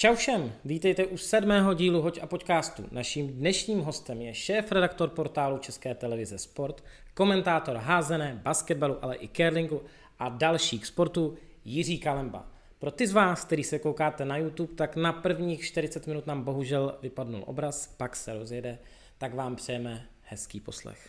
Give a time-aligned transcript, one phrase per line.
[0.00, 2.84] Čau všem, vítejte u sedmého dílu Hoď a podcastu.
[2.90, 9.82] Naším dnešním hostem je šéf-redaktor portálu České televize Sport, komentátor házené, basketbalu, ale i curlingu
[10.18, 12.46] a dalších sportů Jiří Kalemba.
[12.78, 16.42] Pro ty z vás, kteří se koukáte na YouTube, tak na prvních 40 minut nám
[16.42, 18.78] bohužel vypadnul obraz, pak se rozjede,
[19.18, 21.08] tak vám přejeme hezký poslech.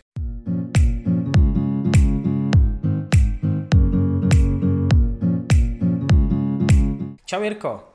[7.25, 7.88] Čau Jirko.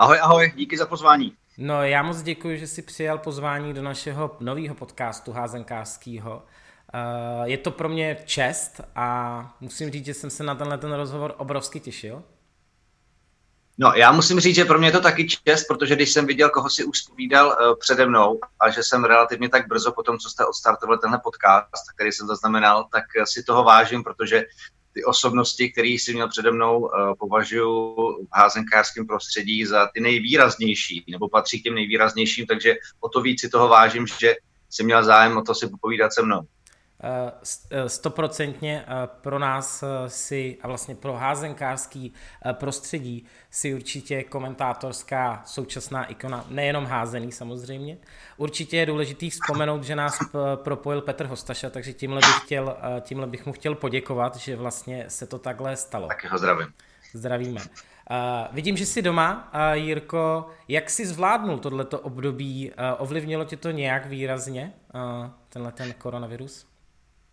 [0.00, 1.32] Ahoj, ahoj, díky za pozvání.
[1.58, 6.42] No já moc děkuji, že jsi přijal pozvání do našeho nového podcastu házenkářského.
[6.94, 10.92] Eh, je to pro mě čest a musím říct, že jsem se na tenhle ten
[10.92, 12.22] rozhovor obrovsky těšil.
[13.78, 16.50] No, já musím říct, že pro mě je to taky čest, protože když jsem viděl,
[16.50, 20.18] koho si už spovídal uh, přede mnou a že jsem relativně tak brzo po tom,
[20.18, 24.44] co jste odstartovali tenhle podcast, který jsem zaznamenal, tak si toho vážím, protože
[24.92, 27.94] ty osobnosti, které si měl přede mnou, uh, považuji
[28.24, 33.40] v házenkářském prostředí za ty nejvýraznější, nebo patří k těm nejvýraznějším, takže o to víc
[33.40, 34.34] si toho vážím, že
[34.70, 36.40] si měl zájem o to si popovídat se mnou.
[37.02, 42.12] Eh, stoprocentně eh, pro nás si a vlastně pro házenkářský
[42.52, 47.98] prostředí si určitě komentátorská současná ikona, nejenom házený samozřejmě.
[48.36, 50.18] Určitě je důležitý vzpomenout, že nás
[50.54, 55.26] propojil Petr Hostaša, takže tímhle bych, chtěl, tímhle bych mu chtěl poděkovat, že vlastně se
[55.26, 56.08] to takhle stalo.
[56.08, 56.72] Taky ho zdravím.
[57.12, 57.60] Zdravíme.
[57.60, 60.46] Uh, vidím, že jsi doma, uh, Jirko.
[60.68, 62.70] Jak jsi zvládnul tohleto období?
[62.70, 66.69] Uh, ovlivnilo tě to nějak výrazně, uh, tenhle ten koronavirus?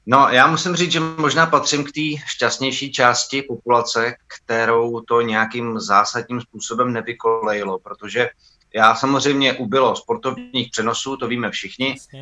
[0.09, 5.79] No, já musím říct, že možná patřím k té šťastnější části populace, kterou to nějakým
[5.79, 8.29] zásadním způsobem nevykolejilo, protože
[8.75, 12.21] já samozřejmě ubylo sportovních přenosů, to víme všichni, uh,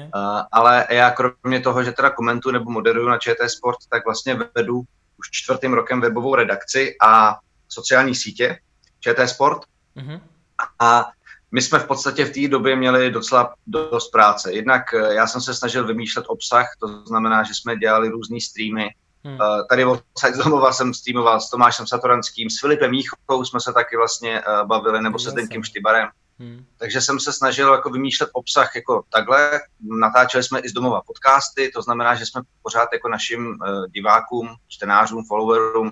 [0.52, 4.82] ale já kromě toho, že teda komentuju nebo moderuju na ČT Sport, tak vlastně vedu
[5.20, 7.36] už čtvrtým rokem webovou redakci a
[7.70, 8.60] sociální sítě
[9.00, 9.62] ČT Sport.
[9.98, 10.22] Mm-hmm.
[10.80, 11.06] A
[11.56, 14.54] my jsme v podstatě v té době měli docela dost práce.
[14.54, 18.90] Jednak eh, já jsem se snažil vymýšlet obsah, to znamená, že jsme dělali různé streamy.
[19.24, 19.38] Hmm.
[19.42, 20.04] Eh, tady od
[20.44, 25.02] domova jsem streamoval s Tomášem Satoranským, s Filipem Míchou jsme se taky vlastně eh, bavili,
[25.02, 26.08] nebo se Zdeňkem Štybarem.
[26.40, 26.66] Hmm.
[26.78, 29.60] Takže jsem se snažil jako vymýšlet obsah jako takhle.
[30.00, 33.58] Natáčeli jsme i z domova podcasty, to znamená, že jsme pořád jako našim
[33.94, 35.92] divákům, čtenářům, followerům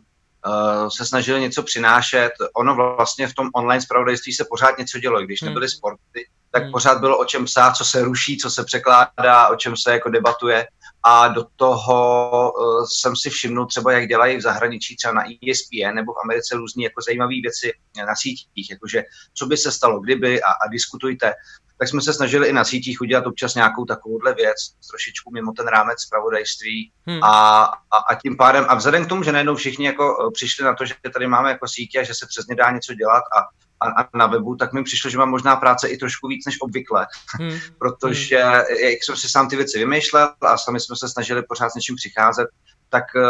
[0.89, 2.31] se snažili něco přinášet.
[2.55, 5.49] Ono vlastně v tom online spravodajství se pořád něco dělo, když hmm.
[5.49, 6.71] nebyly sporty, tak hmm.
[6.71, 10.09] pořád bylo o čem psát, co se ruší, co se překládá, o čem se jako
[10.09, 10.67] debatuje.
[11.05, 15.95] A do toho uh, jsem si všimnul třeba, jak dělají v zahraničí, třeba na ESPN
[15.95, 17.73] nebo v Americe různé jako zajímavé věci
[18.07, 21.33] na sítích, jakože co by se stalo, kdyby a, a diskutujte
[21.77, 24.57] tak jsme se snažili i na sítích udělat občas nějakou takovouhle věc,
[24.89, 27.23] trošičku mimo ten rámec zpravodajství hmm.
[27.23, 30.65] a, a, a tím pádem, a vzhledem k tomu, že najednou všichni jako eh, přišli
[30.65, 33.39] na to, že tady máme jako sítě a že se přesně dá něco dělat a,
[33.85, 36.61] a, a na webu, tak mi přišlo, že mám možná práce i trošku víc než
[36.61, 37.07] obvykle,
[37.39, 37.59] hmm.
[37.79, 38.53] protože hmm.
[38.89, 41.95] jak jsem si sám ty věci vymýšlel a sami jsme se snažili pořád s něčím
[41.95, 42.47] přicházet,
[42.93, 43.21] tak eh,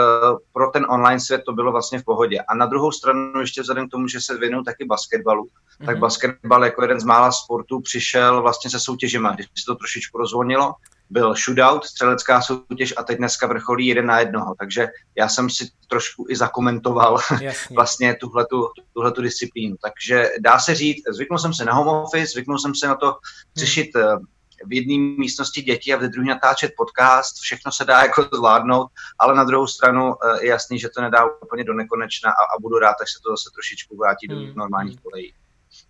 [0.53, 2.40] pro ten online svět to bylo vlastně v pohodě.
[2.47, 5.85] A na druhou stranu ještě vzhledem k tomu, že se věnuju taky basketbalu, mm-hmm.
[5.85, 6.01] tak mhm.
[6.01, 10.74] basketbal jako jeden z mála sportů přišel vlastně se soutěžima, když se to trošičku rozvolnilo.
[11.09, 14.56] Byl shootout, střelecká soutěž a teď dneska vrcholí jeden na jednoho.
[14.59, 14.88] Takže
[15.18, 17.75] já jsem si trošku i zakomentoval Jasně.
[17.75, 19.75] vlastně tuhletu, tuhletu disciplínu.
[19.84, 23.16] Takže dá se říct, zvyknul jsem se na home office, zvyknul jsem se na to
[23.56, 24.25] řešit hmm
[24.66, 28.88] v jedné místnosti děti a v druhé natáčet podcast, všechno se dá jako zvládnout,
[29.19, 32.59] ale na druhou stranu eh, je jasný, že to nedá úplně do nekonečna a, a
[32.62, 34.47] budu rád, až se to zase trošičku vrátí hmm.
[34.47, 35.34] do normálních kolejí.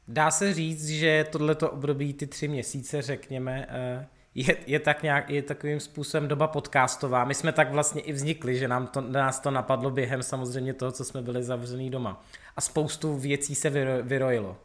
[0.08, 5.30] Dá se říct, že tohleto období, ty tři měsíce, řekněme, eh, je, je, tak nějak,
[5.30, 7.26] je takovým způsobem doba podcastová.
[7.26, 10.92] My jsme tak vlastně i vznikli, že nám to, nás to napadlo během samozřejmě toho,
[10.92, 12.24] co jsme byli zavřený doma.
[12.56, 13.70] A spoustu věcí se
[14.02, 14.58] vyrojilo.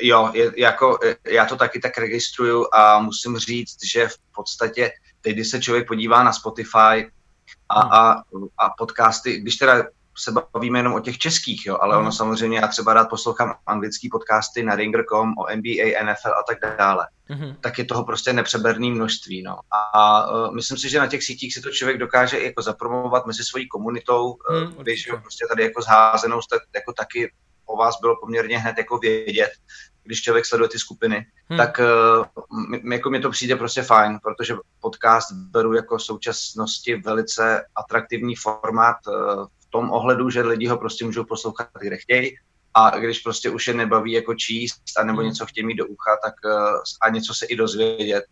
[0.00, 5.34] Jo, je, jako, já to taky tak registruju a musím říct, že v podstatě teď,
[5.34, 7.10] když se člověk podívá na Spotify
[7.68, 7.92] a, hmm.
[7.92, 8.22] a,
[8.58, 9.84] a podcasty, když teda
[10.18, 12.12] se bavíme jenom o těch českých, jo, ale ono hmm.
[12.12, 17.08] samozřejmě, já třeba rád poslouchám anglický podcasty na Ringer.com o NBA, NFL a tak dále,
[17.30, 17.56] mm-hmm.
[17.60, 19.42] tak je toho prostě nepřeberné množství.
[19.42, 19.58] No.
[19.70, 23.44] A, a myslím si, že na těch sítích si to člověk dokáže jako zapromovat mezi
[23.44, 27.32] svojí komunitou, mm, víš, prostě tady jako zházenou jste jako taky
[27.66, 29.50] o vás bylo poměrně hned jako vědět,
[30.04, 31.58] když člověk sleduje ty skupiny, hmm.
[31.58, 38.34] tak uh, jako mi to přijde prostě fajn, protože podcast beru jako současnosti velice atraktivní
[38.36, 42.36] formát uh, v tom ohledu, že lidi ho prostě můžou poslouchat, kde chtějí,
[42.74, 45.28] a když prostě už je nebaví jako číst a nebo hmm.
[45.28, 48.24] něco chtějí mít do ucha tak, uh, a něco se i dozvědět,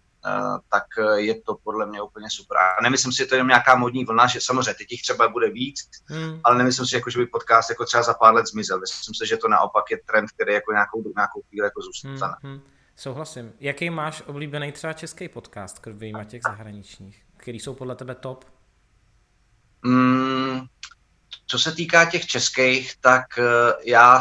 [0.69, 0.85] tak
[1.15, 2.59] je to podle mě úplně super.
[2.59, 5.51] A nemyslím si, že to je nějaká modní vlna, že samozřejmě teď jich třeba bude
[5.51, 6.41] víc, hmm.
[6.45, 8.81] ale nemyslím si, jako, že by podcast jako třeba za pár let zmizel.
[8.81, 12.35] Myslím si, že to naopak je trend, který jako nějakou, nějakou chvíli jako zůstane.
[12.43, 12.61] Hmm, hmm.
[12.97, 13.53] Souhlasím.
[13.61, 18.45] Jaký máš oblíbený třeba český podcast, kromě těch zahraničních, který jsou podle tebe top?
[19.83, 20.61] Mm,
[21.47, 23.45] co se týká těch českých, tak uh,
[23.85, 24.21] já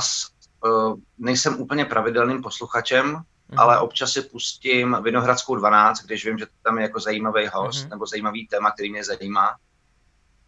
[1.17, 3.23] nejsem úplně pravidelným posluchačem,
[3.53, 3.61] mm-hmm.
[3.61, 7.89] ale občas si pustím Vinohradskou 12, když vím, že tam je jako zajímavý host mm-hmm.
[7.89, 9.55] nebo zajímavý téma, který mě zajímá.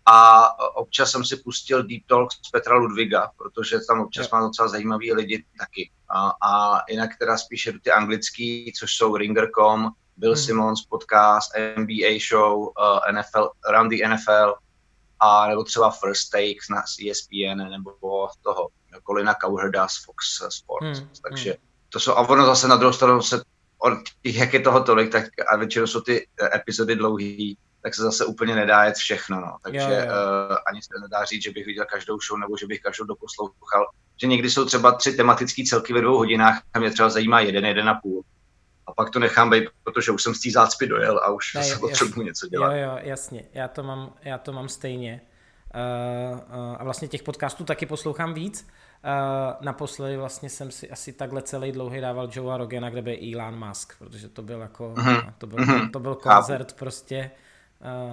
[0.05, 4.67] A občas jsem si pustil Deep Talk z Petra Ludviga, protože tam občas má docela
[4.67, 5.91] zajímaví lidi taky.
[6.09, 10.43] A, a jinak teda spíše ty anglický, což jsou Ringer.com, Bill hmm.
[10.43, 14.55] Simmons podcast, NBA show, uh, NFL, Around the NFL,
[15.19, 18.69] a nebo třeba First Take na ESPN, nebo toho
[19.07, 20.99] Colina Cowherda z Fox Sports.
[20.99, 21.09] Hmm.
[21.29, 21.74] Takže hmm.
[21.95, 23.41] To jsou, a ono zase na druhou stranu se,
[24.23, 28.55] jak je toho tolik, tak a většinou jsou ty epizody dlouhý, tak se zase úplně
[28.55, 29.41] nedá jet všechno.
[29.41, 29.57] No.
[29.63, 29.95] Takže jo, jo.
[29.95, 33.87] Uh, ani se nedá říct, že bych viděl každou show nebo že bych každou doposlouchal.
[34.21, 37.65] Že někdy jsou třeba tři tematické celky ve dvou hodinách a mě třeba zajímá jeden,
[37.65, 38.23] jeden a půl.
[38.87, 41.63] A pak to nechám být, protože už jsem z té zácpy dojel a už ne,
[41.63, 42.75] se potřebuji něco dělat.
[42.75, 43.43] Jo, jo, jasně.
[43.53, 45.21] Já to mám, já to mám stejně.
[45.75, 48.67] Uh, uh, a vlastně těch podcastů taky poslouchám víc.
[49.05, 53.67] Uh, naposledy vlastně jsem si asi takhle celý dlouhý dával Joe Rogena, kde byl Elon
[53.67, 55.33] Musk, protože to byl jako, uh-huh.
[55.37, 55.91] to byl, uh-huh.
[55.91, 57.31] to byl koncert prostě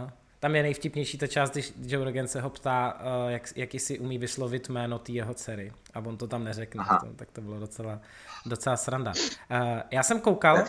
[0.02, 0.10] Uh,
[0.40, 3.98] tam je nejvtipnější ta část, když Joe Rogan se ho ptá, uh, jak, jaký si
[3.98, 5.72] umí vyslovit jméno té jeho dcery.
[5.94, 8.00] A on to tam neřekne, to, tak to bylo docela,
[8.46, 9.12] docela sranda.
[9.50, 10.64] Uh, já jsem koukal,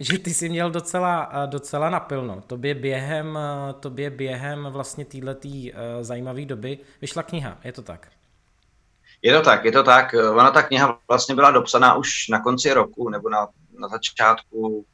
[0.00, 2.40] že ty jsi měl docela, uh, docela napilno.
[2.46, 5.68] Tobě během, uh, tobě během vlastně této uh,
[6.00, 8.08] zajímavé doby vyšla kniha, je to tak?
[9.22, 10.14] Je to tak, je to tak.
[10.14, 14.84] Ona ta kniha vlastně byla dopsaná už na konci roku, nebo na, na začátku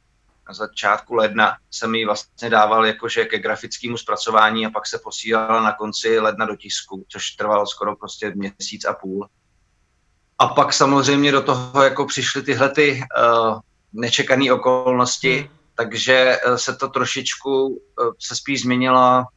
[0.47, 5.61] na začátku ledna jsem ji vlastně dával jakože ke grafickému zpracování a pak se posílala
[5.61, 9.27] na konci ledna do tisku, což trvalo skoro prostě měsíc a půl.
[10.39, 13.59] A pak samozřejmě do toho jako přišly tyhle ty uh,
[13.93, 15.49] nečekané okolnosti, hmm.
[15.75, 17.77] takže uh, se to trošičku uh,
[18.19, 19.27] se spíš změnila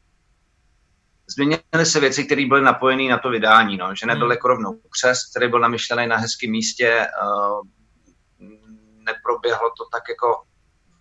[1.35, 4.31] změnily se věci, které byly napojené na to vydání, no, že nebyl hmm.
[4.31, 7.61] jako rovnou křes, který byl namyšlený na hezkém místě, uh,
[9.05, 10.43] neproběhlo to tak jako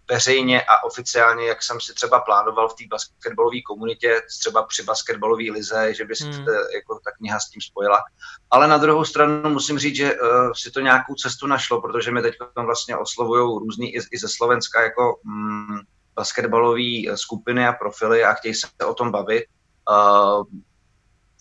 [0.09, 5.43] veřejně a oficiálně, jak jsem si třeba plánoval v té basketbalové komunitě, třeba při basketbalové
[5.51, 6.45] lize, že by se hmm.
[6.75, 8.03] jako ta kniha s tím spojila.
[8.51, 12.21] Ale na druhou stranu musím říct, že uh, si to nějakou cestu našlo, protože mi
[12.21, 15.79] teď vlastně oslovují různý i, i ze Slovenska jako mm,
[16.15, 19.43] basketbalové skupiny a profily a chtějí se o tom bavit.
[19.89, 20.43] Uh,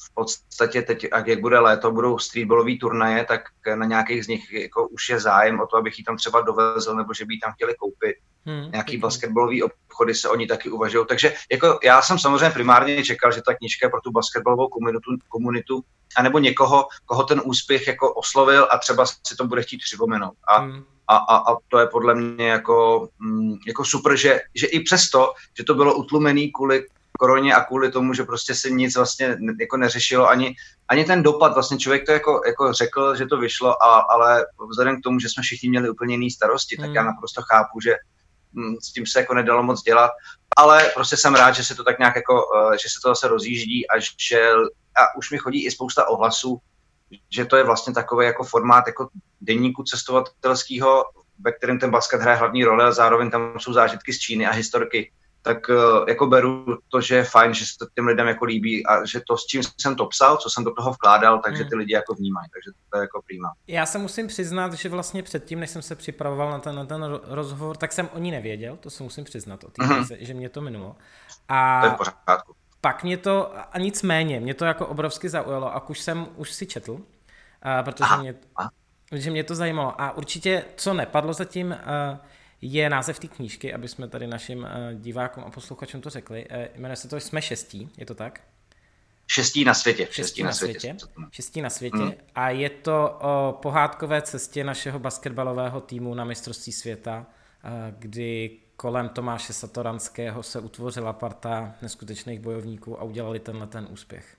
[0.05, 3.41] v podstatě teď, jak bude léto, budou streetballové turnaje, tak
[3.75, 6.95] na nějakých z nich jako už je zájem o to, abych ji tam třeba dovezl,
[6.95, 8.17] nebo že by ji tam chtěli koupit.
[8.47, 11.07] Hmm, Nějaký basketbalový obchody se oni taky uvažují.
[11.09, 15.11] Takže jako já jsem samozřejmě primárně čekal, že ta knížka je pro tu basketbalovou komunitu,
[15.29, 15.85] komunitu
[16.17, 20.35] anebo někoho, koho ten úspěch jako oslovil a třeba si to bude chtít připomenout.
[20.49, 20.85] A, hmm.
[21.09, 25.33] a, a, a to je podle mě jako, mm, jako super, že, že i přesto,
[25.59, 26.87] že to bylo utlumený kvůli
[27.19, 30.55] koroně a kvůli tomu, že prostě se nic vlastně jako neřešilo, ani,
[30.89, 35.01] ani ten dopad, vlastně člověk to jako, jako řekl, že to vyšlo, a, ale vzhledem
[35.01, 37.11] k tomu, že jsme všichni měli úplně jiný starosti, tak já hmm.
[37.11, 37.95] naprosto chápu, že
[38.55, 40.11] hm, s tím se jako nedalo moc dělat,
[40.57, 43.29] ale prostě jsem rád, že se to tak nějak jako, eh, že se to zase
[43.29, 44.51] rozjíždí a že
[44.97, 46.59] a už mi chodí i spousta ohlasů,
[47.31, 49.09] že to je vlastně takový jako formát jako
[49.41, 51.05] denníku cestovatelského,
[51.39, 54.53] ve kterém ten basket hraje hlavní roli a zároveň tam jsou zážitky z Číny a
[54.53, 55.13] historky
[55.49, 55.75] tak eh,
[56.09, 59.21] jako beru to, že je fajn, že se to těm lidem jako líbí a že
[59.29, 61.71] to, s čím jsem to psal, co jsem do toho vkládal, takže hmm.
[61.71, 63.53] ty lidi jako vnímají, takže to je jako prima.
[63.67, 67.21] Já se musím přiznat, že vlastně předtím, než jsem se připravoval na ten, na ten
[67.25, 70.17] rozhovor, tak jsem o ní nevěděl, to se musím přiznat, o tý, mm-hmm.
[70.21, 70.97] že mě to minulo.
[71.49, 72.55] A to je v pořádku.
[72.81, 76.67] Pak mě to, a nicméně, mě to jako obrovsky zaujalo a už jsem, už si
[76.67, 77.01] četl,
[77.63, 78.71] a protože aha, mě, aha.
[79.13, 80.01] že mě to zajímalo.
[80.01, 82.19] A určitě, co nepadlo zatím, uh,
[82.61, 86.47] je název té knížky, aby jsme tady našim eh, divákům a posluchačům to řekli.
[86.51, 88.41] Eh, jmenuje se to Jsme šestí, je to tak?
[89.27, 90.03] Šestí na světě.
[90.03, 90.81] Šestí, šestí na světě.
[90.81, 91.07] světě.
[91.31, 91.97] Šestí na světě.
[91.97, 92.13] Hmm.
[92.35, 97.27] A je to o pohádkové cestě našeho basketbalového týmu na mistrovství světa,
[97.65, 104.37] eh, kdy kolem Tomáše Satoranského se utvořila parta neskutečných bojovníků a udělali tenhle ten úspěch.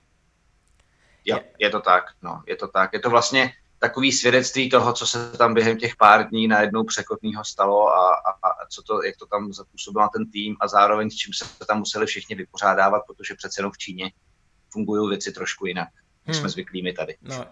[1.24, 2.92] Jo, je, je to tak, no, je to tak.
[2.92, 7.44] Je to vlastně takový svědectví toho, co se tam během těch pár dní najednou překotného
[7.44, 11.10] stalo a, a, a co to, jak to tam zapůsobilo na ten tým a zároveň
[11.10, 14.12] s čím se tam museli všichni vypořádávat, protože přece jenom v Číně
[14.72, 15.88] fungují věci trošku jinak,
[16.26, 16.40] než hmm.
[16.40, 17.16] jsme zvyklí my tady.
[17.22, 17.46] No,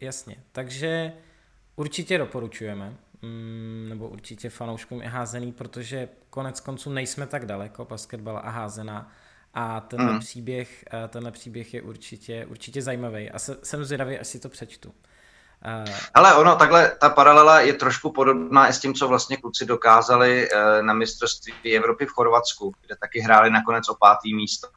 [0.00, 0.42] jasně.
[0.52, 1.12] Takže
[1.76, 2.96] určitě doporučujeme.
[3.22, 9.12] mm, nebo určitě fanouškům i házený, protože konec konců nejsme tak daleko, basketbal a házená.
[9.54, 10.20] A tenhle, mm.
[10.20, 14.48] příběh, eh, tenhle příběh je určitě, určitě zajímavý a se, jsem zvědavý, až si to
[14.48, 14.94] přečtu.
[15.66, 19.66] Uh, Ale ono, takhle, ta paralela je trošku podobná i s tím, co vlastně kluci
[19.66, 24.68] dokázali uh, na mistrovství Evropy v Chorvatsku, kde taky hráli nakonec o pátý místo.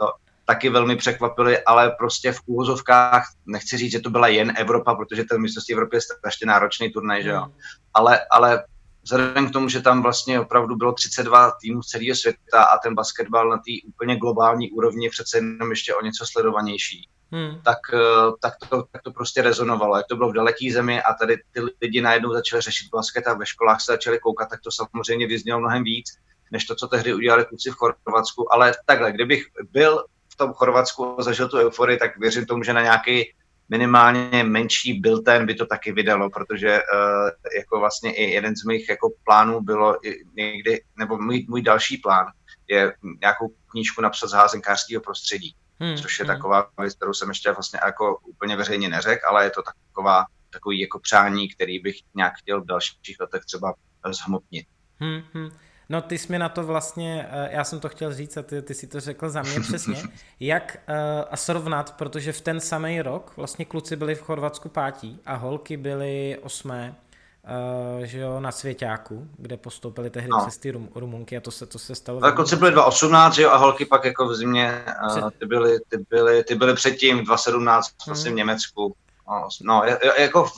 [0.45, 5.23] Taky velmi překvapili, ale prostě v úvozovkách, nechci říct, že to byla jen Evropa, protože
[5.23, 7.45] ten mistrovství Evropy je strašně náročný turnaj, že jo.
[7.45, 7.51] Mm.
[7.93, 8.63] Ale, ale
[9.03, 12.95] vzhledem k tomu, že tam vlastně opravdu bylo 32 týmů z celého světa a ten
[12.95, 17.61] basketbal na té úplně globální úrovni přece jenom ještě o něco sledovanější, hmm.
[17.63, 19.97] tak, eh, tak, to, tak to prostě rezonovalo.
[19.97, 23.33] Jak to bylo v daleký zemi a tady ty lidi najednou začali řešit basket a
[23.33, 26.05] ve školách se začali koukat, tak to samozřejmě vyznělo mnohem víc,
[26.51, 28.53] než to, co tehdy udělali kluci v Chorvatsku.
[28.53, 32.73] Ale takhle, kdybych byl v tom Chorvatsku a zažil tu euforii, tak věřím tomu, že
[32.73, 33.33] na nějaký
[33.69, 38.89] minimálně menší ten by to taky vydalo, protože uh, jako vlastně i jeden z mých
[38.89, 39.97] jako plánů bylo
[40.35, 42.25] někdy, nebo můj, můj další plán
[42.67, 46.35] je nějakou knížku napsat z házenkářského prostředí, hmm, což je hmm.
[46.35, 50.79] taková věc, kterou jsem ještě vlastně jako úplně veřejně neřekl, ale je to taková, takový
[50.79, 53.73] jako přání, který bych nějak chtěl v dalších letech třeba
[54.11, 54.67] zhmotnit.
[54.99, 55.51] Hmm, hmm.
[55.89, 58.61] No ty jsi mi na to vlastně, eh, já jsem to chtěl říct a ty,
[58.61, 60.03] ty si to řekl za mě přesně,
[60.39, 60.95] jak uh,
[61.31, 65.77] a srovnat, protože v ten samý rok vlastně kluci byli v Chorvatsku pátí a holky
[65.77, 66.95] byly osmé,
[67.43, 70.41] uh, že jo, na Svěťáku, kde postoupili tehdy no.
[70.41, 72.23] přes ty rum, Rumunky a to se, to se stalo.
[72.23, 74.83] Ale kluci byli 2.18, jo, a holky pak jako v zimě,
[75.17, 78.35] uh, ty, byly, ty, byly, ty byly předtím 2.17 vlastně hmm.
[78.35, 78.95] v Německu.
[79.29, 79.83] No, no
[80.17, 80.51] jako v,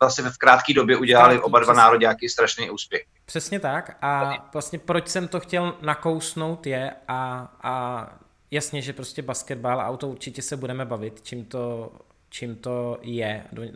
[0.00, 3.04] vlastně v krátké době udělali oba dva národňáky strašný úspěch.
[3.24, 8.06] Přesně tak a vlastně proč jsem to chtěl nakousnout je a, a
[8.50, 11.92] jasně, že prostě basketbal a o to určitě se budeme bavit, čím to,
[12.34, 13.70] čím to je, eh,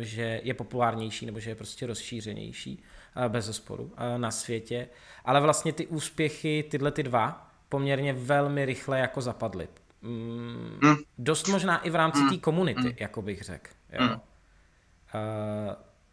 [0.00, 2.82] že je populárnější nebo že je prostě rozšířenější
[3.16, 4.88] eh, bez zesporu eh, na světě,
[5.24, 9.68] ale vlastně ty úspěchy, tyhle ty dva, poměrně velmi rychle jako zapadly.
[10.02, 10.96] Mm, hmm.
[11.18, 12.30] Dost možná i v rámci hmm.
[12.30, 12.92] té komunity, hmm.
[12.96, 13.70] jako bych řekl.
[13.92, 14.20] Jo.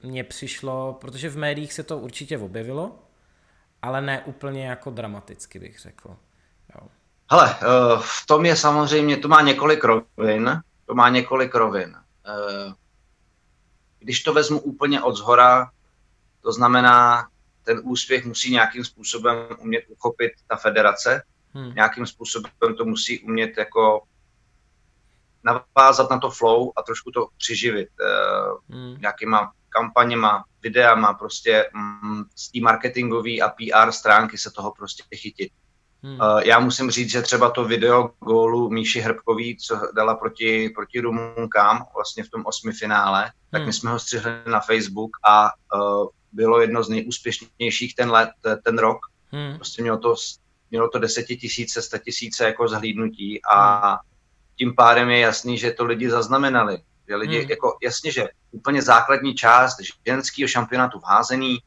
[0.03, 3.00] Mně přišlo, protože v médiích se to určitě objevilo,
[3.81, 6.10] ale ne úplně jako dramaticky bych řekl.
[6.75, 6.88] Jo.
[7.31, 7.55] Hele,
[8.00, 11.95] v tom je samozřejmě, to má několik rovin, to má několik rovin.
[12.27, 12.74] Eh,
[14.00, 15.71] když to vezmu úplně od zhora,
[16.41, 17.27] to znamená,
[17.63, 21.75] ten úspěch musí nějakým způsobem umět uchopit ta federace, hmm.
[21.75, 24.03] nějakým způsobem to musí umět jako
[25.43, 29.01] navázat na to flow a trošku to přiživit uh, hmm.
[29.01, 35.51] nějakýma kampaněma, videama, prostě mm, z té marketingové a PR stránky se toho prostě chytit.
[36.03, 36.20] Hmm.
[36.20, 41.00] Uh, já musím říct, že třeba to video gólu Míši Hrbkový, co dala proti, proti
[41.00, 43.31] Rumunkám vlastně v tom osmi finále, hmm.
[43.51, 48.29] tak my jsme ho střihli na Facebook a uh, bylo jedno z nejúspěšnějších ten let,
[48.63, 49.00] ten rok.
[49.31, 49.55] Hmm.
[49.55, 50.15] Prostě mělo to,
[50.72, 53.98] mělo to desetitisíce, tisíce jako zhlídnutí a hmm.
[54.55, 56.81] tím pádem je jasný, že to lidi zaznamenali.
[57.08, 57.50] Že lidi, hmm.
[57.50, 59.77] jako jasně, že úplně základní část
[60.08, 61.58] ženského šampionátu v házení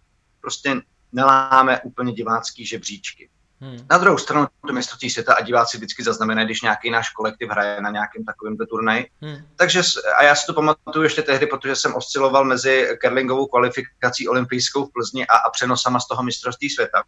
[0.41, 0.81] prostě
[1.13, 3.31] neláme úplně divácký žebříčky.
[3.61, 3.87] Hmm.
[3.91, 7.81] Na druhou stranu to mistrovství světa a diváci vždycky zaznamenají, když nějaký náš kolektiv hraje
[7.81, 9.11] na nějakém takovém turnaji.
[9.21, 9.37] Hmm.
[9.57, 9.83] Takže,
[10.19, 14.93] a já si to pamatuju ještě tehdy, protože jsem osciloval mezi curlingovou kvalifikací olympijskou v
[14.93, 17.03] Plzni a, a přenosama z toho mistrovství světa.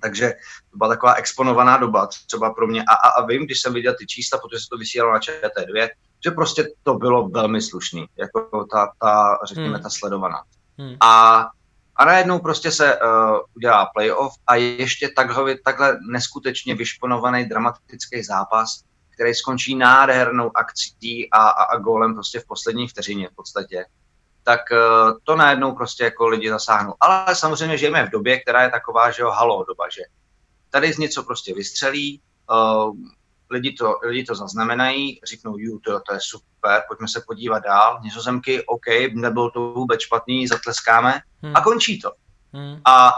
[0.00, 0.34] Takže
[0.70, 2.82] to byla taková exponovaná doba třeba pro mě.
[2.82, 5.88] A, a, a vím, když jsem viděl ty čísla, protože se to vysílalo na ČT2,
[6.24, 9.82] že prostě to bylo velmi slušný, jako ta, ta řekněme, hmm.
[9.82, 10.42] ta sledovaná.
[10.78, 10.96] Hmm.
[11.00, 11.46] A,
[12.00, 18.82] a najednou prostě se uh, udělá playoff a ještě takhle, takhle neskutečně vyšponovaný dramatický zápas,
[19.14, 23.84] který skončí nádhernou akcí a, a, a gólem prostě v poslední vteřině v podstatě,
[24.42, 26.94] tak uh, to najednou prostě jako lidi zasáhnou.
[27.00, 30.02] Ale samozřejmě žijeme v době, která je taková, že jo, halo doba, že
[30.70, 32.94] tady z něco prostě vystřelí, uh,
[33.50, 38.00] lidi to, lidi to zaznamenají, řeknou, ju, to, to je super, pojďme se podívat dál.
[38.02, 41.56] Nizozemky, OK, nebylo to vůbec špatný, zatleskáme hmm.
[41.56, 42.12] a končí to.
[42.52, 42.80] Hmm.
[42.84, 43.12] A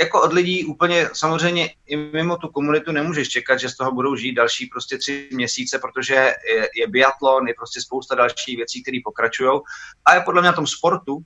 [0.00, 4.16] jako od lidí úplně samozřejmě i mimo tu komunitu nemůžeš čekat, že z toho budou
[4.16, 8.98] žít další prostě tři měsíce, protože je, je biatlon, je prostě spousta dalších věcí, které
[9.04, 9.60] pokračují.
[10.04, 11.18] A je podle mě na tom sportu,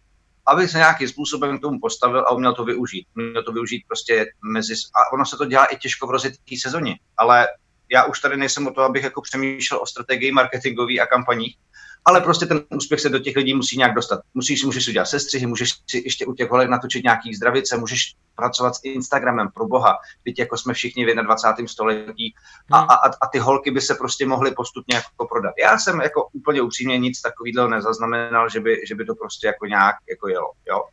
[0.46, 3.06] aby se nějakým způsobem k tomu postavil a uměl to využít.
[3.16, 4.74] Uměl to využít prostě mezi...
[4.74, 7.48] A ono se to dělá i těžko v rozjetý sezóně, ale
[7.92, 11.56] já už tady nejsem o to, abych jako přemýšlel o strategii marketingový a kampaních,
[12.04, 14.20] ale prostě ten úspěch se do těch lidí musí nějak dostat.
[14.34, 18.14] Musíš, můžeš si udělat sestřihy, můžeš si ještě u těch holek natočit nějaký zdravice, můžeš
[18.34, 21.68] pracovat s Instagramem, pro boha, teď jako jsme všichni v 21.
[21.68, 22.34] století
[22.72, 22.90] a, hmm.
[22.90, 25.54] a, a, ty holky by se prostě mohly postupně jako prodat.
[25.62, 29.66] Já jsem jako úplně upřímně nic takového nezaznamenal, že by, že by to prostě jako
[29.66, 30.84] nějak jako jelo, jo.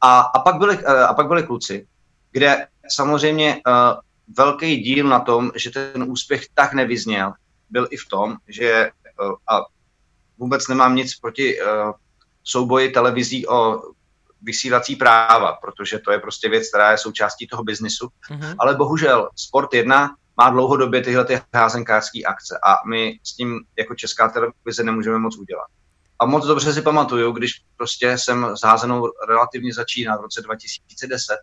[0.00, 1.86] A, a, pak byli, a pak byli kluci,
[2.32, 4.00] kde samozřejmě uh,
[4.36, 7.32] velký díl na tom, že ten úspěch tak nevyzněl,
[7.70, 8.90] byl i v tom, že
[9.20, 9.60] uh, a
[10.38, 11.92] vůbec nemám nic proti uh,
[12.44, 13.82] souboji televizí o
[14.42, 18.08] vysílací práva, protože to je prostě věc, která je součástí toho biznisu.
[18.30, 18.54] Mm-hmm.
[18.58, 23.94] Ale bohužel Sport 1 má dlouhodobě tyhle ty házenkářské akce a my s tím jako
[23.94, 25.66] česká televize nemůžeme moc udělat.
[26.18, 31.36] A moc dobře si pamatuju, když prostě jsem s házenou relativně začínal v roce 2010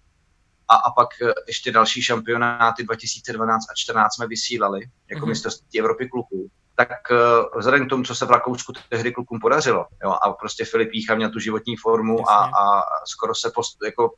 [0.73, 1.09] a, a pak
[1.47, 5.29] ještě další šampionáty 2012 a 2014 jsme vysílali jako mm-hmm.
[5.29, 9.85] mistrovství Evropy kluků tak uh, vzhledem k tomu, co se v Rakousku tehdy klukům podařilo,
[10.03, 14.13] jo, a prostě Filip Jícha měl tu životní formu a, a skoro se post, jako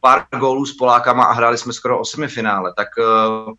[0.00, 3.52] pár gólů s Polákama a hráli jsme skoro o semifinále, tak uh,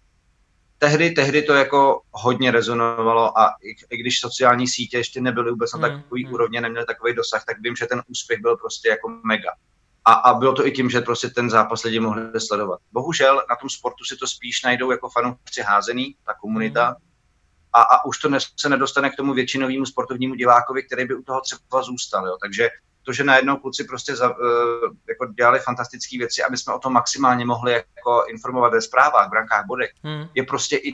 [0.78, 5.74] tehdy, tehdy to jako hodně rezonovalo a i, i když sociální sítě ještě nebyly vůbec
[5.74, 6.34] na hmm, takový hmm.
[6.34, 9.52] úrovně, neměly takový dosah, tak vím, že ten úspěch byl prostě jako mega.
[10.06, 12.80] A, a bylo to i tím, že prostě ten zápas lidi mohli sledovat.
[12.92, 17.12] Bohužel na tom sportu si to spíš najdou jako fanoušci házený, ta komunita, hmm
[17.74, 21.24] a, a už to ne, se nedostane k tomu většinovému sportovnímu divákovi, který by u
[21.24, 22.28] toho třeba zůstal.
[22.28, 22.38] Jo.
[22.42, 22.70] Takže
[23.04, 24.38] to, že najednou kluci prostě za, uh,
[25.10, 29.30] jako dělali fantastické věci, aby jsme o tom maximálně mohli jako informovat ve zprávách, v
[29.30, 30.28] brankách, bodech, hmm.
[30.36, 30.94] je prostě i,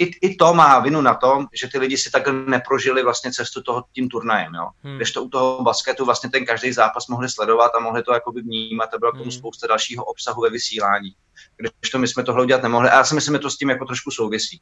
[0.00, 3.62] i, i to má vinu na tom, že ty lidi si takhle neprožili vlastně cestu
[3.62, 4.68] toho tím turnajem, jo.
[4.82, 4.96] Hmm.
[4.96, 8.42] Když to u toho basketu vlastně ten každý zápas mohli sledovat a mohli to jakoby
[8.42, 9.38] vnímat a bylo k tomu hmm.
[9.38, 11.10] spousta dalšího obsahu ve vysílání.
[11.56, 12.90] Když to my jsme tohle udělat nemohli.
[12.90, 14.60] A já si myslím, že to s tím jako trošku souvisí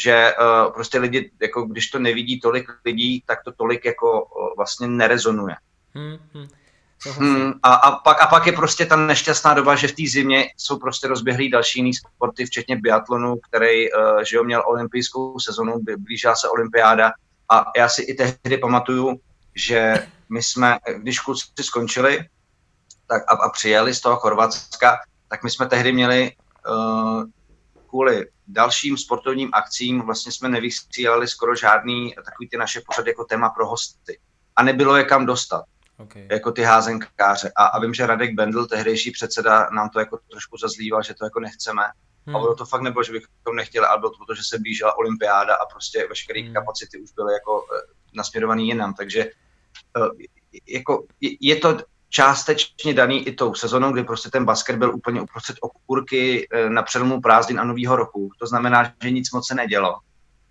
[0.00, 4.56] že uh, prostě lidi, jako když to nevidí tolik lidí, tak to tolik jako uh,
[4.56, 5.56] vlastně nerezonuje.
[5.94, 6.48] Hmm, hmm.
[7.06, 10.50] Hmm, a, a, pak, a pak je prostě ta nešťastná doba, že v té zimě
[10.56, 15.74] jsou prostě rozběhlý další jiný sporty, včetně biatlonu, který uh, že jo, měl olympijskou sezonu,
[15.98, 17.12] blížila se olympiáda
[17.50, 19.20] a já si i tehdy pamatuju,
[19.54, 22.28] že my jsme, když kluci skončili
[23.06, 26.32] tak a, a přijeli z toho Chorvatska, tak my jsme tehdy měli
[26.68, 27.24] uh,
[27.88, 33.48] kvůli dalším sportovním akcím vlastně jsme nevysílali skoro žádný takový ty naše pořady jako téma
[33.48, 34.18] pro hosty.
[34.56, 35.64] A nebylo je kam dostat.
[35.98, 36.26] Okay.
[36.30, 37.52] Jako ty házenkáře.
[37.56, 41.24] A, a vím, že Radek Bendl, tehdejší předseda, nám to jako trošku zazlíval, že to
[41.24, 41.82] jako nechceme.
[42.26, 42.36] Hmm.
[42.36, 44.98] A ono to fakt nebylo, že bychom nechtěli, ale bylo to proto, že se blížila
[44.98, 46.52] olympiáda a prostě veškeré hmm.
[46.52, 47.80] kapacity už byly jako eh,
[48.14, 48.94] nasměrované jinam.
[48.94, 49.20] Takže
[49.96, 50.24] eh,
[50.66, 51.06] jako
[51.40, 56.48] je to částečně daný i tou sezonou, kdy prostě ten basket byl úplně uprostřed okurky
[56.50, 58.30] eh, na přelomu prázdnin a nového roku.
[58.38, 59.94] To znamená, že nic moc se nedělo.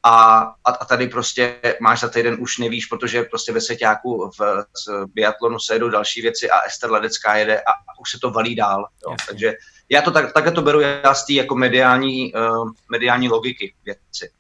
[0.04, 4.66] A, a, a tady prostě máš za týden už nevíš, protože prostě ve Svěťáku v
[4.86, 8.32] z biatlonu se jedou další věci a Ester Ledecká jede a, a už se to
[8.32, 8.88] valí dál.
[9.08, 9.16] Jo.
[9.28, 9.54] Takže
[9.90, 14.32] já to tak, takhle to beru já z té jako mediální, uh, mediální logiky věci.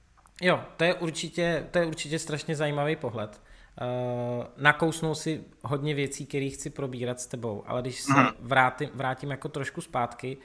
[0.41, 3.41] Jo, to je určitě, to je určitě strašně zajímavý pohled.
[3.81, 8.29] Uh, nakousnou si hodně věcí, které chci probírat s tebou, ale když se mhm.
[8.39, 10.43] vrátím, vrátím jako trošku zpátky, uh,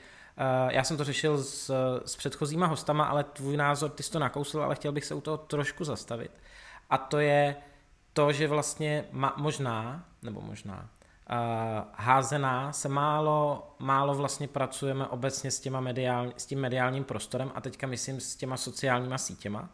[0.70, 1.70] já jsem to řešil s,
[2.04, 5.20] s předchozíma hostama, ale tvůj názor, ty jsi to nakousl, ale chtěl bych se u
[5.20, 6.30] toho trošku zastavit.
[6.90, 7.56] A to je
[8.12, 10.78] to, že vlastně ma, možná, nebo možná,
[11.30, 11.36] uh,
[11.94, 17.60] házená se málo, málo vlastně pracujeme obecně s, těma mediál, s tím mediálním prostorem a
[17.60, 19.68] teďka myslím s těma sociálníma sítěma,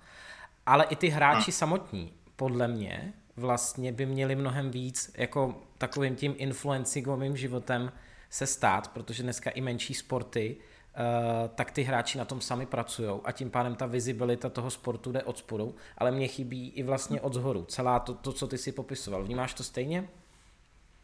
[0.66, 6.34] ale i ty hráči samotní, podle mě, vlastně by měli mnohem víc jako takovým tím
[6.38, 7.92] influencingovým životem
[8.30, 13.20] se stát, protože dneska i menší sporty, uh, tak ty hráči na tom sami pracují
[13.24, 17.20] a tím pádem ta vizibilita toho sportu jde od spodu, ale mě chybí i vlastně
[17.20, 17.64] od zhoru.
[17.64, 19.24] Celá to, to co ty si popisoval.
[19.24, 20.08] Vnímáš to stejně?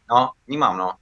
[0.09, 0.93] No, vnímám, no.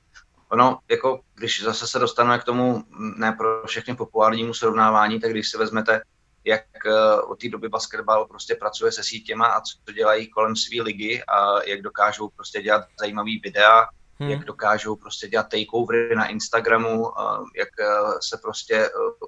[0.50, 2.84] Ono, jako když zase se dostaneme k tomu,
[3.18, 6.02] ne pro všechny populárnímu srovnávání, tak když si vezmete
[6.46, 10.82] jak eh, od té doby basketbal prostě pracuje se sítěma a co dělají kolem své
[10.82, 13.88] ligy a jak dokážou prostě dělat zajímavý videa,
[14.20, 14.30] hmm.
[14.30, 17.12] jak dokážou prostě dělat takeovery na Instagramu,
[17.56, 17.86] jak eh,
[18.22, 19.26] se prostě eh,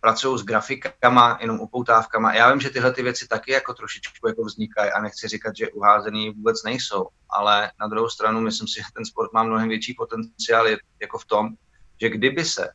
[0.00, 2.34] pracují s grafikama, jenom upoutávkama.
[2.34, 5.68] Já vím, že tyhle ty věci taky jako trošičku jako vznikají a nechci říkat, že
[5.68, 9.94] uházený vůbec nejsou, ale na druhou stranu myslím si, že ten sport má mnohem větší
[9.94, 10.66] potenciál
[11.00, 11.48] jako v tom,
[12.00, 12.68] že kdyby se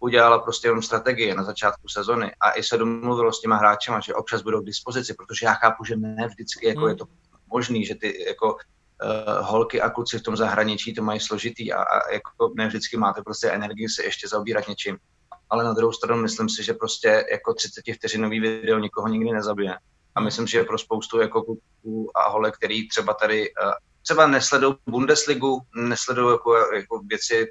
[0.00, 4.14] udělala prostě jenom strategie na začátku sezony a i se domluvilo s těma hráčema, že
[4.14, 6.88] občas budou k dispozici, protože já chápu, že ne vždycky jako hmm.
[6.88, 7.04] je to
[7.52, 8.56] možný, že ty jako
[9.40, 13.22] holky a kluci v tom zahraničí to mají složitý a, a jako ne vždycky máte
[13.22, 14.98] prostě energii se ještě zaobírat něčím.
[15.50, 19.76] Ale na druhou stranu myslím si, že prostě jako 30 vteřinový video nikoho nikdy nezabije.
[20.14, 24.74] A myslím, že pro spoustu jako kluků a holek, který třeba tady uh, třeba nesledují
[24.86, 27.46] Bundesligu, nesledují jako, jako věci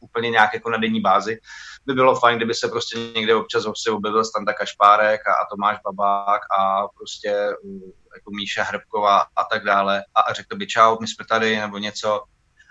[0.00, 1.38] úplně nějak jako na denní bázi,
[1.86, 5.78] by bylo fajn, kdyby se prostě někde občas si objevil Standa Kašpárek a, a Tomáš
[5.84, 7.80] Babák a prostě uh,
[8.14, 10.02] jako Míša Hrbková a tak dále.
[10.14, 12.22] A, a řekl by čau, my jsme tady nebo něco.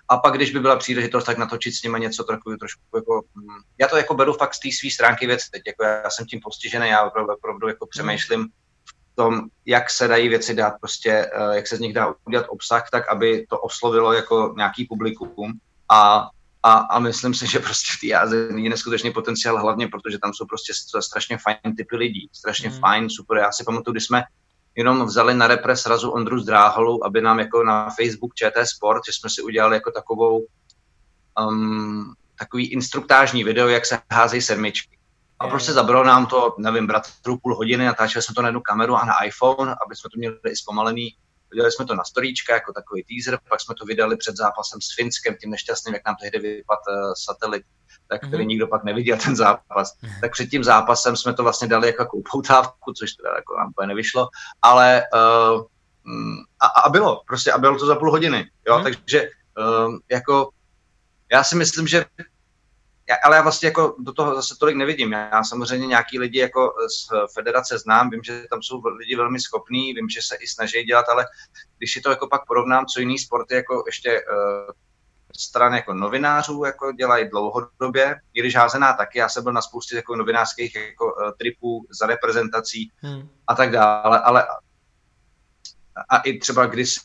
[0.10, 3.62] A pak, když by byla příležitost, tak natočit s nimi něco trochu, trošku jako, hm,
[3.80, 6.40] já to jako beru fakt z té své stránky věci teď, jako já jsem tím
[6.44, 8.48] postižený, já opravdu, opravdu jako přemýšlím
[8.86, 12.46] v tom, jak se dají věci dát prostě, eh, jak se z nich dá udělat
[12.50, 15.54] obsah, tak aby to oslovilo jako nějaký publikum.
[15.92, 16.30] A
[16.64, 20.34] a, a myslím si, že prostě v té Ázii je neskutečný potenciál, hlavně protože tam
[20.34, 22.80] jsou prostě strašně fajn typy lidí, strašně mm.
[22.80, 23.38] fajn, super.
[23.38, 24.24] Já si pamatuju, když jsme
[24.76, 29.12] jenom vzali na repres razu Ondru Zdráhalu, aby nám jako na Facebook ČT Sport, že
[29.14, 30.46] jsme si udělali jako takovou
[31.40, 34.98] um, takový instruktážní video, jak se házejí sedmičky.
[35.40, 38.96] A prostě zabralo nám to, nevím, bratru půl hodiny, natáčeli jsme to na jednu kameru
[38.96, 41.16] a na iPhone, aby jsme to měli i zpomalený.
[41.54, 44.96] Udělali jsme to na storíčka jako takový teaser, pak jsme to vydali před zápasem s
[44.96, 47.64] Finskem, tím nešťastným, jak nám tehdy vypadl uh, satelit
[48.08, 48.48] tak který mm-hmm.
[48.48, 49.98] nikdo pak neviděl ten zápas.
[49.98, 50.22] Mm-hmm.
[50.22, 53.88] Tak před tím zápasem jsme to vlastně dali jako upoutávku, což teda jako nám úplně
[53.88, 54.28] nevyšlo,
[54.62, 55.62] ale uh,
[56.60, 58.84] a, a bylo, prostě a bylo to za půl hodiny, jo, mm-hmm.
[58.84, 60.50] takže uh, jako
[61.32, 62.06] já si myslím, že
[63.14, 65.12] já, ale já vlastně jako do toho zase tolik nevidím.
[65.12, 69.94] Já samozřejmě nějaký lidi jako z federace znám, vím, že tam jsou lidi velmi schopní,
[69.94, 71.26] vím, že se i snaží dělat, ale
[71.78, 74.74] když si to jako pak porovnám, co jiný sporty jako ještě uh,
[75.38, 79.96] stran jako novinářů jako dělají dlouhodobě, i když házená taky, já jsem byl na spoustě
[79.96, 83.30] jako novinářských jako uh, tripů za reprezentací hmm.
[83.48, 84.48] a tak dále, ale
[86.10, 86.96] a i třeba když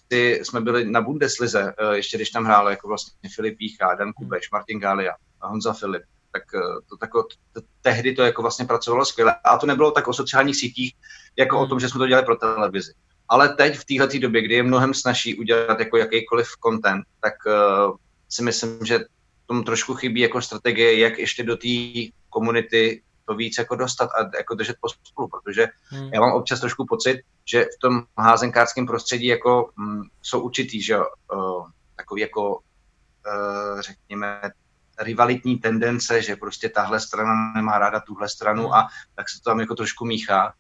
[0.43, 4.51] jsme byli na Bundeslize, uh, ještě když tam hrál jako vlastně Filip Pícha, Dan Kubeš.
[4.51, 7.27] Martin Galia Honza Filip, tak uh, to tako,
[7.83, 9.37] tehdy to jako vlastně pracovalo skvěle.
[9.45, 10.95] A to nebylo tak o sociálních sítích,
[11.37, 11.65] jako hmm.
[11.65, 12.93] o tom, že jsme to dělali pro televizi.
[13.29, 17.97] Ale teď v této době, kdy je mnohem snaží udělat jako jakýkoliv content, tak uh,
[18.29, 19.01] si myslím, že
[19.47, 21.69] tomu trošku chybí jako strategie, jak ještě do té
[22.29, 26.11] komunity to víc jako dostat a jako držet pospolu, protože hmm.
[26.13, 30.83] já mám občas trošku pocit, že v tom házenkářském prostředí jako m, mm, jsou určitý,
[30.83, 34.41] že uh, takový jako uh, řekněme
[35.01, 39.61] rivalitní tendence, že prostě tahle strana nemá ráda tuhle stranu a tak se to tam
[39.61, 40.53] jako trošku míchá.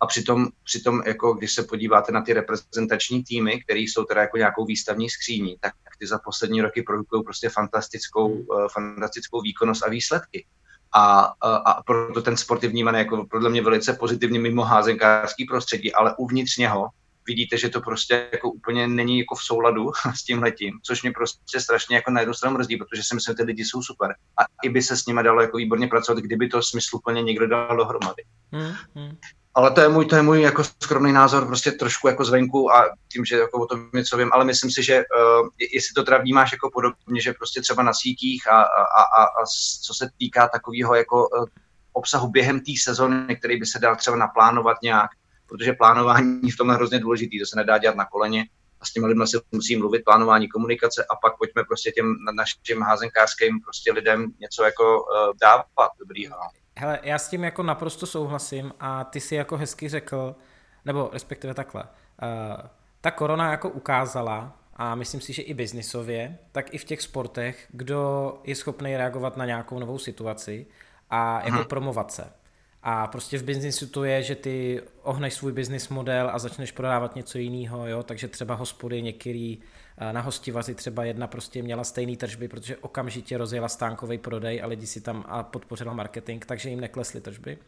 [0.00, 4.36] A přitom, přitom jako když se podíváte na ty reprezentační týmy, které jsou teda jako
[4.36, 9.88] nějakou výstavní skříní, tak ty za poslední roky produkují prostě fantastickou, uh, fantastickou výkonnost a
[9.88, 10.46] výsledky.
[10.92, 15.44] A, a, a proto ten sport je vnímaný jako podle mě velice pozitivně mimo házenkářský
[15.44, 16.88] prostředí, ale uvnitř něho
[17.26, 21.12] vidíte, že to prostě jako úplně není jako v souladu s tím letím, což mě
[21.12, 24.14] prostě strašně jako na jednu stranu mrzí, protože si myslím, že ty lidi jsou super.
[24.36, 27.76] A i by se s nimi dalo jako výborně pracovat, kdyby to smysluplně někdo dal
[27.76, 28.22] dohromady.
[28.52, 29.16] Hmm, hmm
[29.54, 32.84] ale to je můj, to je můj jako skromný názor, prostě trošku jako zvenku a
[33.12, 36.18] tím, že jako o tom něco vím, ale myslím si, že uh, jestli to teda
[36.18, 39.44] vnímáš jako podobně, že prostě třeba na sítích a, a, a, a
[39.82, 41.44] co se týká takového jako uh,
[41.92, 45.10] obsahu během té sezóny, který by se dal třeba naplánovat nějak,
[45.48, 48.44] protože plánování v tom je hrozně důležitý, to se nedá dělat na koleně
[48.80, 52.82] a s těmi lidmi se musí mluvit, plánování komunikace a pak pojďme prostě těm našim
[52.82, 55.08] házenkářským prostě lidem něco jako uh,
[55.40, 56.36] dávat dobrýho.
[56.76, 60.34] Hele, já s tím jako naprosto souhlasím a ty si jako hezky řekl,
[60.84, 62.68] nebo respektive takhle, uh,
[63.00, 67.66] ta korona jako ukázala, a myslím si, že i biznisově, tak i v těch sportech,
[67.70, 70.66] kdo je schopný reagovat na nějakou novou situaci
[71.10, 71.64] a jako Aha.
[71.64, 72.32] promovat se.
[72.86, 77.16] A prostě v biznisu to je, že ty ohneš svůj business model a začneš prodávat
[77.16, 79.58] něco jiného, jo, takže třeba hospody některý
[79.98, 84.66] Eh, na hostivazi třeba jedna prostě měla stejný tržby, protože okamžitě rozjela stánkový prodej a
[84.66, 87.58] lidi si tam a podpořila marketing, takže jim neklesly tržby.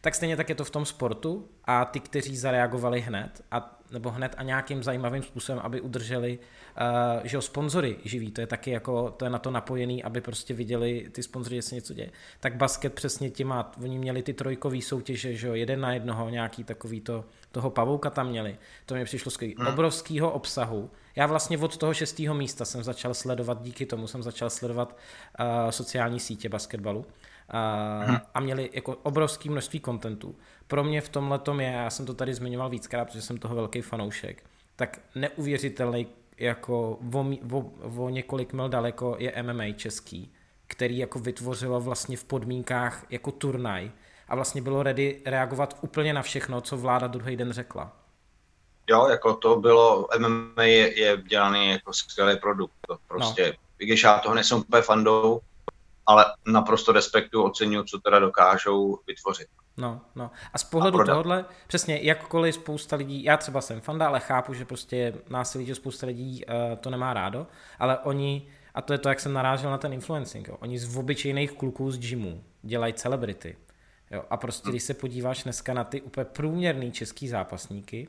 [0.00, 4.10] Tak stejně tak je to v tom sportu a ty, kteří zareagovali hned, a, nebo
[4.10, 8.70] hned a nějakým zajímavým způsobem, aby udrželi, uh, že jo, sponzory živí, to je taky
[8.70, 12.10] jako, to je na to napojený, aby prostě viděli ty sponzory, se něco děje.
[12.40, 16.28] Tak basket přesně tím má, oni měli ty trojkový soutěže, že jo, jeden na jednoho,
[16.28, 18.56] nějaký takový to, toho pavouka tam měli.
[18.86, 19.54] To mi přišlo skvělý.
[19.58, 19.66] Hmm.
[19.66, 24.50] Obrovskýho obsahu, já vlastně od toho šestého místa jsem začal sledovat, díky tomu jsem začal
[24.50, 24.96] sledovat
[25.40, 27.06] uh, sociální sítě basketbalu
[27.54, 28.18] uh, hmm.
[28.34, 30.34] a měli jako obrovské množství kontentů.
[30.66, 33.80] Pro mě v tomhle je, já jsem to tady zmiňoval víckrát, protože jsem toho velký
[33.80, 34.44] fanoušek,
[34.76, 36.06] tak neuvěřitelný
[36.38, 40.32] jako o, o, o několik mil daleko je MMA český,
[40.66, 43.90] který jako vytvořilo vlastně v podmínkách jako turnaj
[44.28, 48.04] a vlastně bylo ready reagovat úplně na všechno, co vláda druhý den řekla
[48.90, 53.52] jo, jako to bylo, MMA je, je dělaný jako skvělý produkt, to prostě, no.
[53.78, 55.40] i když já toho nejsem úplně fandou,
[56.06, 59.48] ale naprosto respektuju, oceňuju, co teda dokážou vytvořit.
[59.76, 60.30] No, no.
[60.52, 64.54] A z pohledu a tohohle, přesně, jakkoliv spousta lidí, já třeba jsem fanda, ale chápu,
[64.54, 67.46] že prostě násilí, že spousta lidí uh, to nemá rádo,
[67.78, 70.96] ale oni, a to je to, jak jsem narážel na ten influencing, jo, oni z
[70.96, 73.56] obyčejných kluků z gymu dělají celebrity.
[74.10, 78.08] Jo, a prostě, když se podíváš dneska na ty úplně průměrný český zápasníky,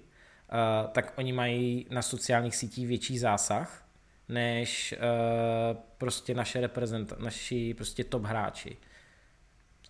[0.50, 3.85] Eh, tak oni mají na sociálních sítích větší zásah
[4.30, 8.78] než uh, prostě naše reprezent, naši prostě top hráči.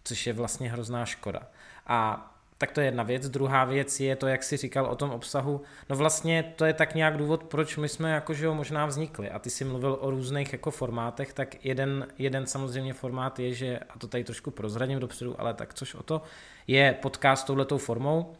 [0.03, 1.41] Což je vlastně hrozná škoda.
[1.87, 3.29] A tak to je jedna věc.
[3.29, 5.61] Druhá věc je to, jak jsi říkal o tom obsahu.
[5.89, 9.29] No vlastně to je tak nějak důvod, proč my jsme jakože možná vznikli.
[9.29, 13.79] A ty jsi mluvil o různých jako formátech, tak jeden, jeden samozřejmě formát je, že,
[13.79, 16.21] a to tady trošku prozradím dopředu, ale tak což o to,
[16.67, 18.33] je podcast touhletou formou.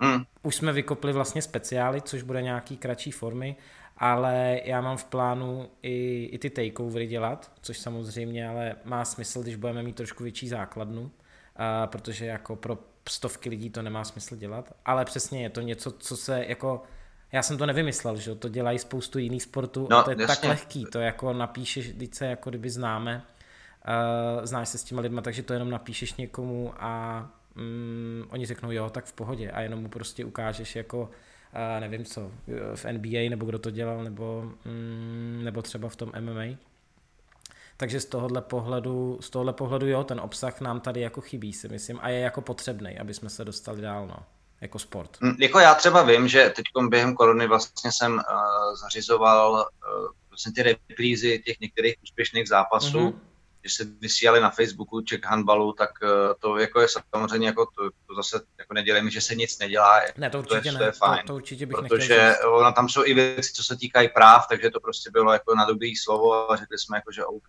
[0.00, 0.24] Uh, mm.
[0.42, 3.56] Už jsme vykopli vlastně speciály, což bude nějaký kratší formy,
[3.96, 9.42] ale já mám v plánu i, i ty takeovery dělat, což samozřejmě ale má smysl,
[9.42, 11.10] když budeme mít trošku větší základnu, uh,
[11.86, 12.78] protože jako pro
[13.08, 16.82] stovky lidí to nemá smysl dělat, ale přesně je to něco, co se jako
[17.32, 20.36] já jsem to nevymyslel, že to dělají spoustu jiných sportů no, a to je jasně.
[20.36, 23.22] tak lehký, to jako napíšeš, když se jako kdyby známe,
[24.38, 27.26] uh, znáš se s těma lidma, takže to jenom napíšeš někomu a
[27.56, 31.08] um, oni řeknou jo, tak v pohodě a jenom mu prostě ukážeš jako uh,
[31.80, 32.30] nevím co,
[32.74, 36.56] v NBA nebo kdo to dělal, nebo, um, nebo třeba v tom MMA.
[37.76, 41.68] Takže z tohohle pohledu, z tohohle pohledu jo, ten obsah nám tady jako chybí, si
[41.68, 44.16] myslím, a je jako potřebný, aby jsme se dostali dál, no,
[44.60, 45.20] jako sport.
[45.20, 48.20] Mm, jako já třeba vím, že teď během korony vlastně jsem uh,
[48.74, 53.33] zařizoval uh, vlastně ty reprízy těch některých úspěšných zápasů, mm-hmm
[53.64, 57.90] když se vysílali na Facebooku Czech handbalu, tak eh, to jako je samozřejmě jako to,
[58.06, 60.00] to zase jako nedělejme, že se nic nedělá.
[60.16, 60.78] Ne, to určitě to je, ne.
[60.78, 63.76] To je fajn, to, to určitě bych protože ona, tam jsou i věci, co se
[63.76, 67.24] týkají práv, takže to prostě bylo jako na dobrý slovo a řekli jsme jako, že
[67.24, 67.48] OK,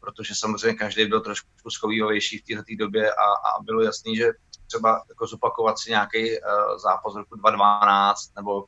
[0.00, 4.30] protože samozřejmě každý byl trošku schovývavější v této době a, a bylo jasný, že
[4.66, 8.64] třeba jako zopakovat si nějaký uh, zápas roku 2012 nebo uh,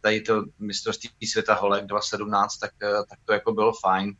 [0.00, 4.16] tady to mistrovství světa holek 2017, tak, uh, tak to jako bylo fajn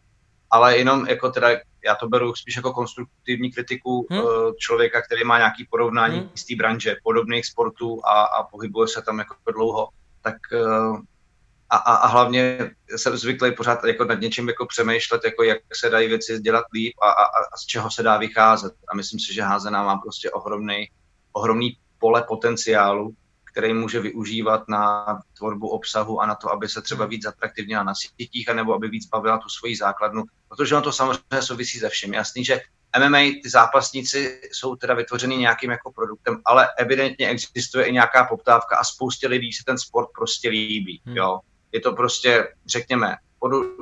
[0.50, 1.48] ale jenom jako teda,
[1.84, 4.22] já to beru spíš jako konstruktivní kritiku hmm.
[4.58, 6.30] člověka, který má nějaký porovnání hmm.
[6.34, 9.88] z té branže, podobných sportů a, a pohybuje se tam jako dlouho,
[10.22, 11.00] tak eh,
[11.70, 15.90] a, a, a hlavně jsem zvyklý pořád jako nad něčím jako přemýšlet, jako jak se
[15.90, 18.74] dají věci dělat líp a, a, a z čeho se dá vycházet.
[18.88, 20.90] A myslím si, že házená má prostě ohromný,
[21.32, 23.14] ohromný pole potenciálu
[23.56, 27.94] který může využívat na tvorbu obsahu a na to, aby se třeba víc atraktivněla na
[27.94, 32.14] sítích, anebo aby víc bavila tu svoji základnu, protože ono to samozřejmě souvisí se všem.
[32.14, 32.60] Jasný, že
[32.98, 38.76] MMA, ty zápasníci jsou teda vytvořený nějakým jako produktem, ale evidentně existuje i nějaká poptávka
[38.76, 41.02] a spoustě lidí se ten sport prostě líbí.
[41.06, 41.16] Hmm.
[41.16, 41.38] Jo.
[41.72, 43.16] Je to prostě, řekněme,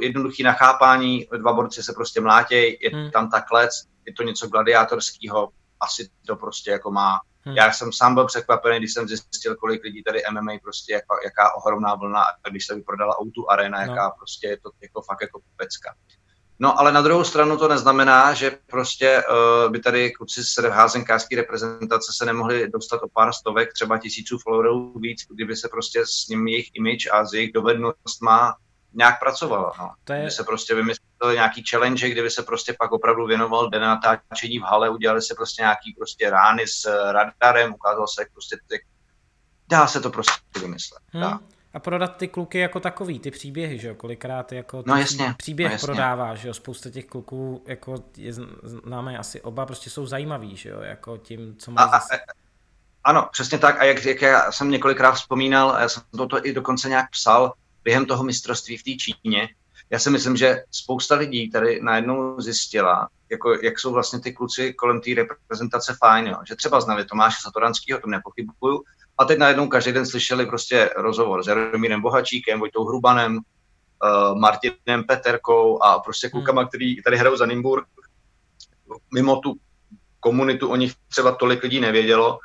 [0.00, 3.10] jednoduchý nachápání, dva borci se prostě mlátějí, je hmm.
[3.10, 3.70] tam ta klec,
[4.06, 5.48] je to něco gladiátorského,
[5.80, 7.56] asi to prostě jako má Hmm.
[7.56, 11.54] Já jsem sám byl překvapený, když jsem zjistil, kolik lidí tady MMA prostě, jaká, jaká
[11.54, 13.92] ohromná vlna, a když se vyprodala Outu Arena, no.
[13.92, 15.94] jaká prostě je to jako fakt jako pecka.
[16.58, 21.36] No ale na druhou stranu to neznamená, že prostě uh, by tady kluci z házenkářské
[21.36, 26.28] reprezentace se nemohli dostat o pár stovek, třeba tisíců followerů víc, kdyby se prostě s
[26.28, 28.56] ním jejich image a s jejich dovednostma
[28.92, 29.72] nějak pracovala.
[29.78, 29.90] No.
[30.04, 30.18] To je...
[30.18, 34.62] Kdyby se prostě vymysleli nějaký challenge, kdyby se prostě pak opravdu věnoval den natáčení v
[34.62, 38.84] hale, udělali se prostě nějaký prostě rány s radarem, ukázalo se, jak prostě ty...
[39.68, 41.02] dá se to prostě vymyslet.
[41.06, 41.22] Hmm.
[41.22, 41.40] Dá.
[41.74, 45.68] A prodat ty kluky jako takový, ty příběhy, že jo, kolikrát jako no, jasně, příběh
[45.68, 45.86] no, jasně.
[45.86, 48.32] prodává, že jo, spousta těch kluků, jako je,
[48.62, 52.00] známe asi oba, prostě jsou zajímaví, že jo, jako tím, co mají a, a,
[53.04, 56.88] Ano, přesně tak a jak, jak já jsem několikrát vzpomínal, já jsem to i dokonce
[56.88, 57.52] nějak psal,
[57.84, 59.48] během toho mistrovství v té Číně,
[59.90, 64.72] já si myslím, že spousta lidí tady najednou zjistila, jako, jak jsou vlastně ty kluci
[64.72, 66.36] kolem té reprezentace fajn, jo.
[66.48, 68.82] že třeba znali Tomáše Satoranského, to nepochybuju,
[69.18, 75.04] a teď najednou každý den slyšeli prostě rozhovor s Jaromírem Bohačíkem, Vojtou Hrubanem, uh, Martinem
[75.06, 76.68] Peterkou a prostě klukama, hmm.
[76.68, 77.86] který tady hrajou za Nimburg.
[79.14, 79.54] Mimo tu
[80.20, 82.38] komunitu o nich třeba tolik lidí nevědělo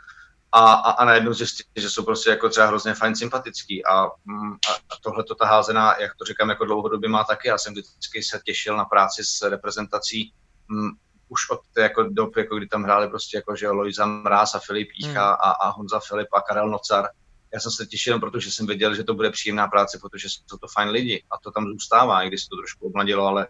[0.51, 4.53] a, a, a najednou zjistit, že jsou prostě jako třeba hrozně fajn sympatický a, mm,
[4.53, 7.47] a, tohle to ta házená, jak to říkám, jako dlouhodobě má taky.
[7.47, 10.33] Já jsem vždycky se těšil na práci s reprezentací
[10.69, 10.91] m, mm,
[11.29, 14.59] už od té jako dob, jako kdy tam hráli prostě jako, že Lojza Mráz a
[14.59, 15.37] Filip Jícha hmm.
[15.39, 17.09] a, a Honza Filip a Karel Nocar.
[17.53, 20.67] Já jsem se těšil, protože jsem věděl, že to bude příjemná práce, protože jsou to
[20.73, 23.47] fajn lidi a to tam zůstává, i když se to trošku obmladilo, ale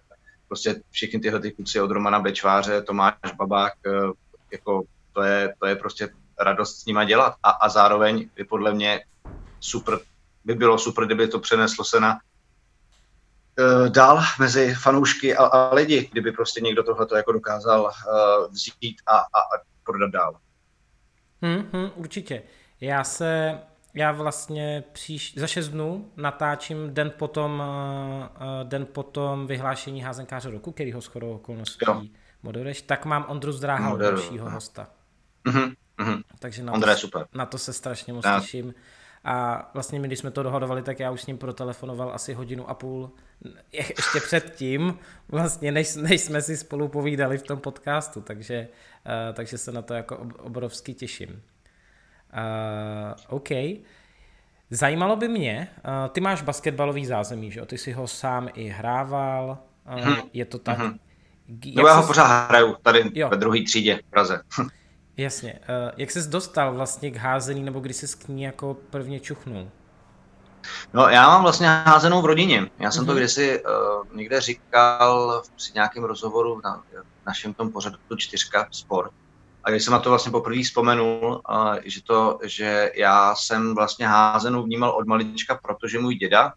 [0.48, 4.12] prostě všichni tyhle ty kluci od Romana Bečváře, Tomáš Babák, eh,
[4.52, 4.84] jako
[5.14, 6.10] to je, to je prostě
[6.40, 7.36] radost s nima dělat.
[7.44, 9.04] A, a zároveň by podle mě
[9.60, 10.00] super,
[10.46, 12.20] by bylo super, kdyby to přeneslo se na
[13.60, 18.96] uh, dál mezi fanoušky a, a lidi, kdyby prostě někdo tohle jako dokázal uh, vzít
[19.08, 20.36] a, a, a prodat dál.
[21.42, 22.44] Hmm, hmm, určitě.
[22.82, 23.60] Já se,
[23.94, 27.64] já vlastně příš, za šest dnů natáčím den potom,
[28.36, 31.86] uh, den potom vyhlášení házenkáře roku, který ho shodou okolností
[32.44, 34.88] moderuješ, tak mám Ondru Zdráha, dalšího hosta.
[35.46, 35.76] Mm-hmm.
[36.00, 36.24] Mm-hmm.
[36.40, 37.26] Takže na Ondra to, super.
[37.34, 38.74] na to se strašně moc těším.
[39.24, 42.70] a vlastně my, když jsme to dohodovali, tak já už s ním protelefonoval asi hodinu
[42.70, 43.12] a půl
[43.72, 48.68] ještě předtím, vlastně než, než jsme si spolu povídali v tom podcastu, takže,
[49.06, 51.30] uh, takže se na to jako obrovsky těším.
[51.30, 51.36] Uh,
[53.28, 53.50] OK.
[54.72, 57.66] Zajímalo by mě, uh, ty máš basketbalový zázemí, že jo?
[57.66, 59.58] Ty si ho sám i hrával,
[59.94, 60.16] uh, hmm.
[60.34, 60.80] je to tak?
[60.80, 61.00] Hmm.
[61.76, 63.30] No já ho pořád hraju tady jo.
[63.30, 64.42] ve druhé třídě v Praze.
[65.20, 65.54] Jasně.
[65.54, 69.70] Uh, jak jsi dostal vlastně k házení, nebo kdy jsi k ní jako prvně čuchnul?
[70.94, 72.70] No, já mám vlastně házenou v rodině.
[72.80, 73.08] Já jsem mm-hmm.
[73.08, 73.20] to mhm.
[73.20, 76.84] kdysi uh, někde říkal v nějakém rozhovoru na
[77.28, 79.12] našem tom pořadu čtyřka sport.
[79.64, 84.08] A když jsem na to vlastně poprvé vzpomenul, uh, že, to, že já jsem vlastně
[84.08, 86.54] házenou vnímal od malička, protože můj děda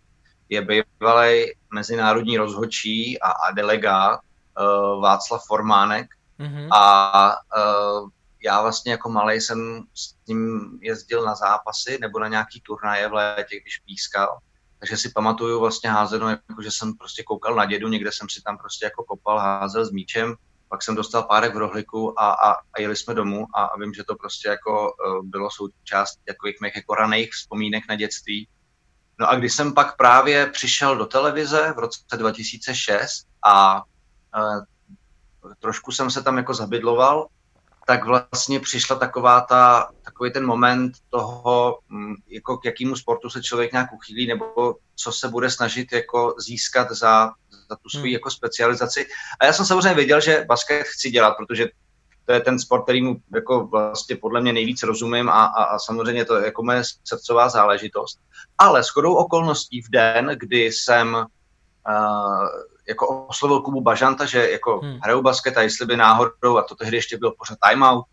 [0.49, 0.67] je
[1.01, 6.07] bývalý mezinárodní rozhodčí a, a delegát uh, Václav Formánek.
[6.41, 6.69] Mm-hmm.
[6.73, 8.09] A uh,
[8.45, 13.13] já vlastně jako malý jsem s ním jezdil na zápasy nebo na nějaký turnaje v
[13.13, 14.39] létě, když pískal.
[14.79, 18.43] Takže si pamatuju vlastně házenou, jako že jsem prostě koukal na dědu, někde jsem si
[18.43, 20.35] tam prostě jako kopal, házel s míčem,
[20.69, 23.95] pak jsem dostal párek v rohliku a, a, a jeli jsme domů a, a vím,
[23.95, 28.49] že to prostě jako uh, bylo součást takových mých jako raných vzpomínek na dětství.
[29.19, 34.63] No a když jsem pak právě přišel do televize v roce 2006 a uh,
[35.59, 37.27] trošku jsem se tam jako zabydloval,
[37.87, 43.43] tak vlastně přišla taková ta, takový ten moment toho, mm, jako k jakému sportu se
[43.43, 47.33] člověk nějak uchýlí, nebo co se bude snažit jako získat za,
[47.71, 48.13] za tu svou hmm.
[48.13, 49.07] jako specializaci.
[49.41, 51.69] A já jsem samozřejmě věděl, že basket chci dělat, protože
[52.25, 55.79] to je ten sport, který mu jako vlastně podle mě nejvíc rozumím a, a, a
[55.79, 58.19] samozřejmě to je jako moje srdcová záležitost.
[58.59, 62.47] Ale shodou okolností v den, kdy jsem uh,
[62.89, 64.99] jako oslovil Kubu Bažanta, že jako hmm.
[65.03, 68.05] hraju basket a jestli by náhodou, a to tehdy ještě byl pořád timeout,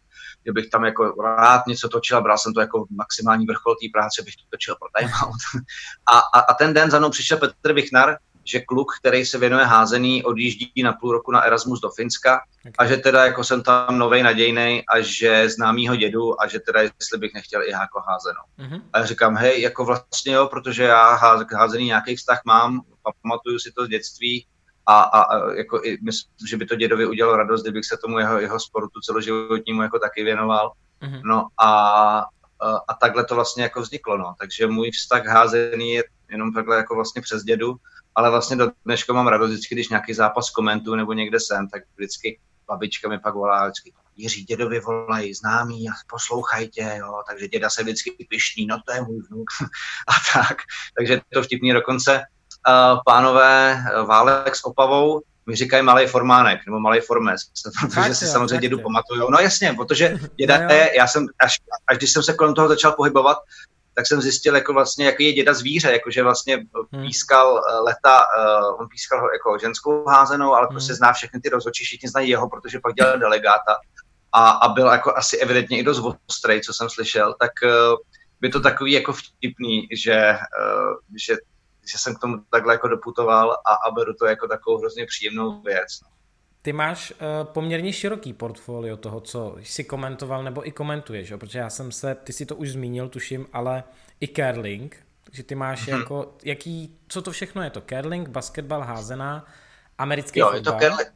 [0.45, 3.87] že bych tam jako rád něco točil a bral jsem to jako maximální vrchol té
[3.93, 5.41] práce, bych to točil pro timeout.
[6.13, 9.65] a, a, a, ten den za mnou přišel Petr Vichnar, že kluk, který se věnuje
[9.65, 12.71] házený, odjíždí na půl roku na Erasmus do Finska okay.
[12.77, 16.81] a že teda jako jsem tam novej nadějnej a že známýho dědu a že teda
[16.81, 18.41] jestli bych nechtěl i jako házenou.
[18.59, 18.81] Mm-hmm.
[18.93, 21.15] A já říkám, hej, jako vlastně jo, protože já
[21.51, 22.81] házený nějaký vztah mám,
[23.21, 24.45] pamatuju si to z dětství,
[24.89, 28.19] a, a, a jako i myslím, že by to dědovi udělalo radost, kdybych se tomu
[28.19, 30.71] jeho, jeho sportu celoživotnímu jako taky věnoval.
[31.01, 31.21] Mm-hmm.
[31.23, 31.69] No a,
[32.59, 34.33] a, a takhle to vlastně jako vzniklo, no.
[34.39, 37.75] Takže můj vztah házený je jenom takhle jako vlastně přes dědu,
[38.15, 41.83] ale vlastně do dneška mám radost vždycky, když nějaký zápas komentu nebo někde jsem, tak
[41.95, 47.69] vždycky babička mi pak volá, vždycky Jiří dědovi volají známí a poslouchajte, jo, takže děda
[47.69, 49.47] se vždycky pišní, no to je můj vnuk
[50.07, 50.57] a tak.
[50.97, 52.23] Takže to vtipný dokonce
[53.05, 57.41] pánové eh, Válek s Opavou mi říkají malý formánek, nebo malý formes,
[57.81, 59.29] protože si samozřejmě dědu pamatuju.
[59.29, 61.55] No jasně, protože děda no je, já jsem, až,
[61.87, 63.37] až když jsem se kolem toho začal pohybovat,
[63.93, 67.03] tak jsem zjistil, jako vlastně, jaký je děda zvíře, jakože vlastně hmm.
[67.05, 67.85] pískal hmm.
[67.85, 70.75] leta, uh, on pískal jako ženskou házenou, ale hmm.
[70.75, 73.75] prostě zná všechny ty rozhodčí, všichni znají jeho, protože pak dělal delegáta
[74.31, 77.97] a, a byl jako asi evidentně i dost ostrej, co jsem slyšel, tak uh,
[78.41, 80.93] by to takový jako vtipný, že, uh,
[81.25, 81.35] že
[81.91, 85.61] že jsem k tomu takhle jako doputoval a, a beru to jako takovou hrozně příjemnou
[85.61, 85.99] věc.
[86.61, 91.37] Ty máš uh, poměrně široký portfolio toho, co jsi komentoval nebo i komentuješ, jo?
[91.37, 93.83] protože já jsem se, ty si to už zmínil, tuším, ale
[94.19, 95.99] i curling, takže ty máš hmm.
[95.99, 97.81] jako, jaký, co to všechno je to?
[97.81, 99.45] Curling, basketbal, házená,
[99.97, 100.57] americký jo, fotbal?
[100.57, 101.13] Je to curling.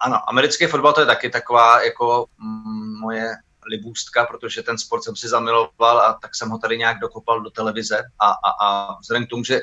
[0.00, 3.36] Ano, americký fotbal to je taky taková jako mm, moje
[3.70, 7.50] libůstka, protože ten sport jsem si zamiloval a tak jsem ho tady nějak dokopal do
[7.50, 9.60] televize a, a, a vzhledem k tomu, že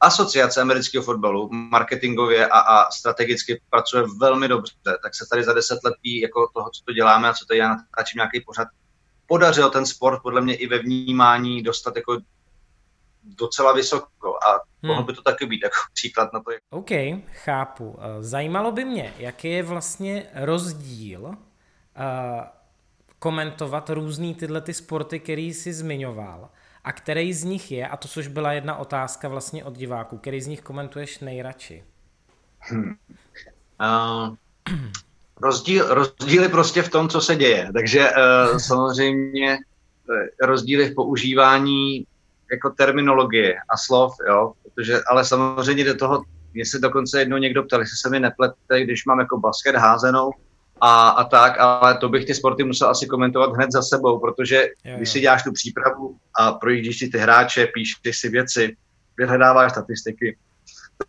[0.00, 5.78] asociace amerického fotbalu marketingově a, a strategicky pracuje velmi dobře, tak se tady za deset
[5.84, 8.68] let jako toho, co to děláme a co to já natáčím nějaký pořad,
[9.26, 12.18] podařil ten sport podle mě i ve vnímání dostat jako
[13.22, 14.60] docela vysoko a hmm.
[14.82, 16.50] mohl by to taky být jako příklad na to.
[16.70, 16.90] OK,
[17.32, 17.98] chápu.
[18.00, 21.34] Eh, zajímalo by mě, jaký je vlastně rozdíl uh,
[23.18, 26.50] komentovat různý tyhle ty sporty, který jsi zmiňoval
[26.88, 30.40] a který z nich je, a to což byla jedna otázka vlastně od diváků, který
[30.40, 31.84] z nich komentuješ nejradši?
[32.58, 32.94] Hmm.
[33.80, 34.36] Uh,
[35.42, 37.70] rozdíl, rozdíly prostě v tom, co se děje.
[37.72, 42.06] Takže uh, samozřejmě eh, rozdíly v používání
[42.50, 46.24] jako terminologie a slov, jo, protože, ale samozřejmě do toho,
[46.54, 50.30] jestli dokonce jednou někdo ptal, jestli se mi neplete, když mám jako basket házenou,
[50.80, 54.68] a, a tak, ale to bych ty sporty musel asi komentovat hned za sebou, protože
[54.84, 58.76] jo, když si děláš tu přípravu a projíždíš si ty hráče, píšeš si věci,
[59.16, 60.36] vyhledáváš statistiky,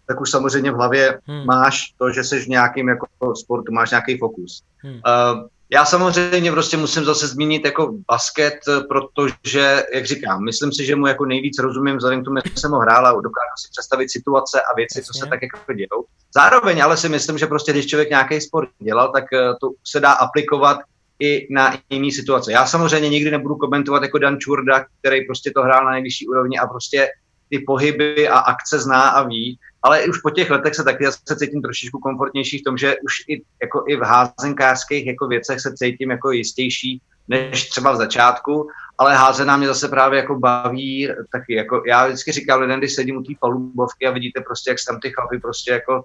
[0.05, 1.45] tak už samozřejmě v hlavě hmm.
[1.45, 4.63] máš to, že jsi v nějakým jako sportu, máš nějaký fokus.
[4.77, 4.93] Hmm.
[4.93, 8.59] Uh, Já samozřejmě prostě musím zase zmínit jako basket,
[8.89, 12.71] protože, jak říkám, myslím si, že mu jako nejvíc rozumím, vzhledem k tomu, jak jsem
[12.71, 16.05] ho hrál a dokážu si představit situace a věci, co se tak jako dějou.
[16.35, 19.99] Zároveň ale si myslím, že prostě když člověk nějaký sport dělal, tak eh, to se
[19.99, 20.77] dá aplikovat
[21.19, 22.51] i na jiné situace.
[22.51, 26.59] Já samozřejmě nikdy nebudu komentovat jako Dan Čurda, který prostě to hrál na nejvyšší úrovni
[26.59, 27.07] a prostě
[27.49, 31.35] ty pohyby a akce zná a ví, ale už po těch letech se taky se
[31.35, 35.73] cítím trošičku komfortnější v tom, že už i, jako i v házenkářských jako věcech se
[35.73, 41.55] cítím jako jistější než třeba v začátku, ale házená mě zase právě jako baví taky.
[41.55, 44.99] Jako já vždycky říkám lidem, když sedím u té palubovky a vidíte prostě, jak tam
[44.99, 46.03] ty chlapy prostě jako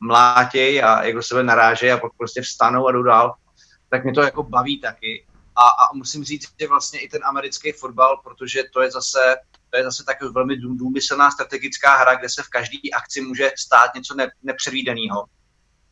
[0.00, 3.34] mlátěj a jako sebe narážejí a pak prostě vstanou a jdou dál,
[3.90, 5.24] tak mě to jako baví taky.
[5.56, 9.36] A, a musím říct, že vlastně i ten americký fotbal, protože to je zase
[9.76, 13.94] to je zase tak velmi důmyslná strategická hra, kde se v každé akci může stát
[13.94, 15.24] něco ne, nepředvídaného.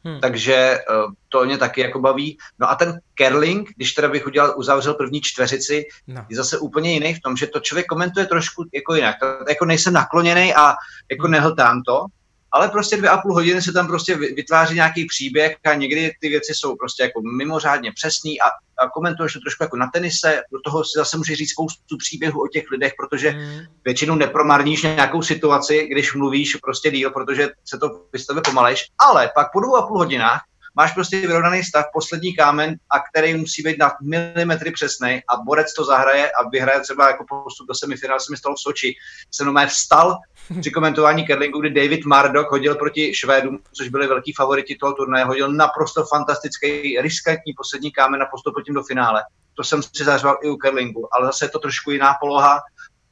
[0.05, 0.20] Hmm.
[0.20, 2.39] Takže uh, to mě taky jako baví.
[2.59, 6.26] No a ten curling, když teda bych udělal, uzavřel první čtveřici, no.
[6.28, 9.16] je zase úplně jiný v tom, že to člověk komentuje trošku jako jinak.
[9.49, 10.74] Jako nejsem nakloněný a
[11.11, 11.32] jako hmm.
[11.32, 12.07] nehltám to,
[12.55, 16.28] ale prostě dvě a půl hodiny se tam prostě vytváří nějaký příběh a někdy ty
[16.28, 18.46] věci jsou prostě jako mimořádně přesný a,
[18.84, 22.42] a komentuješ to trošku jako na tenise, do toho si zase můžeš říct spoustu příběhů
[22.42, 23.61] o těch lidech, protože mm.
[23.84, 29.52] většinou nepromarníš nějakou situaci, když mluvíš prostě díl, protože se to vystavuje pomalejš, ale pak
[29.52, 30.40] po dvou a půl hodinách
[30.74, 35.74] máš prostě vyrovnaný stav, poslední kámen, a který musí být na milimetry přesný a borec
[35.74, 38.94] to zahraje a vyhraje třeba jako postup do semifinále, se mi stalo v Soči.
[39.30, 40.18] Jsem normálně vstal
[40.61, 45.24] při komentování curlingu, kdy David Mardok hodil proti Švédům, což byli velký favoriti toho turnaje,
[45.24, 49.22] hodil naprosto fantastický, riskantní poslední kámen a postup tím do finále.
[49.55, 52.61] To jsem si zařval i u curlingu, ale zase je to trošku jiná poloha,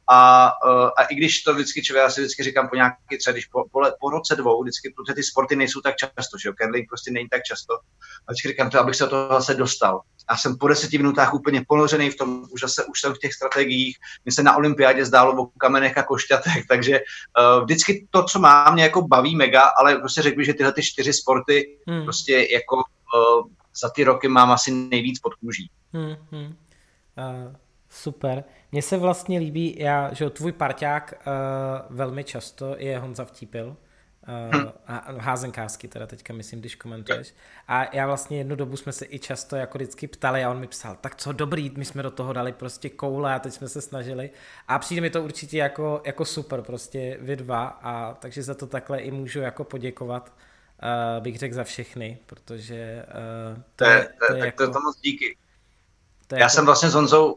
[0.07, 3.47] a, uh, a i když to vždycky já si vždycky říkám po nějaký třeba, když
[3.47, 6.89] po, po, po roce dvou, vždycky, protože ty sporty nejsou tak často, že jo, curling
[6.89, 7.75] prostě není tak často,
[8.27, 10.01] a vždycky říkám to, abych se do toho zase dostal.
[10.31, 13.35] Já jsem po deseti minutách úplně ponořený v tom, už zase už jsem v těch
[13.35, 18.39] strategiích, mě se na olympiádě zdálo o kamenech a košťatech, takže uh, vždycky to, co
[18.39, 22.05] má, mě jako baví mega, ale prostě řekl bych, že tyhle ty čtyři sporty hmm.
[22.05, 23.47] prostě jako uh,
[23.81, 25.71] za ty roky mám asi nejvíc pod kůží.
[25.93, 26.57] Hmm, hmm.
[27.19, 27.55] Uh,
[27.91, 28.45] super.
[28.73, 33.77] Mně se vlastně líbí, já, že tvůj parťák uh, velmi často je Honza Vtípil,
[34.29, 37.35] uh, a házenkářský teda teďka myslím, když komentuješ.
[37.69, 40.67] A já vlastně jednu dobu jsme se i často jako vždycky ptali a on mi
[40.67, 43.81] psal, tak co dobrý, my jsme do toho dali prostě koule a teď jsme se
[43.81, 44.31] snažili.
[44.69, 48.67] A přijde mi to určitě jako, jako super, prostě vy dva a takže za to
[48.67, 50.33] takhle i můžu jako poděkovat,
[51.17, 53.05] uh, bych řekl za všechny, protože
[53.55, 55.37] uh, to, je, to, je, to je, jako, to, to moc díky.
[56.27, 57.37] To je já jako, jsem vlastně s Honzou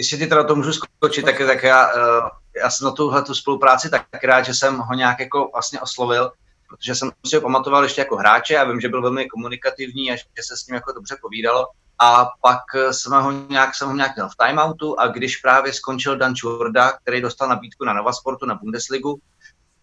[0.00, 3.34] jestli ty teda to můžu skočit, tak, tak já, uh, já jsem na tuhle tu
[3.34, 6.32] spolupráci tak rád, že jsem ho nějak jako vlastně oslovil,
[6.68, 10.16] protože jsem si ho pamatoval ještě jako hráče a vím, že byl velmi komunikativní a
[10.16, 11.68] že se s ním jako dobře povídalo.
[11.98, 16.16] A pak jsem ho nějak, jsem ho nějak měl v timeoutu a když právě skončil
[16.16, 19.20] Dan Čurda, který dostal nabídku na Nova Sportu, na Bundesligu,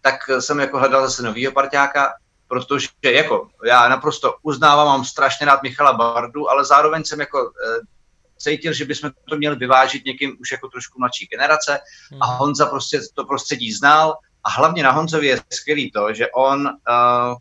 [0.00, 2.12] tak jsem jako hledal zase novýho parťáka,
[2.48, 7.80] protože jako já naprosto uznávám, mám strašně rád Michala Bardu, ale zároveň jsem jako eh,
[8.38, 11.78] cítil, že bychom to měli vyvážit někým už jako trošku mladší generace
[12.20, 12.36] a hmm.
[12.38, 17.36] Honza prostě to prostředí znal a hlavně na Honzovi je skvělý to, že on uh,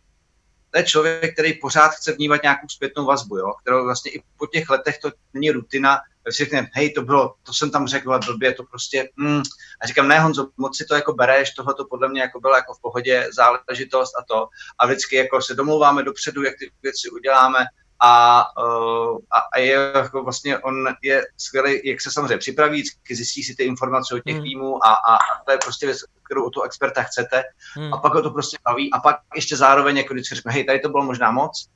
[0.71, 3.53] to je člověk, který pořád chce vnímat nějakou zpětnou vazbu, jo?
[3.61, 7.53] kterou vlastně i po těch letech to není rutina, si řekne, hej, to bylo, to
[7.53, 9.41] jsem tam řekl a blbě, to prostě, mm.
[9.81, 12.55] a říkám, ne Honzo, moc si to jako bereš, tohle to podle mě jako bylo
[12.55, 14.47] jako v pohodě záležitost a to,
[14.79, 17.65] a vždycky jako se domlouváme dopředu, jak ty věci uděláme,
[17.99, 23.43] a, uh, a, a je jako vlastně on je skvělý, jak se samozřejmě připraví, zjistí
[23.43, 24.43] si ty informace o těch hmm.
[24.43, 27.43] týmů a, a, a to je prostě věc, kterou o tu experta chcete
[27.75, 27.93] hmm.
[27.93, 30.79] a pak ho to prostě baví a pak ještě zároveň jako vždycky řekne, hej, tady
[30.79, 31.67] to bylo možná moc,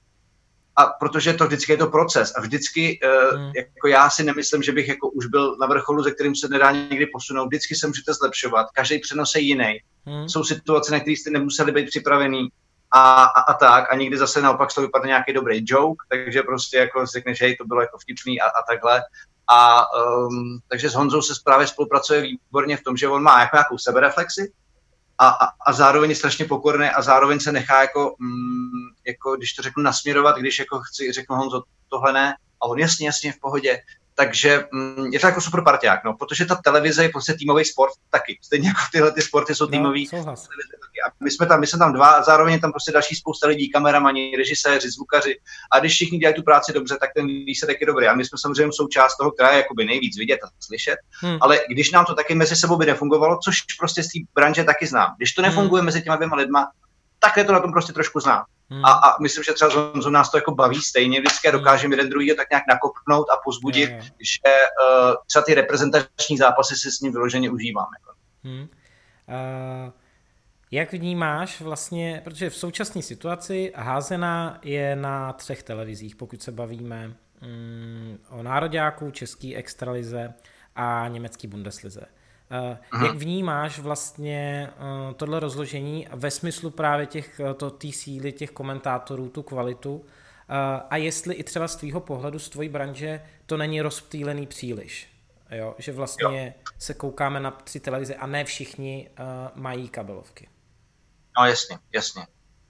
[0.76, 3.52] a protože to vždycky je to proces a vždycky, uh, hmm.
[3.56, 6.72] jako já si nemyslím, že bych jako už byl na vrcholu, ze kterým se nedá
[6.72, 9.80] někdy posunout, vždycky se můžete zlepšovat, každý přenos je jiný.
[10.06, 10.30] Hmm.
[10.30, 12.50] Jsou situace, na které jste nemuseli být připravený,
[12.92, 16.78] a, a, a tak a někdy zase naopak to vypadne nějaký dobrý joke, takže prostě
[16.78, 19.02] jako řekneš, hej, to bylo jako vtipný a, a takhle.
[19.48, 23.56] A um, takže s Honzou se právě spolupracuje výborně v tom, že on má jako
[23.56, 24.52] nějakou sebereflexi
[25.18, 29.54] a, a, a zároveň je strašně pokorný a zároveň se nechá jako, mm, jako, když
[29.54, 33.40] to řeknu, nasměrovat, když jako chci, řeknu Honzo, tohle ne, a on jasně, jasně, v
[33.40, 33.80] pohodě,
[34.22, 37.92] takže mm, je to jako super parťák, no, protože ta televize je prostě týmový sport
[38.10, 38.40] taky.
[38.42, 40.10] Stejně jako tyhle ty sporty jsou no, týmový.
[40.14, 43.48] No, a my jsme tam, my jsme tam dva, a zároveň tam prostě další spousta
[43.48, 45.40] lidí, kameramani, režiséři, zvukaři.
[45.72, 48.08] A když všichni dělají tu práci dobře, tak ten výsledek je dobrý.
[48.08, 50.98] A my jsme samozřejmě součást toho, která je jakoby nejvíc vidět a slyšet.
[51.22, 51.38] Hmm.
[51.42, 54.88] Ale když nám to taky mezi sebou by nefungovalo, což prostě z té branže taky
[54.88, 55.14] znám.
[55.18, 55.86] Když to nefunguje hmm.
[55.86, 56.72] mezi těma dvěma lidma,
[57.20, 58.44] tak je to na tom prostě trošku znám.
[58.72, 58.86] Hmm.
[58.86, 61.60] A, a myslím, že třeba Zonzo nás to jako baví stejně, vždycky hmm.
[61.60, 64.02] dokážeme jeden druhý tak nějak nakopnout a pozbudit, je.
[64.02, 67.98] že uh, třeba ty reprezentační zápasy si s ním vyloženě užíváme.
[68.44, 68.62] Hmm.
[68.62, 68.68] Uh,
[70.72, 77.08] jak vnímáš vlastně, protože v současné situaci házená je na třech televizích, pokud se bavíme
[77.42, 80.34] mm, o nároďáku, český extralize
[80.76, 82.02] a německý Bundeslize.
[82.52, 88.32] Uh, jak vnímáš vlastně uh, tohle rozložení ve smyslu právě těch, uh, to, té síly
[88.32, 90.04] těch komentátorů, tu kvalitu uh,
[90.90, 95.08] a jestli i třeba z tvýho pohledu, z tvojí branže to není rozptýlený příliš?
[95.52, 95.76] Jo?
[95.78, 96.74] Že vlastně jo.
[96.80, 100.50] se koukáme na tři televize a ne všichni uh, mají kabelovky.
[101.40, 102.22] No jasně, jasně.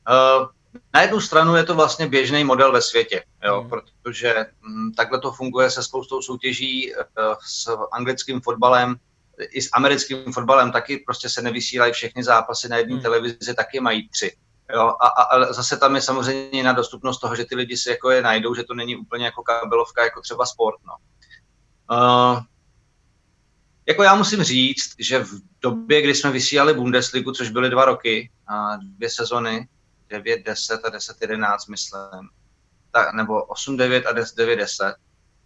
[0.09, 0.47] Uh,
[0.93, 3.69] na jednu stranu je to vlastně běžný model ve světě, jo, mm.
[3.69, 7.01] protože m, takhle to funguje se spoustou soutěží uh,
[7.47, 8.95] s anglickým fotbalem,
[9.39, 13.01] i s americkým fotbalem taky prostě se nevysílají všechny zápasy na jedné mm.
[13.01, 14.35] televizi, taky mají tři.
[14.73, 17.89] Jo, a, a, a zase tam je samozřejmě na dostupnost toho, že ty lidi si
[17.89, 20.79] jako je najdou, že to není úplně jako kabelovka, jako třeba sport.
[20.87, 20.95] No.
[21.97, 22.41] Uh,
[23.87, 28.31] jako já musím říct, že v době, kdy jsme vysílali Bundesligu, což byly dva roky,
[28.47, 29.67] a dvě sezony,
[30.09, 32.29] 9, 10 a 10, 11, myslím,
[32.91, 34.95] tak, nebo 8, 9 a 10, 9, 10,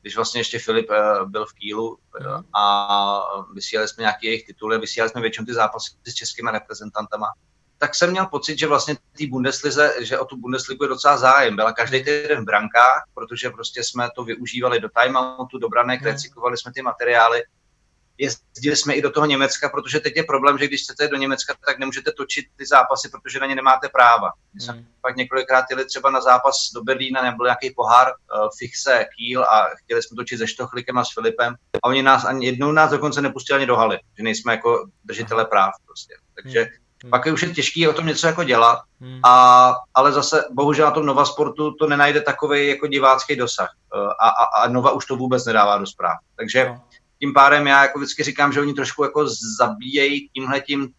[0.06, 3.22] když vlastně ještě Filip uh, byl v Kýlu uh, a
[3.53, 7.28] vysílali jsme nějaké jejich tituly, vysílali jsme většinou ty zápasy s českými reprezentantama,
[7.78, 11.56] tak jsem měl pocit, že vlastně té Bundeslize, že o tu Bundesligu je docela zájem.
[11.56, 16.12] Byla každý týden v brankách, protože prostě jsme to využívali do timeoutu, do branek, hmm.
[16.12, 17.43] recyklovali jsme ty materiály
[18.18, 21.53] jezdili jsme i do toho Německa, protože teď je problém, že když chcete do Německa,
[21.66, 24.32] tak nemůžete točit ty zápasy, protože na ně nemáte práva.
[24.53, 24.86] My jsme hmm.
[25.01, 29.68] pak několikrát jeli třeba na zápas do Berlína, nebo nějaký pohár uh, Fixe, Kiel a
[29.84, 33.22] chtěli jsme točit se Štochlikem a s Filipem a oni nás ani jednou nás dokonce
[33.22, 36.16] nepustili ani do haly, že nejsme jako držitele práv prostě.
[36.36, 36.70] Takže
[37.03, 37.09] hmm.
[37.09, 39.20] pak je už je těžký o tom něco jako dělat, hmm.
[39.24, 44.01] a, ale zase bohužel na tom Nova Sportu to nenajde takový jako divácký dosah uh,
[44.01, 46.18] a, a, a Nova už to vůbec nedává do zpráv.
[46.36, 46.82] Takže no
[47.26, 49.26] tím pádem já jako vždycky říkám, že oni trošku jako
[49.58, 50.90] zabíjejí tímhletím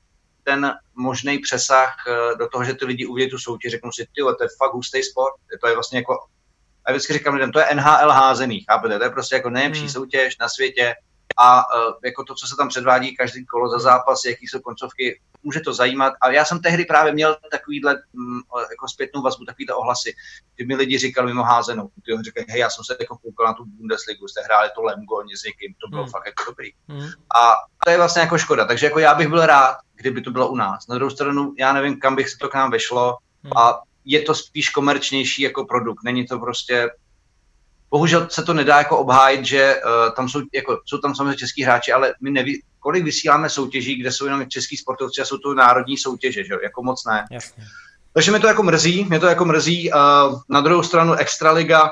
[0.43, 4.23] ten možný přesah eh, do toho, že ty lidi uvidí tu soutěž, řeknou si, ty,
[4.23, 6.15] to je fakt hustý sport, to je vlastně jako,
[6.85, 9.91] a vždycky říkám lidem, to je NHL házený, chápete, to je prostě jako nejlepší hmm.
[9.91, 10.95] soutěž na světě
[11.37, 15.21] a uh, jako to, co se tam předvádí každý kolo za zápas, jaký jsou koncovky,
[15.43, 16.13] může to zajímat.
[16.21, 20.15] A já jsem tehdy právě měl takovýhle mm, jako zpětnou vazbu, takovýhle ohlasy,
[20.57, 23.55] kdy mi lidi říkali mimo házenou, ty říkají, hej, já jsem se jako koukal na
[23.55, 26.11] tu Bundesligu, jste hráli to Lemgo s někým, to bylo hmm.
[26.11, 26.71] fakt jako dobrý.
[26.89, 27.09] Hmm.
[27.37, 30.49] A to je vlastně jako škoda, takže jako já bych byl rád, kdyby to bylo
[30.49, 30.87] u nás.
[30.87, 33.53] Na druhou stranu, já nevím, kam bych se to k nám vešlo hmm.
[33.57, 36.05] a je to spíš komerčnější jako produkt.
[36.05, 36.91] Není to prostě
[37.97, 41.63] Bohužel se to nedá jako obhájit, že uh, tam jsou, jako, jsou tam samozřejmě český
[41.63, 45.55] hráči, ale my neví, kolik vysíláme soutěží, kde jsou jenom český sportovci a jsou to
[45.55, 47.25] národní soutěže, že jako moc ne.
[47.31, 47.65] Jasně.
[48.13, 49.93] Takže mě to jako mrzí, mě to jako mrzí.
[49.93, 51.91] Uh, na druhou stranu Extraliga,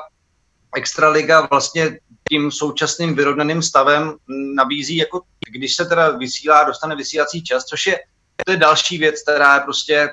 [0.75, 1.99] Extraliga vlastně
[2.29, 4.13] tím současným vyrovnaným stavem
[4.55, 7.99] nabízí, jako když se teda vysílá, dostane vysílací čas, což je,
[8.45, 10.09] to je další věc, která je prostě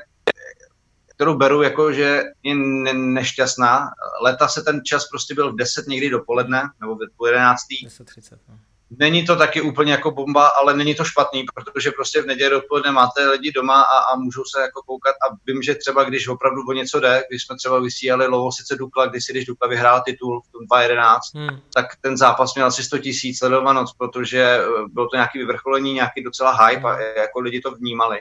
[1.23, 3.91] kterou beru jako, že je ne- nešťastná.
[4.23, 7.59] Leta se ten čas prostě byl v 10 někdy dopoledne, nebo v půl 11.
[7.87, 8.59] 10.30, no.
[8.99, 12.93] Není to taky úplně jako bomba, ale není to špatný, protože prostě v neděli dopoledne
[12.93, 16.63] máte lidi doma a, a můžou se jako koukat a vím, že třeba když opravdu
[16.69, 20.41] o něco jde, když jsme třeba vysílali sice Dukla, když si když Dukla vyhrál titul
[20.41, 21.61] v tom 2011, hmm.
[21.75, 26.23] tak ten zápas měl asi 100 tisíc sledovanost, protože eh, bylo to nějaký vyvrcholení, nějaký
[26.23, 27.03] docela hype a hmm.
[27.17, 28.21] jako lidi to vnímali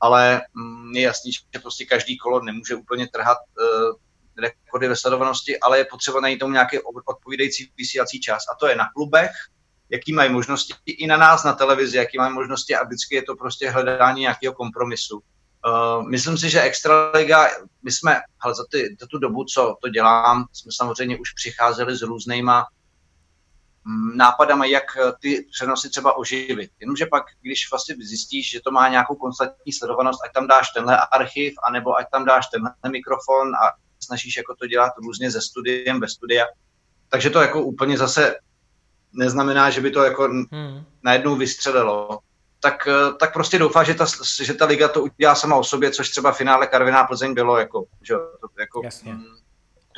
[0.00, 3.92] ale mm, je jasný, že prostě každý kolo nemůže úplně trhat uh,
[4.38, 8.42] rekordy ve sledovanosti, ale je potřeba najít tomu nějaký odpovídající vysílací čas.
[8.52, 9.30] A to je na klubech,
[9.90, 13.36] jaký mají možnosti, i na nás na televizi, jaký mají možnosti a vždycky je to
[13.36, 15.20] prostě hledání nějakého kompromisu.
[15.66, 17.48] Uh, myslím si, že Extraliga,
[17.82, 21.96] my jsme, hele, za, ty, za tu dobu, co to dělám, jsme samozřejmě už přicházeli
[21.96, 22.66] s různýma
[24.14, 26.70] nápadama, jak eh, ty přenosy třeba oživit.
[26.80, 31.00] Jenomže pak, když vlastně zjistíš, že to má nějakou konstantní sledovanost, ať tam dáš tenhle
[31.12, 36.00] archiv, anebo ať tam dáš tenhle mikrofon a snažíš jako to dělat různě ze studiem,
[36.00, 36.46] ve studia.
[37.08, 38.36] Takže to jako úplně zase
[39.12, 40.84] neznamená, že by to jako hmm.
[41.02, 42.18] najednou vystřelilo.
[42.60, 44.06] Tak, eh, tak prostě doufám, že ta,
[44.42, 47.84] že ta liga to udělá sama o sobě, což třeba finále Karviná Plzeň bylo jako,
[48.02, 49.14] že to, jako Jasně.
[49.14, 49.24] Mm,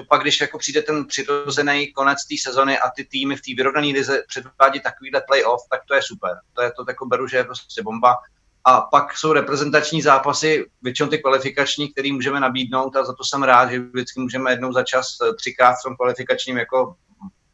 [0.00, 3.54] to pak, když jako přijde ten přirozený konec té sezony a ty týmy v té
[3.56, 6.36] vyrovnané lize předvádí takovýhle playoff, tak to je super.
[6.52, 8.16] To je to jako beru, že je prostě bomba.
[8.64, 13.42] A pak jsou reprezentační zápasy, většinou ty kvalifikační, které můžeme nabídnout a za to jsem
[13.42, 16.96] rád, že vždycky můžeme jednou za čas, eh, třikrát v tom kvalifikačním jako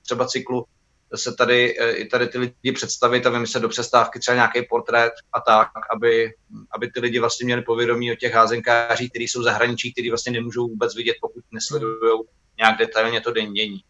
[0.03, 0.67] třeba cyklu
[1.15, 5.41] se tady, i tady ty lidi představit a vymyslet do přestávky třeba nějaký portrét a
[5.41, 6.33] tak, aby,
[6.71, 10.69] aby ty lidi vlastně měli povědomí o těch házenkářích, kteří jsou zahraničí, kteří vlastně nemůžou
[10.69, 12.23] vůbec vidět, pokud nesledují
[12.59, 13.81] nějak detailně to dennění.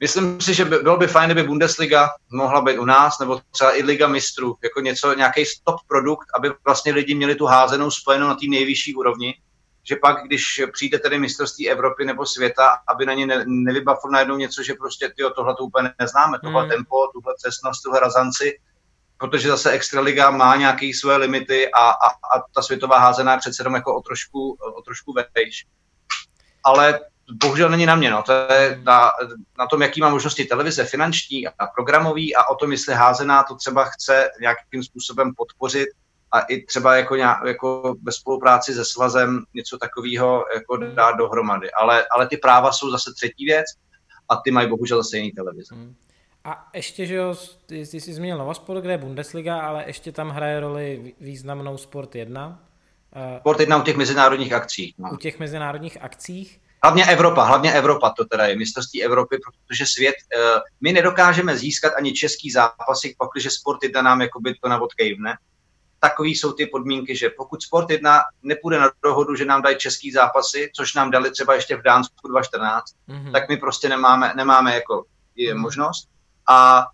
[0.00, 3.78] Myslím si, že by, bylo by fajn, kdyby Bundesliga mohla být u nás, nebo třeba
[3.78, 8.28] i Liga mistrů, jako něco, nějaký stop produkt, aby vlastně lidi měli tu házenou spojenou
[8.28, 9.34] na té nejvyšší úrovni,
[9.84, 14.36] že pak, když přijde tedy mistrovství Evropy nebo světa, aby na ně ne, nevybavil najednou
[14.36, 16.70] něco, že prostě tyjo, tohle to úplně neznáme, tohle hmm.
[16.70, 18.58] tempo, tuhle cestnost, tuhle razanci,
[19.16, 23.60] protože zase Extraliga má nějaké své limity a, a, a ta světová házená je přece
[23.60, 25.66] jenom jako o trošku, o trošku vejš.
[26.64, 27.00] Ale
[27.32, 28.10] bohužel není na mě.
[28.10, 28.22] No.
[28.22, 29.10] To je na,
[29.58, 33.54] na tom, jaký má možnosti televize, finanční a programový a o tom, jestli házená to
[33.54, 35.88] třeba chce nějakým způsobem podpořit
[36.34, 41.70] a i třeba jako, nějak, jako ve spolupráci se svazem něco takového jako dát dohromady.
[41.70, 43.66] Ale, ale ty práva jsou zase třetí věc
[44.28, 45.74] a ty mají bohužel zase jiný televize.
[45.74, 45.94] Hmm.
[46.44, 47.34] A ještě, že jo,
[47.66, 52.14] ty, ty jsi zmínil Novasport, kde je Bundesliga, ale ještě tam hraje roli významnou Sport
[52.14, 52.62] 1.
[53.40, 54.94] Sport 1 u těch mezinárodních akcí.
[54.98, 55.10] No.
[55.12, 56.60] U těch mezinárodních akcích.
[56.82, 61.92] Hlavně Evropa, hlavně Evropa to teda je, mistrovství Evropy, protože svět, uh, my nedokážeme získat
[61.96, 65.34] ani český zápasy, pak, když Sport 1 nám jakoby to navodkejvne.
[66.04, 70.12] Takový jsou ty podmínky, že pokud Sport 1 nepůjde na dohodu, že nám dají český
[70.12, 73.32] zápasy, což nám dali třeba ještě v Dánsku 2014, mm-hmm.
[73.32, 75.04] tak my prostě nemáme, nemáme jako
[75.36, 76.08] je možnost.
[76.48, 76.86] A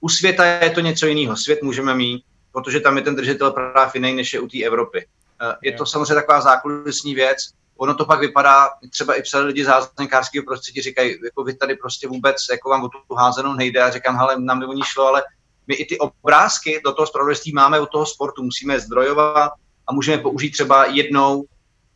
[0.00, 1.36] u světa je to něco jiného.
[1.36, 5.06] Svět můžeme mít, protože tam je ten držitel práv jiný, než je u té Evropy.
[5.42, 7.38] Eh, je to samozřejmě taková zákulisní věc,
[7.76, 11.76] ono to pak vypadá, třeba i psali lidi z házenkářského prostředí, říkají, jako vy tady
[11.76, 14.82] prostě vůbec, jako vám o tu házenou nejde a říkám, hele, nám by o ní
[14.84, 15.22] šlo, ale
[15.66, 19.52] my i ty obrázky do toho spravodajství máme u toho sportu, musíme je zdrojovat
[19.86, 21.44] a můžeme použít třeba jednou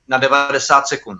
[0.09, 1.18] na 90 sekund.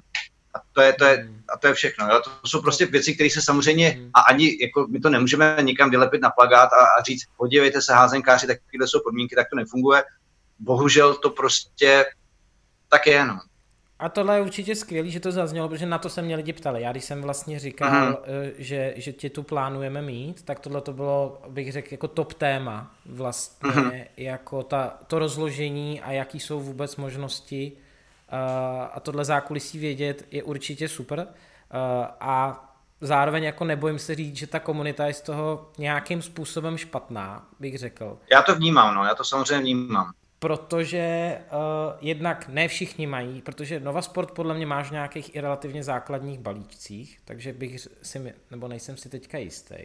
[0.55, 2.09] A to je, to je, a to je všechno.
[2.09, 2.21] Jo?
[2.25, 6.23] To jsou prostě věci, které se samozřejmě, a ani jako my to nemůžeme nikam vylepit
[6.23, 10.05] na plagát a, a říct, podívejte se, házenkáři, takovéhle jsou podmínky, tak to nefunguje.
[10.59, 12.07] Bohužel to prostě
[12.91, 13.41] tak je, no.
[14.01, 16.83] A tohle je určitě skvělý, že to zaznělo, protože na to se mě lidi ptali.
[16.83, 18.53] Já když jsem vlastně říkal, uh-huh.
[18.59, 22.95] že, že tě tu plánujeme mít, tak tohle to bylo, bych řekl, jako top téma
[23.07, 24.05] vlastně, uh-huh.
[24.17, 28.39] jako ta, to rozložení a jaký jsou vůbec možnosti uh,
[28.93, 31.19] a tohle zákulisí vědět je určitě super.
[31.19, 31.27] Uh,
[32.21, 32.65] a
[33.01, 37.79] zároveň jako nebojím se říct, že ta komunita je z toho nějakým způsobem špatná, bych
[37.79, 38.19] řekl.
[38.33, 41.59] Já to vnímám, no, já to samozřejmě vnímám protože uh,
[42.01, 47.19] jednak ne všichni mají, protože Nova Sport podle mě máš nějakých i relativně základních balíčcích,
[47.25, 49.77] takže bych si, nebo nejsem si teďka jistý.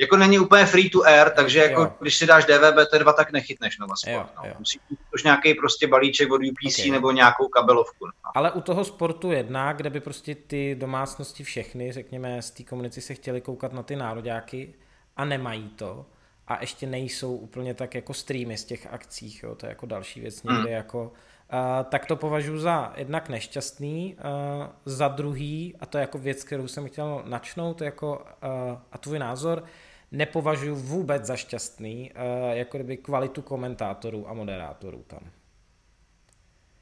[0.00, 1.92] Jako není úplně free to air, takže jako jo.
[2.00, 4.12] když si dáš DVB-T2, tak nechytneš Nova Sport.
[4.14, 4.48] Jo, no.
[4.48, 4.54] jo.
[4.58, 4.80] Musíš
[5.14, 6.90] už nějaký prostě balíček od UPC okay.
[6.90, 8.06] nebo nějakou kabelovku.
[8.06, 8.12] No.
[8.34, 13.00] Ale u toho sportu jedna, kde by prostě ty domácnosti všechny, řekněme, z té komunici
[13.00, 14.74] se chtěli koukat na ty nároďáky
[15.16, 16.06] a nemají to,
[16.46, 20.20] a ještě nejsou úplně tak jako streamy z těch akcích, jo, to je jako další
[20.20, 20.72] věc někde hmm.
[20.72, 26.18] jako, uh, tak to považuji za jednak nešťastný, uh, za druhý, a to je jako
[26.18, 29.64] věc, kterou jsem chtěl načnout, jako, uh, a tvůj názor,
[30.12, 35.30] nepovažuji vůbec za šťastný, uh, jako kdyby kvalitu komentátorů a moderátorů tam.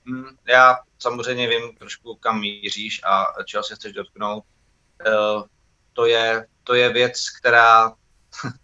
[0.07, 4.45] Hmm, já samozřejmě vím trošku, kam míříš a čeho se chceš dotknout.
[5.07, 5.43] Uh,
[5.93, 7.93] to je, to je věc, která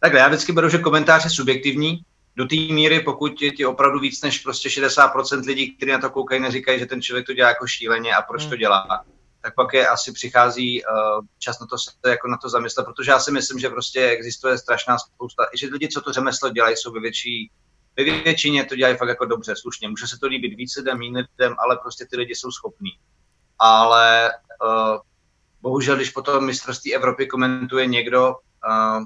[0.00, 2.04] Takhle, já vždycky beru, že komentář je subjektivní,
[2.36, 6.10] do té míry, pokud je ti opravdu víc než prostě 60% lidí, kteří na to
[6.10, 8.58] koukají, neříkají, že ten člověk to dělá jako šíleně a proč to hmm.
[8.58, 9.04] dělá,
[9.42, 13.10] tak pak je asi přichází uh, čas na to se jako na to zamyslet, protože
[13.10, 16.92] já si myslím, že prostě existuje strašná spousta, že lidi, co to řemeslo dělají, jsou
[16.92, 17.50] ve větší,
[17.96, 19.88] ve většině to dělají fakt jako dobře, slušně.
[19.88, 22.90] Může se to líbit víc lidem, méně lidem, ale prostě ty lidi jsou schopní.
[23.58, 24.30] Ale
[24.64, 24.98] uh,
[25.60, 29.04] bohužel, když potom mistrovství Evropy komentuje někdo, uh,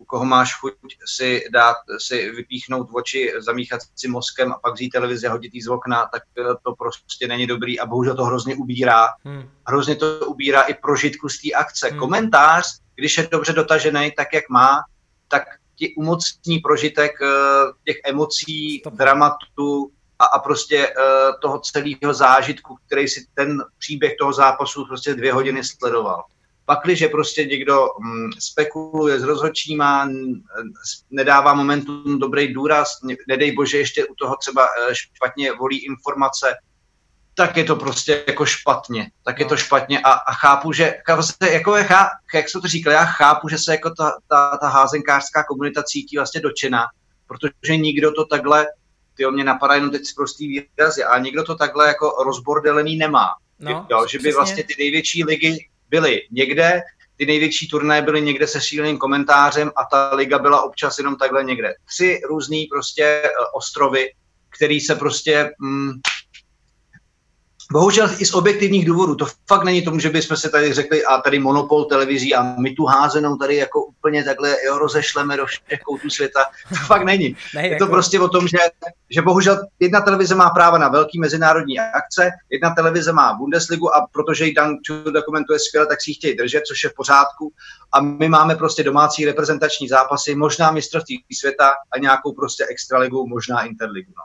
[0.00, 0.74] u koho máš chuť
[1.04, 5.62] si dát, si vypíchnout oči, zamíchat si mozkem a pak vzít televizi a hodit jí
[5.62, 6.22] z okna, tak
[6.64, 9.08] to prostě není dobrý a bohužel to hrozně ubírá.
[9.24, 9.50] Hmm.
[9.66, 11.88] Hrozně to ubírá i prožitku z té akce.
[11.88, 11.98] Hmm.
[11.98, 14.82] Komentář, když je dobře dotažený, tak jak má,
[15.28, 15.42] tak
[15.76, 17.28] ti umocní prožitek eh,
[17.84, 18.94] těch emocí, Stop.
[18.94, 25.14] dramatu a, a prostě uh, toho celého zážitku, který si ten příběh toho zápasu prostě
[25.14, 26.24] dvě hodiny sledoval.
[26.70, 30.08] Pakliže prostě někdo mm, spekuluje s rozhodčíma,
[31.10, 32.88] nedává momentum dobrý důraz,
[33.28, 36.56] nedej bože ještě u toho třeba eh, špatně volí informace,
[37.34, 39.10] tak je to prostě jako špatně.
[39.24, 39.58] Tak je to no.
[39.58, 40.94] špatně a, a chápu, že
[41.52, 41.88] jako je,
[42.34, 46.16] jak se to říkal, já chápu, že se jako ta, ta, ta házenkářská komunita cítí
[46.16, 46.86] vlastně dočena,
[47.26, 48.66] protože nikdo to takhle,
[49.14, 53.28] ty o mě napadá jenom teď prostý výrazy, a nikdo to takhle jako rozbordelený nemá.
[53.60, 54.36] No, jo, že by přesně.
[54.36, 56.80] vlastně ty největší ligy byly někde,
[57.16, 61.44] ty největší turnaje byly někde se šíleným komentářem a ta liga byla občas jenom takhle
[61.44, 61.74] někde.
[61.84, 64.12] Tři různý prostě eh, ostrovy,
[64.56, 65.90] který se prostě mm,
[67.72, 69.14] Bohužel i z objektivních důvodů.
[69.14, 72.70] To fakt není tomu, že bychom si tady řekli a tady monopol televizí a my
[72.70, 76.44] tu házenou tady jako úplně takhle jo, rozešleme do všech koutů světa.
[76.68, 77.36] To fakt není.
[77.54, 77.92] Ne, je to jako...
[77.92, 78.58] prostě o tom, že,
[79.10, 84.06] že bohužel jedna televize má práva na velký mezinárodní akce, jedna televize má Bundesligu a
[84.12, 84.76] protože ji Dan
[85.12, 87.52] dokumentuje skvěle, tak si ji chtějí držet, což je v pořádku.
[87.92, 93.62] A my máme prostě domácí reprezentační zápasy, možná mistrovství světa a nějakou prostě extraligu, možná
[93.62, 94.12] interligu.
[94.16, 94.24] No.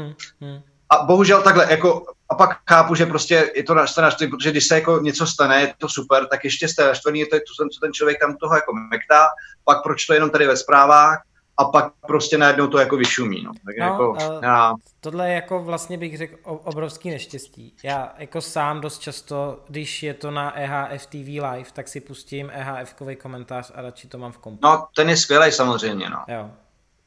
[0.00, 4.50] Hmm, hmm a bohužel takhle, jako, a pak chápu, že prostě je to naštvaný, protože
[4.50, 7.68] když se jako něco stane, je to super, tak ještě jste naštvaný, je to, to,
[7.68, 9.26] co ten člověk tam toho jako mektá,
[9.64, 11.22] pak proč to jenom tady ve zprávách,
[11.56, 13.42] a pak prostě najednou to jako vyšumí.
[13.42, 13.52] No.
[13.52, 14.74] Tak no, jako, uh, já...
[15.00, 17.76] Tohle je jako vlastně bych řekl obrovský neštěstí.
[17.82, 22.50] Já jako sám dost často, když je to na EHF TV Live, tak si pustím
[22.54, 24.58] EHF komentář a radši to mám v kompu.
[24.62, 26.24] No, ten je skvělý samozřejmě, no.
[26.28, 26.50] Jo.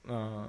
[0.10, 0.46] Uh,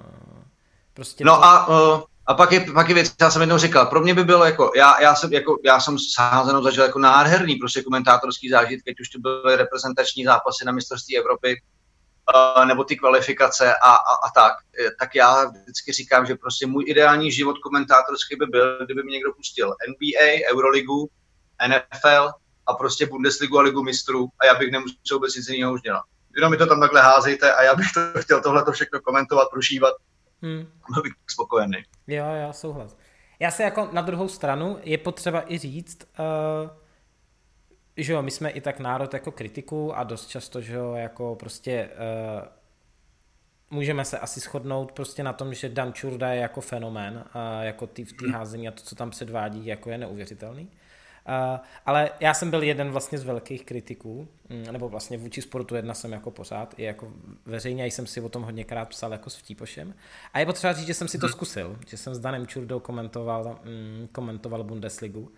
[0.95, 1.45] prostě no to...
[1.45, 4.25] a uh, a pak je, pak je věc, já jsem jednou říkal, pro mě by
[4.25, 8.49] bylo jako, já, já jsem, jako, já jsem s házenou zažil jako nádherný prostě komentátorský
[8.49, 11.61] zážitek, keď už to byly reprezentační zápasy na mistrovství Evropy,
[12.59, 16.67] uh, nebo ty kvalifikace a, a, a tak, e, tak já vždycky říkám, že prostě
[16.67, 21.09] můj ideální život komentátorský by byl, kdyby mi někdo pustil NBA, Euroligu,
[21.69, 22.31] NFL
[22.67, 26.03] a prostě Bundesligu a Ligu mistrů a já bych nemusel vůbec nic jiného už dělat.
[26.37, 29.49] Jenom mi to tam takhle házejte a já bych to chtěl tohle to všechno komentovat,
[29.51, 29.95] prožívat
[30.43, 30.59] Hmm.
[30.95, 31.77] Byl bych spokojený.
[32.07, 32.97] Jo, jo, souhlas.
[33.41, 36.71] Já se jako na druhou stranu je potřeba i říct, uh,
[37.97, 41.35] že jo, my jsme i tak národ jako kritiku a dost často, že jo, jako
[41.35, 41.91] prostě
[42.41, 42.49] uh,
[43.71, 47.87] můžeme se asi shodnout prostě na tom, že Dan Čurda je jako fenomén, uh, jako
[47.87, 48.35] ty v té hmm.
[48.35, 50.71] házení a to, co tam předvádí, jako je neuvěřitelný.
[51.29, 55.75] Uh, ale já jsem byl jeden vlastně z velkých kritiků, mm, nebo vlastně vůči sportu
[55.75, 57.13] jedna jsem jako pořád, i jako
[57.47, 59.95] veřejně jsem si o tom hodněkrát psal jako s vtípošem.
[60.35, 61.33] A je potřeba říct, že jsem si to mhm.
[61.33, 65.33] zkusil, že jsem s Danem Čurdou komentoval, mm, komentoval Bundesligu.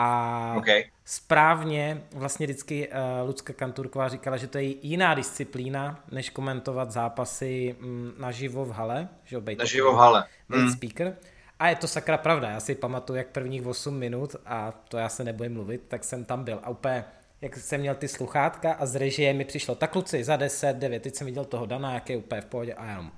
[0.00, 0.84] A okay.
[1.04, 7.76] správně vlastně vždycky uh, Lucka Kanturková říkala, že to je jiná disciplína, než komentovat zápasy
[7.80, 9.08] mm, naživo v hale.
[9.24, 10.24] Že naživo v hale.
[10.48, 10.70] Mm.
[10.70, 11.16] speaker.
[11.58, 15.08] A je to sakra pravda, já si pamatuju, jak prvních 8 minut, a to já
[15.08, 17.04] se nebojím mluvit, tak jsem tam byl a úplně,
[17.40, 21.02] jak jsem měl ty sluchátka a z režie mi přišlo, tak kluci, za 10, 9,
[21.02, 23.10] teď jsem viděl toho Dana, jak je úplně v pohodě a jenom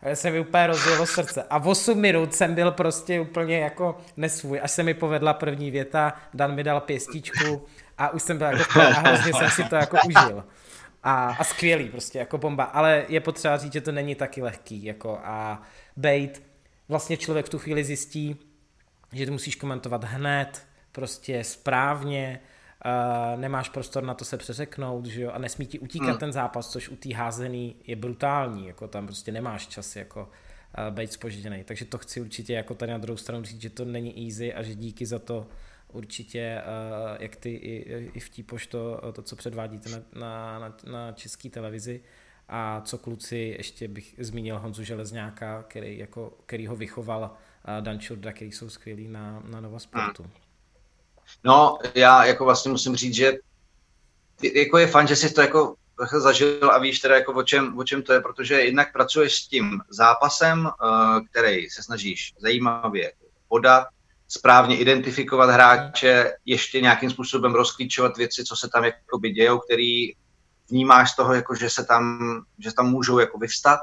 [0.00, 1.42] a se mi úplně rozjelo srdce.
[1.50, 5.70] A v 8 minut jsem byl prostě úplně jako nesvůj, až se mi povedla první
[5.70, 7.66] věta, Dan mi dal pěstičku
[7.98, 10.44] a už jsem byl jako a hrozně jsem si to jako užil.
[11.02, 12.64] A, a skvělý prostě, jako bomba.
[12.64, 15.62] Ale je potřeba říct, že to není taky lehký, jako a
[15.96, 16.42] bejt
[16.88, 18.36] vlastně člověk v tu chvíli zjistí,
[19.12, 22.40] že to musíš komentovat hned, prostě správně,
[22.84, 26.18] uh, nemáš prostor na to se přeřeknout, že jo, a nesmí ti utíkat hmm.
[26.18, 30.94] ten zápas, což u té házený je brutální, jako tam prostě nemáš čas jako uh,
[30.94, 31.64] být spožděný.
[31.64, 34.62] Takže to chci určitě jako tady na druhou stranu říct, že to není easy a
[34.62, 35.46] že díky za to
[35.92, 41.12] určitě, uh, jak ty i, i vtípoš to, to, co předvádíte na, na, na, na
[41.12, 42.00] české televizi,
[42.48, 47.30] a co kluci, ještě bych zmínil Honzu Železňáka, který, jako, který ho vychoval
[47.80, 50.22] Dan Čurda, který jsou skvělí na, na Nova Sportu.
[50.22, 50.32] Hmm.
[51.44, 53.32] No, já jako vlastně musím říct, že
[54.54, 55.76] jako je fajn, že jsi to jako
[56.18, 59.48] zažil a víš teda jako o čem, o čem to je, protože jednak pracuješ s
[59.48, 63.12] tím zápasem, eh, který se snažíš zajímavě
[63.48, 63.86] podat,
[64.28, 70.12] správně identifikovat hráče, ještě nějakým způsobem rozklíčovat věci, co se tam jakoby dějou, který
[70.70, 72.18] vnímáš toho, jako, že, se tam,
[72.58, 73.80] že tam můžou jako vyvstat.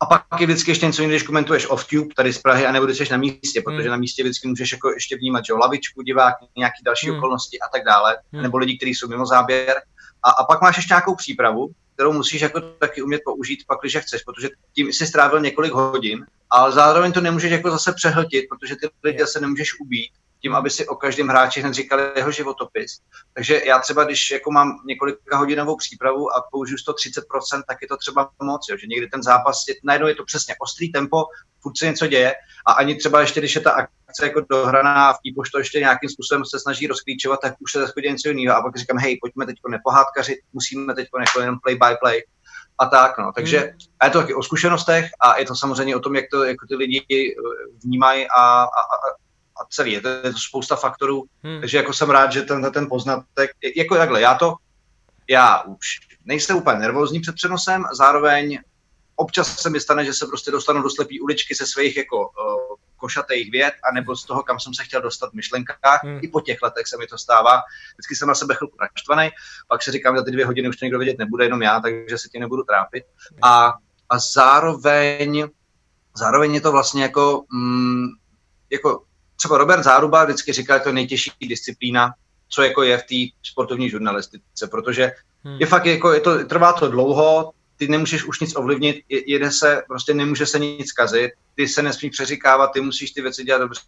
[0.00, 2.98] A pak je vždycky ještě něco když komentuješ off-tube tady z Prahy a nebo když
[2.98, 3.90] jsi na místě, protože hmm.
[3.90, 7.18] na místě vždycky můžeš jako ještě vnímat, že lavičku, divák, nějaký další hmm.
[7.18, 8.42] okolnosti a tak dále, hmm.
[8.42, 9.82] nebo lidi, kteří jsou mimo záběr.
[10.22, 13.96] A, a pak máš ještě nějakou přípravu, kterou musíš jako taky umět použít, pak když
[13.96, 18.76] chceš, protože tím jsi strávil několik hodin, ale zároveň to nemůžeš jako zase přehltit, protože
[18.76, 20.12] ty lidi se nemůžeš ubít
[20.46, 23.00] tím, aby si o každém hráči hned říkali jeho životopis.
[23.34, 27.96] Takže já třeba, když jako mám několika hodinovou přípravu a použiju 130%, tak je to
[27.96, 31.24] třeba moc, jo, že někdy ten zápas, je, najednou je to přesně ostrý tempo,
[31.62, 32.34] furt se něco děje
[32.66, 36.10] a ani třeba ještě, když je ta akce jako dohraná a v to ještě nějakým
[36.10, 39.46] způsobem se snaží rozklíčovat, tak už se zachodí něco jiného a pak říkám, hej, pojďme
[39.46, 42.22] teď nepohádkařit, musíme teď jako jenom play by play
[42.78, 43.32] a tak, no.
[43.34, 43.70] Takže hmm.
[44.00, 46.66] a je to taky o zkušenostech a je to samozřejmě o tom, jak to jako
[46.66, 47.04] ty lidi
[47.84, 49.25] vnímají a, a, a
[49.70, 49.92] celý.
[49.92, 51.60] Je to, je to spousta faktorů, hmm.
[51.60, 54.54] takže jako jsem rád, že ten, ten poznatek, jako takhle, já to,
[55.28, 55.86] já už
[56.24, 58.58] nejsem úplně nervózní před přenosem, zároveň
[59.16, 62.76] občas se mi stane, že se prostě dostanu do slepý uličky se svých jako uh,
[62.96, 66.04] košatých věd, anebo z toho, kam jsem se chtěl dostat v myšlenkách.
[66.04, 66.20] Hmm.
[66.22, 67.62] I po těch letech se mi to stává.
[67.94, 69.30] Vždycky jsem na sebe chvilku naštvaný,
[69.68, 72.18] pak si říkám, že ty dvě hodiny už to někdo vědět nebude, jenom já, takže
[72.18, 73.04] se tím nebudu trápit.
[73.42, 73.74] A,
[74.08, 75.48] a zároveň,
[76.16, 78.06] zároveň je to vlastně jako, mm,
[78.70, 79.04] jako
[79.36, 82.14] třeba Robert Záruba vždycky říkal, že to je nejtěžší disciplína,
[82.48, 85.12] co jako je v té sportovní žurnalistice, protože
[85.44, 85.56] hmm.
[85.60, 89.82] je fakt jako, je to, trvá to dlouho, ty nemůžeš už nic ovlivnit, jede se,
[89.88, 93.80] prostě nemůže se nic kazit, ty se nesmí přeříkávat, ty musíš ty věci dělat dobře.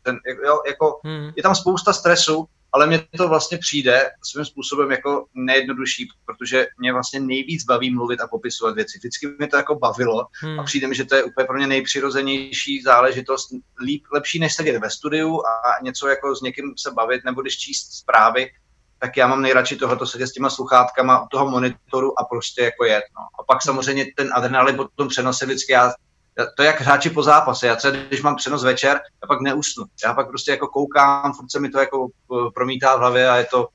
[0.46, 1.32] Jo, jako, hmm.
[1.36, 6.92] Je tam spousta stresu, ale mně to vlastně přijde svým způsobem jako nejjednodušší, protože mě
[6.92, 8.98] vlastně nejvíc baví mluvit a popisovat věci.
[8.98, 10.60] Vždycky mě to jako bavilo hmm.
[10.60, 13.48] a přijde mi, že to je úplně pro mě nejpřirozenější záležitost,
[13.84, 17.58] líp, lepší než sedět ve studiu a něco jako s někým se bavit nebo když
[17.58, 18.50] číst zprávy,
[18.98, 23.04] tak já mám nejradši tohoto sedět s těma sluchátkama toho monitoru a prostě jako jet.
[23.18, 23.22] No.
[23.40, 25.92] A pak samozřejmě ten adrenalin po tom přenose vždycky, já,
[26.56, 27.66] to je jak hráči po zápase.
[27.66, 29.84] Já třeba, když mám přenos večer, já pak neusnu.
[30.04, 33.36] Já pak prostě jako koukám, furt se mi to jako eh, promítá v hlavě a
[33.36, 33.68] je to,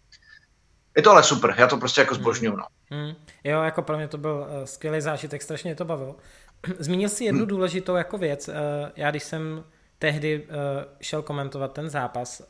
[0.98, 2.56] je to ale super, já to prostě jako zbožňuju.
[2.56, 2.66] No.
[2.90, 3.16] Hmm.
[3.44, 6.16] Jo, jako pro mě to byl uh, skvělý zážitek, strašně mě to bavilo.
[6.80, 7.48] Zmínil si jednu hmm.
[7.48, 8.48] důležitou jako věc.
[8.48, 8.56] Uh,
[8.96, 9.64] já když jsem
[10.00, 10.48] tehdy
[11.02, 12.42] šel komentovat ten zápas,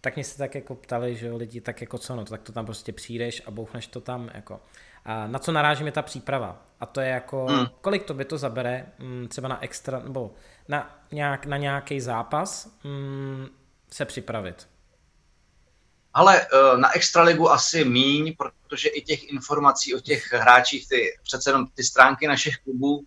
[0.00, 2.52] tak mě se tak jako ptali, že jo, lidi, tak jako co, no, tak to
[2.52, 4.60] tam prostě přijdeš a bouchneš to tam, jako.
[5.06, 6.62] A na co narážím je ta příprava.
[6.80, 7.66] A to je jako, mm.
[7.80, 10.34] kolik to by to zabere, mm, třeba na extra, nebo
[10.68, 13.46] na, nějak, na nějaký zápas mm,
[13.90, 14.68] se připravit.
[16.14, 21.50] Ale eh, na Extraligu asi míň, protože i těch informací o těch hráčích, ty, přece
[21.50, 23.06] jenom ty stránky našich klubů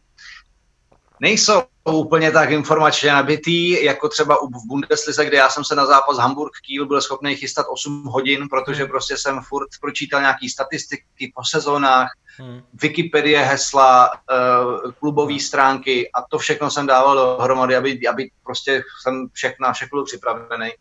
[1.21, 1.61] nejsou
[1.91, 6.51] úplně tak informačně nabitý, jako třeba v Bundeslize, kde já jsem se na zápas Hamburg
[6.67, 8.91] Kiel byl schopný chystat 8 hodin, protože hmm.
[8.91, 12.61] prostě jsem furt pročítal nějaký statistiky po sezónách, hmm.
[12.73, 15.39] Wikipedie, hesla, uh, klubové hmm.
[15.39, 20.71] stránky a to všechno jsem dával dohromady, aby, aby prostě jsem všechno, všechno byl připravený.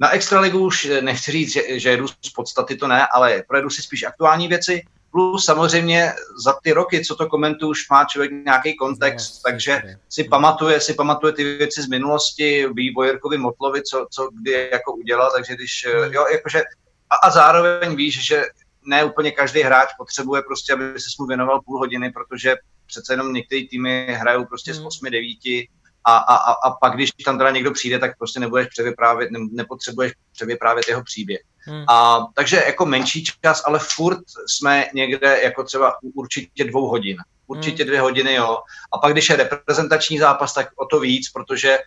[0.00, 3.82] Na Extraligu už nechci říct, že, že jedu z podstaty, to ne, ale projedu si
[3.82, 6.12] spíš aktuální věci, Plus samozřejmě
[6.44, 10.94] za ty roky, co to komentuju, už má člověk nějaký kontext, takže si pamatuje, si
[10.94, 15.86] pamatuje ty věci z minulosti, vývoj Jirkovi Motlovi, co, co kdy jako udělal, takže když,
[15.86, 16.12] hmm.
[16.12, 16.62] jo, jakože,
[17.10, 18.42] a, a zároveň víš, že
[18.86, 22.56] ne úplně každý hráč potřebuje prostě, aby se mu věnoval půl hodiny, protože
[22.86, 27.38] přece jenom některé týmy hrajou prostě z 8-9 hmm a, a, a pak, když tam
[27.38, 31.40] teda někdo přijde, tak prostě nebudeš převyprávět, ne, nepotřebuješ převyprávět jeho příběh.
[31.68, 31.84] Hmm.
[31.88, 37.16] A, takže jako menší čas, ale furt jsme někde jako třeba určitě dvou hodin.
[37.46, 37.88] Určitě hmm.
[37.88, 38.58] dvě hodiny, jo.
[38.92, 41.78] A pak, když je reprezentační zápas, tak o to víc, protože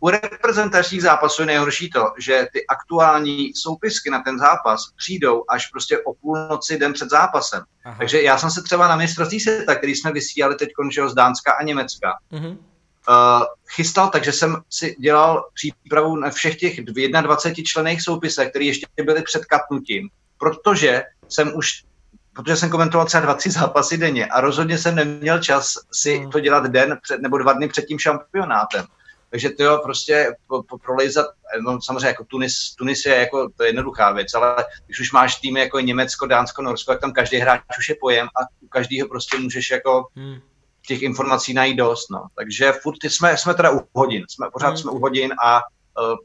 [0.00, 5.66] u reprezentačních zápasů je nejhorší to, že ty aktuální soupisky na ten zápas přijdou až
[5.66, 7.62] prostě o půlnoci den před zápasem.
[7.84, 7.96] Aha.
[7.98, 10.68] Takže já jsem se třeba na mistrovství světa, který jsme vysílali teď
[11.06, 12.56] z Dánska a Německa, uh,
[13.66, 19.22] chystal, takže jsem si dělal přípravu na všech těch 21 člených soupisech, které ještě byly
[19.22, 21.84] před katnutím, protože jsem už
[22.34, 26.30] protože jsem komentoval třeba 20 zápasy denně a rozhodně jsem neměl čas si hmm.
[26.30, 28.84] to dělat den před, nebo dva dny před tím šampionátem.
[29.30, 31.26] Takže to jo, prostě po, po, prolejzat,
[31.60, 35.36] no samozřejmě jako Tunis, Tunis je jako, to je jednoduchá věc, ale když už máš
[35.36, 39.08] týmy jako Německo, Dánsko, Norsko, tak tam každý hráč už je pojem a u každého
[39.08, 40.40] prostě můžeš jako hmm
[40.86, 42.26] těch informací najít dost, no.
[42.34, 44.76] Takže furt jsme, jsme teda u hodin, jsme, pořád hmm.
[44.76, 45.60] jsme u hodin a
[46.00, 46.16] uh,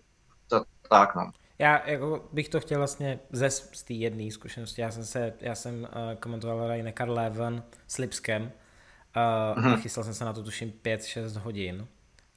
[0.47, 1.31] to, tak, no.
[1.59, 4.81] Já jako bych to chtěl vlastně ze z té jedné zkušenosti.
[4.81, 5.87] Já jsem se, já jsem uh,
[6.19, 8.43] komentoval Rajne Leven s Lipskem.
[8.43, 9.81] Uh, mm-hmm.
[9.81, 11.87] Chystal jsem se na to tuším 5-6 hodin.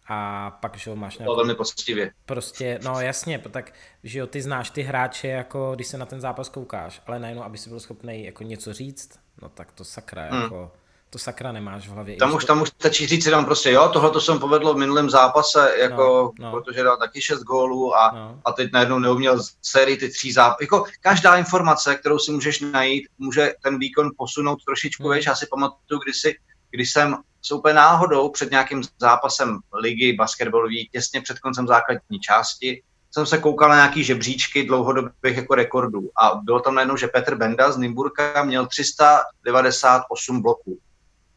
[0.09, 1.37] A pak, že jo, máš nějakou...
[1.37, 2.13] velmi poctivě.
[2.27, 6.21] Prostě, no jasně, tak, že jo, ty znáš ty hráče, jako když se na ten
[6.21, 10.29] zápas koukáš, ale najednou, aby si byl schopný jako něco říct, no tak to sakra,
[10.31, 10.43] mm.
[10.43, 10.73] jako
[11.13, 12.17] to sakra nemáš v hlavě.
[12.17, 15.11] Tam už, tam už stačí říct jenom prostě, jo, tohle to jsem povedlo v minulém
[15.11, 16.51] zápase, jako, no, no.
[16.51, 18.41] protože dal taky šest gólů a, no.
[18.45, 20.57] a teď najednou neuměl sérii ty tří zápasů.
[20.61, 25.17] Jako každá informace, kterou si můžeš najít, může ten výkon posunout trošičku, hmm.
[25.17, 26.35] víš, já si pamatuju, když, si,
[26.71, 32.83] když jsem s úplně náhodou před nějakým zápasem ligy basketbalový, těsně před koncem základní části,
[33.11, 37.35] jsem se koukal na nějaký žebříčky dlouhodobých jako rekordů a bylo tam najednou, že Petr
[37.35, 40.79] Benda z Nymburka měl 398 bloků.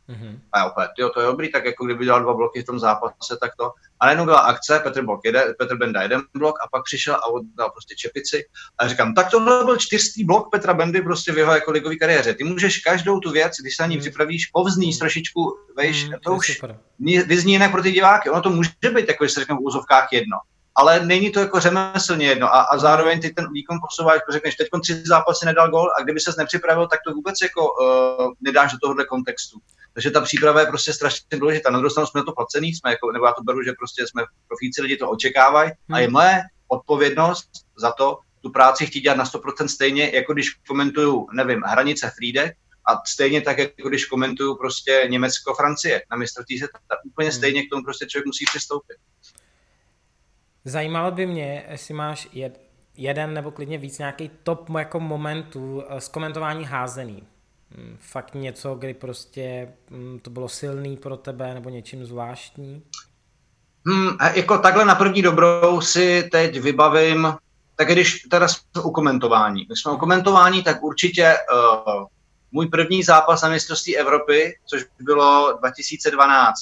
[0.10, 0.40] Mm-hmm.
[0.52, 2.80] A já opět, jo, to je dobrý, tak jako kdyby dělal dva bloky v tom
[2.80, 3.72] zápase, tak to.
[4.00, 7.26] A najednou byla akce, Petr, blok jede, Petr Benda jeden blok a pak přišel a
[7.26, 8.44] oddal prostě čepici.
[8.80, 12.34] A říkám, tak tohle byl čtyřstý blok Petra Bendy prostě v jeho jako ligový kariéře.
[12.34, 14.02] Ty můžeš každou tu věc, když se na ní mm.
[14.02, 16.62] připravíš, povzníš trošičku, vejš, mm, to, to už
[17.28, 18.30] vyzní jinak pro ty diváky.
[18.30, 20.38] Ono to může být, jako když se řekne v úzovkách jedno.
[20.76, 24.56] Ale není to jako řemeslně jedno a, a zároveň ty ten výkon posouváš, jako řekneš,
[24.56, 28.72] teď tři zápasy nedal gol a kdyby ses nepřipravil, tak to vůbec jako uh, nedáš
[28.72, 29.60] do tohohle kontextu.
[29.94, 31.72] Takže ta příprava je prostě strašně důležitá.
[31.72, 34.24] Na druhou stranu jsme to placený, jsme jako, nebo já to beru, že prostě jsme
[34.48, 35.96] profíci, lidi to očekávají hmm.
[35.96, 40.50] a je moje odpovědnost za to, tu práci chtít dělat na 100% stejně, jako když
[40.68, 42.58] komentuju, nevím, hranice Frídek,
[42.88, 47.38] a stejně tak, jako když komentuju prostě Německo, Francie na mistrovství se, tak úplně hmm.
[47.38, 48.98] stejně k tomu prostě člověk musí přistoupit.
[50.66, 52.62] Zajímalo by mě, jestli máš jed,
[52.98, 57.24] jeden nebo klidně víc nějaký top jako momentů eh, z komentování házený.
[57.72, 62.84] Hmm, fakt něco, kdy prostě hmm, to bylo silný pro tebe nebo něčím zvláštní?
[63.88, 67.34] Hmm, jako takhle na první dobrou si teď vybavím,
[67.76, 69.66] tak když teda jsme u komentování.
[69.66, 72.06] Když jsme u komentování, tak určitě uh,
[72.52, 76.56] můj první zápas na mistrovství Evropy, což bylo 2012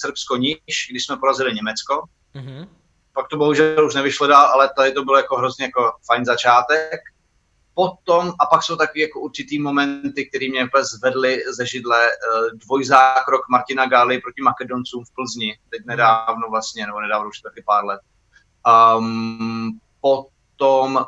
[0.00, 2.04] Srbsko-Niš, když jsme porazili Německo.
[2.34, 2.66] Mm-hmm.
[3.14, 7.00] Pak to bohužel už nevyšlo dál, ale tady to bylo jako hrozně jako fajn začátek.
[7.74, 12.10] Potom, a pak jsou taky jako určitý momenty, které mě zvedly ze židle, eh,
[12.54, 17.84] dvojzákrok Martina Gály proti Makedoncům v Plzni, teď nedávno vlastně, nebo nedávno už taky pár
[17.84, 18.00] let.
[18.96, 21.02] Um, potom uh,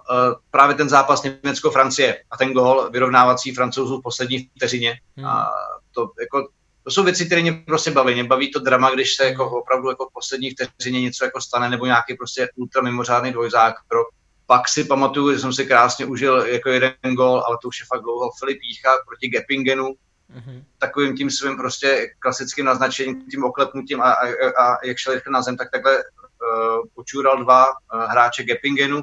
[0.51, 4.95] právě ten zápas Německo-Francie a ten gol vyrovnávací francouzů v poslední vteřině.
[5.17, 5.27] Hmm.
[5.27, 5.51] A
[5.95, 6.49] to, jako,
[6.85, 8.15] to jsou věci, které mě prostě baví.
[8.15, 11.69] Mě baví to drama, když se jako opravdu jako v poslední vteřině něco jako stane,
[11.69, 14.07] nebo nějaký prostě ultra mimořádný dvojzákrok.
[14.47, 17.87] Pak si pamatuju, že jsem si krásně užil jako jeden gol, ale to už je
[17.87, 20.65] fakt dlouho, Filip Jícha proti Geppingenu, mm-hmm.
[20.79, 25.43] takovým tím svým prostě klasickým naznačením, tím oklepnutím a, a, a jak šel rychle na
[25.43, 26.03] zem, tak takhle uh,
[26.95, 29.03] počural dva uh, hráče Geppingenu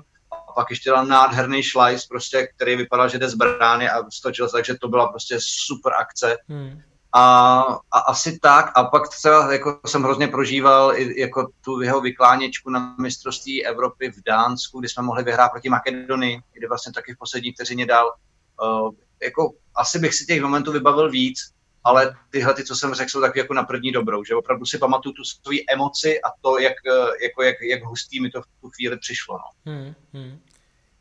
[0.50, 4.50] a pak ještě dal nádherný šlajs, prostě, který vypadal, že jde z brány a stočil
[4.50, 6.38] se, takže to byla prostě super akce.
[6.50, 6.82] Hmm.
[7.14, 7.60] A,
[7.92, 8.72] a, asi tak.
[8.76, 14.12] A pak třeba jako jsem hrozně prožíval i, jako tu jeho vykláněčku na mistrovství Evropy
[14.12, 18.14] v Dánsku, kdy jsme mohli vyhrát proti Makedonii, kde vlastně taky v poslední vteřině dal.
[18.62, 18.90] Uh,
[19.24, 21.40] jako, asi bych si těch momentů vybavil víc,
[21.84, 24.78] ale tyhle, ty, co jsem řekl, jsou taky jako na první dobrou, že opravdu si
[24.78, 28.46] pamatuju tu svoji emoci a to, jak, eh, jako, jak, jak hustý mi to v
[28.62, 29.38] tu chvíli přišlo.
[29.38, 29.74] No.
[29.74, 30.40] Hmm, hmm.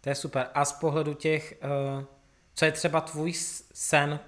[0.00, 0.46] To je super.
[0.54, 1.54] A z pohledu těch,
[1.98, 2.04] uh,
[2.54, 3.32] co je třeba tvůj
[3.74, 4.20] sen,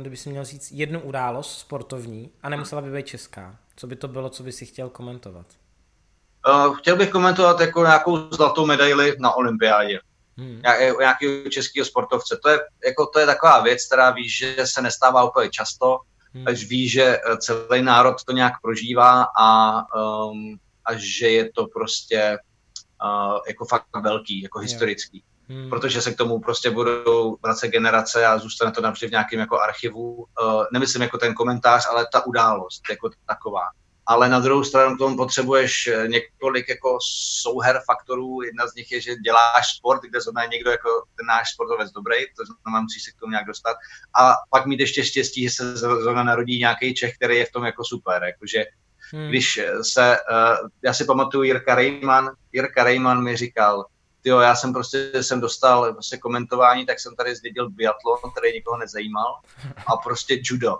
[0.00, 4.08] kdyby si měl říct jednu událost sportovní a nemusela by být česká, co by to
[4.08, 5.46] bylo, co by si chtěl komentovat?
[6.48, 10.00] Uh, chtěl bych komentovat jako nějakou zlatou medaili na olympiádě
[10.38, 10.62] hmm.
[10.98, 12.38] nějakého českého sportovce.
[12.42, 15.98] To je, jako, to je taková věc, která víš, že se nestává úplně často,
[16.34, 16.48] hmm.
[16.48, 21.66] až víš, že eh, celý národ to nějak prožívá a, um, a že je to
[21.66, 22.38] prostě
[23.04, 25.24] uh, jako fakt velký, jako historický.
[25.48, 25.70] Hmm.
[25.70, 29.60] Protože se k tomu prostě budou vracet generace a zůstane to například v nějakém jako
[29.60, 30.14] archivu.
[30.14, 30.24] Uh,
[30.72, 33.62] nemyslím jako ten komentář, ale ta událost jako taková
[34.08, 36.98] ale na druhou stranu k tomu potřebuješ eh, několik jako
[37.42, 38.42] souher faktorů.
[38.42, 41.92] Jedna z nich je, že děláš sport, kde zrovna je někdo jako ten náš sportovec
[41.92, 43.76] dobrý, to znamená, musíš se k tomu nějak dostat.
[44.20, 47.64] A pak mít ještě štěstí, že se zrovna narodí nějaký Čech, který je v tom
[47.64, 48.22] jako super.
[48.22, 48.64] Jakože
[49.12, 49.28] hmm.
[49.28, 53.84] když se, uh, já si pamatuju Jirka Rejman, Jirka Rejman mi říkal,
[54.24, 58.76] jo, já jsem prostě jsem dostal prostě komentování, tak jsem tady zdědil biatlon, který nikoho
[58.76, 59.34] nezajímal
[59.86, 60.76] a prostě judo.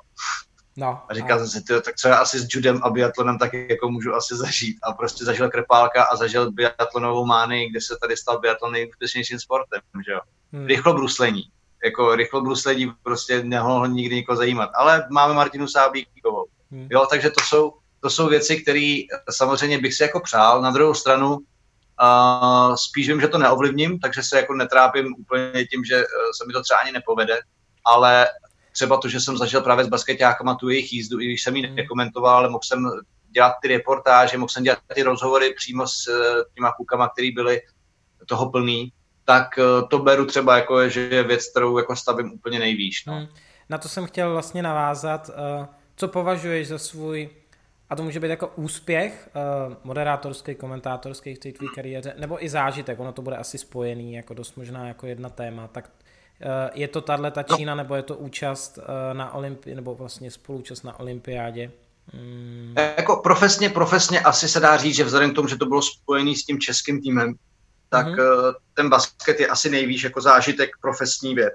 [0.79, 1.47] No, a říkal no.
[1.47, 4.37] jsem si, tyjo, tak co já asi s judem a biatlonem tak jako můžu asi
[4.37, 4.77] zažít.
[4.83, 9.81] A prostě zažil krepálka a zažil biatlonovou mány, kde se tady stal biatlon nejúspěšnějším sportem,
[10.07, 10.21] že jo.
[10.53, 10.67] Hmm.
[10.67, 11.43] Rychlo bruslení.
[11.85, 14.71] Jako rychlo bruslení prostě nemohlo nikdy nikoho zajímat.
[14.75, 16.47] Ale máme Martinu Sáblíkovou.
[16.71, 16.89] Hmm.
[16.91, 18.97] Jo, takže to jsou, to jsou věci, které
[19.31, 20.63] samozřejmě bych si jako přál.
[20.63, 21.39] Na druhou stranu
[22.03, 26.03] uh, spíš vím, že to neovlivním, takže se jako netrápím úplně tím, že uh,
[26.37, 27.39] se mi to třeba ani nepovede,
[27.85, 28.27] ale
[28.73, 31.67] třeba to, že jsem zažil právě s basketákama tu jejich jízdu, i když jsem ji
[31.67, 31.77] hmm.
[31.77, 32.91] nekomentoval, ale mohl jsem
[33.31, 37.61] dělat ty reportáže, mohl jsem dělat ty rozhovory přímo s eh, těma klukama, který byli
[38.27, 38.93] toho plný,
[39.25, 43.07] tak eh, to beru třeba jako, že je věc, kterou jako stavím úplně nejvýš.
[43.07, 43.15] No.
[43.15, 43.27] Hmm.
[43.69, 45.31] Na to jsem chtěl vlastně navázat.
[45.31, 47.31] Eh, co považuješ za svůj,
[47.91, 49.29] a to může být jako úspěch
[49.85, 54.35] moderátorský, komentátorský v té tvý kariéře, nebo i zážitek, ono to bude asi spojený, jako
[54.35, 55.91] dost možná jako jedna téma, tak
[56.41, 60.31] Eh, je to tahle ta Čína, nebo je to účast eh, na olympi, nebo vlastně
[60.31, 61.71] spoluúčast na olympiádě?
[62.13, 62.75] Hmm.
[62.97, 66.37] Jako profesně, profesně asi se dá říct, že vzhledem k tomu, že to bylo spojené
[66.37, 67.35] s tím českým týmem,
[67.89, 68.55] tak mm-hmm.
[68.75, 71.55] ten basket je asi nejvíc jako zážitek profesní věc.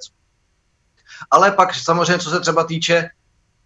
[1.31, 3.09] Ale pak samozřejmě, co se třeba týče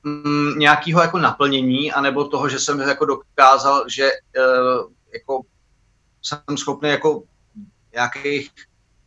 [0.04, 5.42] mm, nějakého jako naplnění, anebo toho, že jsem jako dokázal, že uh, jako
[6.22, 7.24] jsem schopný jako
[7.94, 8.52] nějakých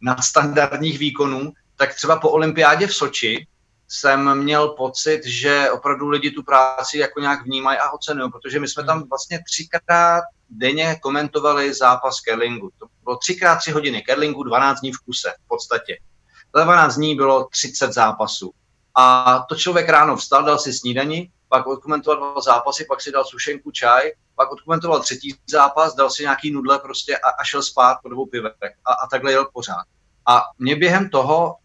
[0.01, 3.47] nadstandardních výkonů, tak třeba po olympiádě v Soči
[3.89, 8.69] jsem měl pocit, že opravdu lidi tu práci jako nějak vnímají a ocenují, protože my
[8.69, 12.71] jsme tam vlastně třikrát denně komentovali zápas curlingu.
[12.79, 15.99] To bylo třikrát tři hodiny curlingu, 12 dní v kuse v podstatě.
[16.55, 18.53] Za 12 dní bylo 30 zápasů.
[18.95, 23.25] A to člověk ráno vstal, dal si snídani, pak odkomentoval dva zápasy, pak si dal
[23.25, 27.99] sušenku, čaj, pak odkomentoval třetí zápas, dal si nějaký nudle prostě a, a šel spát
[28.03, 29.85] po dvou pivech a, a takhle jel pořád.
[30.27, 31.57] A mě během toho,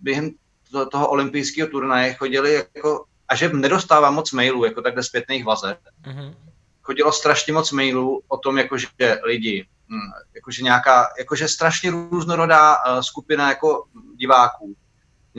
[0.00, 0.30] během
[0.70, 5.78] toho, toho olympijského turnaje chodili jako, a že nedostávám moc mailů, jako takhle zpětných vazeb,
[6.02, 6.34] mm-hmm.
[6.82, 8.88] chodilo strašně moc mailů o tom, jako, že
[9.22, 13.84] lidi, hm, jakože nějaká, jakože strašně různorodá uh, skupina jako
[14.16, 14.76] diváků,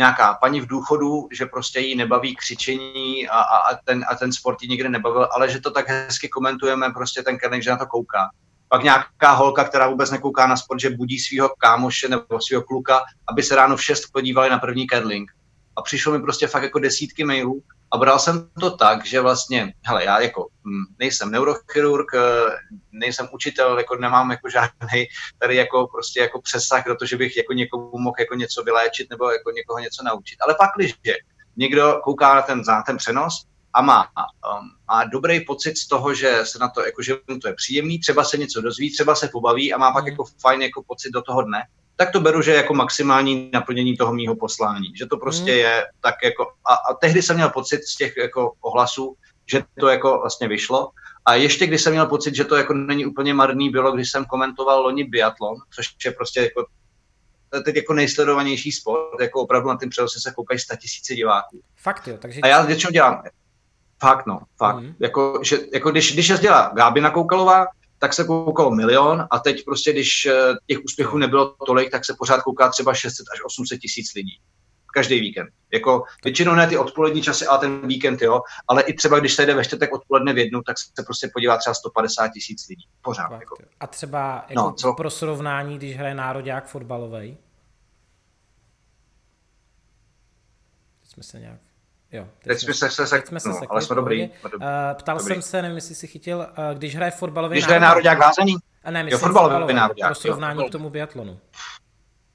[0.01, 4.33] nějaká paní v důchodu, že prostě jí nebaví křičení a, a, a, ten, a ten
[4.33, 7.77] sport jí nikdy nebavil, ale že to tak hezky komentujeme, prostě ten kerning, že na
[7.77, 8.29] to kouká.
[8.69, 13.01] Pak nějaká holka, která vůbec nekouká na sport, že budí svého kámoše nebo svého kluka,
[13.29, 15.31] aby se ráno v 6 podívali na první curling.
[15.75, 19.73] A přišlo mi prostě fakt jako desítky mailů a bral jsem to tak, že vlastně,
[19.85, 22.19] hele, já jako hm, nejsem neurochirurg, eh,
[22.91, 25.05] nejsem učitel, jako nemám jako žádný
[25.39, 29.09] tady jako prostě jako přesah do toho, že bych jako někomu mohl jako něco vyléčit
[29.09, 30.37] nebo jako někoho něco naučit.
[30.45, 30.93] Ale pak, když
[31.57, 36.13] někdo kouká na ten, na ten přenos a má, um, má dobrý pocit z toho,
[36.13, 39.27] že se na to, jako, že to je příjemný, třeba se něco dozví, třeba se
[39.27, 40.11] pobaví a má pak hmm.
[40.11, 41.63] jako fajn jako pocit do toho dne,
[41.95, 44.95] tak to beru, že jako maximální naplnění toho mýho poslání.
[44.95, 45.59] Že to prostě hmm.
[45.59, 49.15] je tak jako, a, a tehdy jsem měl pocit z těch jako ohlasů,
[49.51, 50.91] že to jako vlastně vyšlo.
[51.25, 54.25] A ještě když jsem měl pocit, že to jako není úplně marný, bylo, když jsem
[54.25, 56.65] komentoval loni biatlon, což je prostě jako
[57.65, 61.61] teď jako nejsledovanější sport, jako opravdu na tím přenosu se koukají sta tisíce diváků.
[61.75, 62.41] Fakt jo, takže...
[62.41, 63.23] A já většinou dělám,
[64.01, 64.79] fakt no, fakt.
[64.79, 64.93] Mm.
[64.99, 67.65] Jako, že, jako když, když jezdila Gábina Koukalová,
[67.99, 72.15] tak se koukalo milion a teď prostě, když eh, těch úspěchů nebylo tolik, tak se
[72.19, 74.39] pořád kouká třeba 600 až 800 tisíc lidí.
[74.93, 75.49] Každý víkend.
[75.73, 78.41] Jako většinou ne ty odpolední časy, ale ten víkend, jo.
[78.67, 81.57] Ale i třeba, když se jde ve čtvrtek odpoledne v jednu, tak se prostě podívá
[81.57, 82.87] třeba 150 tisíc lidí.
[83.01, 83.31] Pořád.
[83.31, 83.57] jako.
[83.79, 84.93] A třeba jako no, co?
[84.93, 87.37] pro srovnání, když hraje národák fotbalový.
[91.03, 91.59] Jsme se nějak
[92.11, 94.23] Jo, teď, teď jsme se, se, se, jsme se no, ale jsme dobrý.
[94.23, 94.29] Uh,
[94.93, 95.33] ptal dobrý.
[95.33, 98.55] jsem se, nevím, jestli jsi chytil, uh, když hraje fotbalový Když hraje národák vázení?
[98.83, 100.07] A ne, myslím, jo, fotbalový, fotbalový národák.
[100.07, 101.39] Pro srovnání jo, k tomu biatlonu.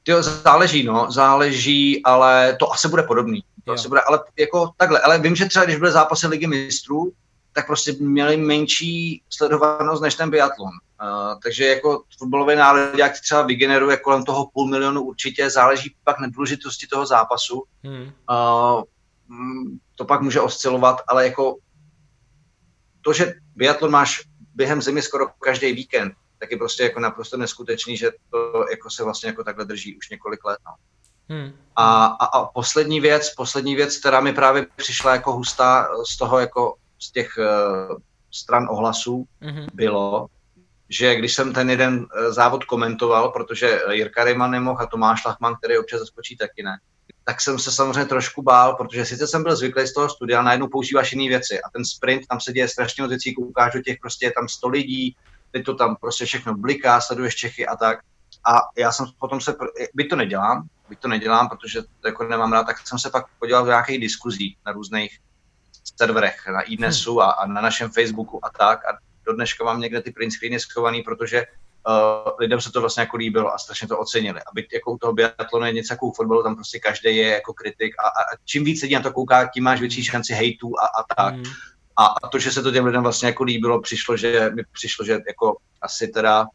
[0.09, 3.45] Jo, záleží, no, záleží, ale to asi bude podobný.
[3.65, 7.13] To asi bude, ale jako takhle, ale vím, že třeba když byly zápasy ligy mistrů,
[7.53, 10.71] tak prostě měli menší sledovanost než ten biatlon.
[11.03, 16.29] Uh, takže jako fotbalový národák třeba vygeneruje kolem toho půl milionu určitě, záleží pak na
[16.29, 17.65] důležitosti toho zápasu.
[17.85, 18.13] Hmm.
[18.31, 18.83] Uh,
[19.95, 21.57] to pak může oscilovat, ale jako
[23.01, 24.23] to, že biatlon máš
[24.55, 29.05] během zimy skoro každý víkend, tak je prostě jako naprosto neskutečný, že to jako se
[29.05, 30.59] vlastně jako takhle drží už několik let.
[30.67, 30.75] No.
[31.29, 31.53] Hmm.
[31.77, 36.39] A, a, a poslední věc, poslední věc, která mi právě přišla jako hustá z toho
[36.39, 37.97] jako z těch uh,
[38.31, 39.67] stran ohlasů, hmm.
[39.75, 40.27] bylo,
[40.89, 45.57] že když jsem ten jeden uh, závod komentoval, protože Jirka Rejman nemohl a Tomáš Lachman,
[45.57, 46.79] který občas zaskočí taky ne,
[47.29, 50.69] tak jsem se samozřejmě trošku bál, protože sice jsem byl zvyklý z toho studia, najednou
[50.69, 53.35] používáš jiné věci a ten sprint, tam se děje strašně moc věcí,
[53.75, 55.17] do těch, prostě je tam 100 lidí,
[55.51, 57.99] teď to tam prostě všechno bliká, sleduješ Čechy a tak.
[58.47, 59.55] A já jsem potom se,
[59.95, 63.25] byť to nedělám, byť to nedělám, protože to jako nemám rád, tak jsem se pak
[63.39, 65.19] podíval v nějakých diskuzích na různých
[65.97, 68.85] serverech, na iDnesu a, a na našem Facebooku a tak.
[68.85, 71.47] A do dneška mám někde ty print screeny schovaný, protože
[71.87, 74.41] uh, lidem se to vlastně jako líbilo a strašně to ocenili.
[74.41, 77.29] A byť jako u toho biatlonu je něco jako u fotbalu, tam prostě každý je
[77.29, 80.73] jako kritik a, a čím víc lidí na to kouká, tím máš větší šanci hejtu
[80.81, 81.35] a, a tak.
[81.35, 81.45] Mm.
[81.97, 85.05] A, a to, že se to těm lidem vlastně jako líbilo, přišlo, že mi přišlo,
[85.05, 86.47] že jako asi teda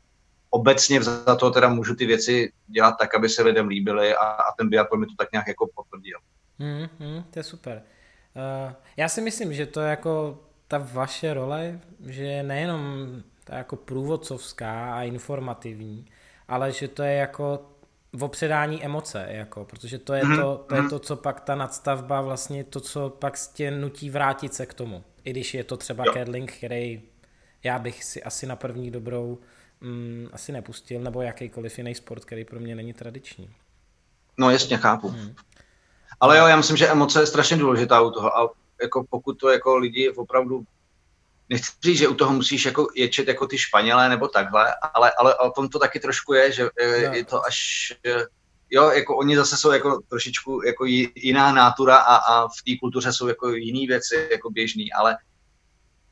[0.50, 4.56] obecně za to teda můžu ty věci dělat tak, aby se lidem líbily a, a
[4.58, 6.20] ten biatlon mi to tak nějak jako potvrdil.
[6.60, 7.82] Mm, mm, to je super.
[8.36, 13.08] Uh, já si myslím, že to je jako ta vaše role, že nejenom
[13.52, 16.06] ta jako průvodcovská a informativní,
[16.48, 17.66] ale že to je jako
[18.14, 20.42] v opředání emoce, jako, protože to je, mm-hmm.
[20.42, 20.90] to, to je mhm.
[20.90, 25.04] to, co pak ta nadstavba, vlastně to, co pak tě nutí vrátit se k tomu.
[25.24, 26.14] I když je to třeba jo.
[26.14, 27.02] Kedling, který
[27.64, 29.38] já bych si asi na první dobrou
[29.82, 33.50] mm, asi nepustil, nebo jakýkoliv jiný sport, který pro mě není tradiční.
[34.38, 35.08] No jasně, chápu.
[35.08, 35.36] Hmm.
[36.20, 39.50] Ale jo, já myslím, že emoce je strašně důležitá u toho a jako pokud to
[39.50, 40.64] jako lidi opravdu
[41.52, 45.36] nechci říct, že u toho musíš jako ječet jako ty Španělé nebo takhle, ale, ale
[45.36, 47.16] o tom to taky trošku je, že je, no.
[47.16, 47.94] je to až,
[48.70, 53.14] jo, jako oni zase jsou jako trošičku jako jiná nátura a, a v té kultuře
[53.14, 55.18] jsou jako jiné věci jako běžný, ale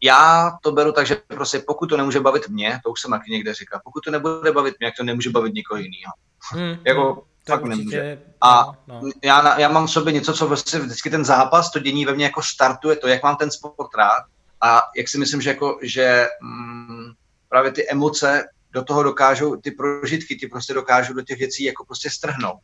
[0.02, 3.32] já to beru tak, že prostě pokud to nemůže bavit mě, to už jsem taky
[3.32, 6.14] někde říkal, pokud to nebude bavit mě, jak to nemůže bavit nikoho jiného.
[6.52, 8.22] Hmm, jako hmm, fakt určitě, nemůže.
[8.42, 9.10] A no, no.
[9.24, 12.26] Já, já mám v sobě něco, co vlastně vždycky ten zápas, to dění ve mně
[12.26, 14.24] jako startuje to, jak mám ten sport rád
[14.62, 17.12] a jak si myslím, že, jako, že mm,
[17.50, 21.86] právě ty emoce do toho dokážou, ty prožitky, ty prostě dokážou do těch věcí jako
[21.86, 22.60] prostě strhnout.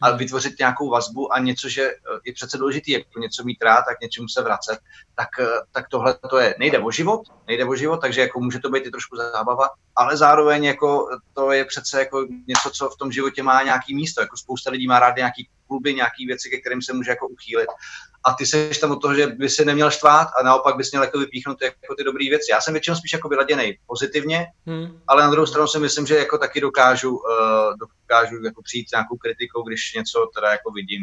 [0.00, 0.18] A hmm.
[0.18, 1.94] vytvořit nějakou vazbu a něco, že eh,
[2.24, 4.78] je přece důležité jako něco mít rád, tak něčemu se vracet,
[5.14, 8.58] tak, eh, tak tohle to je, nejde o život, nejde o život, takže jako může
[8.58, 12.96] to být i trošku zábava, ale zároveň jako to je přece jako něco, co v
[12.96, 16.60] tom životě má nějaký místo, jako spousta lidí má rád nějaký kluby, nějaký věci, ke
[16.60, 17.68] kterým se může jako uchýlit
[18.24, 21.02] a ty seš tam od toho, že by se neměl štvát a naopak bys měl
[21.02, 22.50] jako vypíchnout jako ty dobré věci.
[22.50, 25.00] Já jsem většinou spíš jako vyladěný pozitivně, hmm.
[25.06, 27.22] ale na druhou stranu si myslím, že jako taky dokážu, uh,
[27.80, 31.02] dokážu jako přijít nějakou kritikou, když něco teda jako vidím.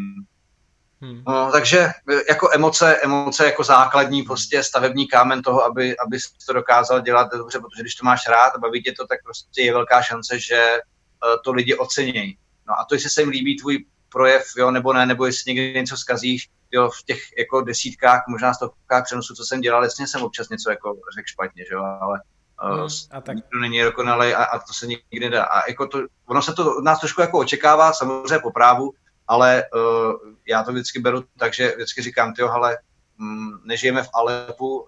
[1.02, 1.24] Hmm.
[1.28, 1.88] No, takže
[2.30, 6.18] jako emoce, emoce jako základní prostě stavební kámen toho, aby, aby
[6.48, 9.62] to dokázal dělat dobře, protože když to máš rád a baví tě to, tak prostě
[9.62, 12.38] je velká šance, že uh, to lidi ocenějí.
[12.68, 15.74] No a to, jestli se jim líbí tvůj projev, jo, nebo ne, nebo jestli někdy
[15.80, 20.24] něco zkazíš, jo, v těch jako desítkách, možná stovkách přenosů, co jsem dělal, jasně jsem
[20.24, 22.22] občas něco jako řekl špatně, že jo, ale
[22.64, 23.36] uh, a tak.
[23.36, 25.44] nikdo není dokonalý a, a, to se nikdy nedá.
[25.44, 28.92] A jako to, ono se to od nás trošku jako očekává, samozřejmě po právu,
[29.28, 30.14] ale uh,
[30.48, 32.78] já to vždycky beru tak, že vždycky říkám, tyjo, ale
[33.18, 34.88] mm, nežijeme v Alepu, uh,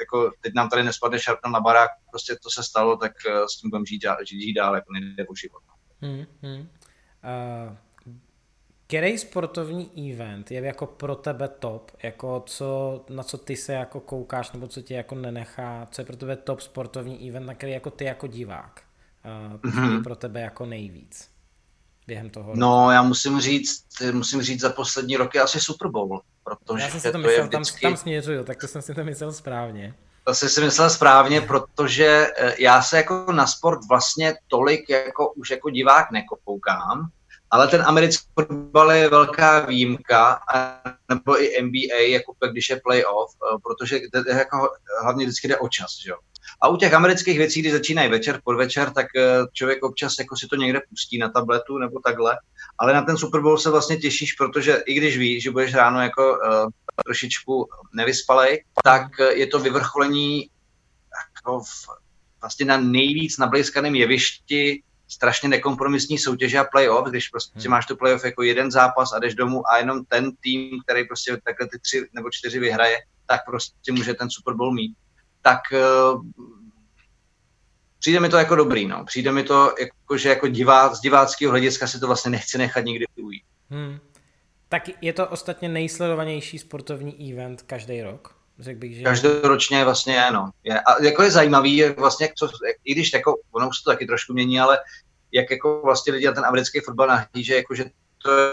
[0.00, 3.60] jako teď nám tady nespadne šarpnel na barák, prostě to se stalo, tak uh, s
[3.60, 5.62] tím budeme žít, žít, žít dál, jako nejde o život.
[6.00, 6.68] Hmm, hmm.
[7.24, 7.76] Uh,
[8.88, 14.00] který sportovní event je jako pro tebe top, jako co, na co ty se jako
[14.00, 17.72] koukáš, nebo co tě jako nenechá, co je pro tebe top sportovní event, na který
[17.72, 18.82] jako ty jako divák,
[19.24, 19.96] uh, mm-hmm.
[19.96, 21.30] je pro tebe jako nejvíc
[22.06, 22.60] během toho roku?
[22.60, 27.00] No, já musím říct, musím říct za poslední roky asi Super Bowl, protože já jsem
[27.00, 27.80] si to, myslel, je vždycky...
[27.80, 29.94] tam, tam směřuju, tak to jsem si to myslel správně.
[30.24, 35.32] To jsi si myslel správně, protože eh, já se jako na sport vlastně tolik jako
[35.32, 37.10] už jako divák nekoukám,
[37.50, 40.40] ale ten americký fotbal je velká výjimka,
[41.08, 44.68] nebo i NBA, jako když je playoff, eh, protože jako
[45.02, 45.90] hlavně vždycky jde o čas.
[46.04, 46.12] Že?
[46.62, 50.46] A u těch amerických věcí, kdy začínají večer, podvečer, tak eh, člověk občas jako si
[50.46, 52.36] to někde pustí na tabletu nebo takhle.
[52.78, 56.02] Ale na ten Super Bowl se vlastně těšíš, protože i když víš, že budeš ráno
[56.02, 56.70] jako uh,
[57.04, 59.02] trošičku nevyspalej, tak
[59.34, 60.50] je to vyvrcholení
[61.36, 61.88] jako v,
[62.40, 67.70] vlastně na nejvíc nablízkaném jevišti strašně nekompromisní soutěže a playoff, když prostě hmm.
[67.70, 71.36] máš tu playoff jako jeden zápas a jdeš domů a jenom ten tým, který prostě
[71.44, 74.96] takhle ty tři nebo čtyři vyhraje, tak prostě může ten Super Bowl mít.
[75.42, 76.24] Tak uh,
[77.98, 79.04] přijde mi to jako dobrý, no.
[79.04, 82.84] Přijde mi to jako, že jako divá, z diváckého hlediska si to vlastně nechci nechat
[82.84, 83.42] nikdy ujít.
[83.70, 83.98] Hmm.
[84.68, 88.37] Tak je to ostatně nejsledovanější sportovní event každý rok?
[88.58, 89.02] Řekl bych, že...
[89.02, 90.50] Každoročně vlastně je, no.
[90.64, 90.80] Je.
[90.80, 92.48] A jako je zajímavý, je vlastně, co,
[92.84, 94.78] i když jako, ono už to taky trošku mění, ale
[95.32, 97.84] jak jako vlastně lidi na ten americký fotbal nahlíže, jako že
[98.22, 98.52] to je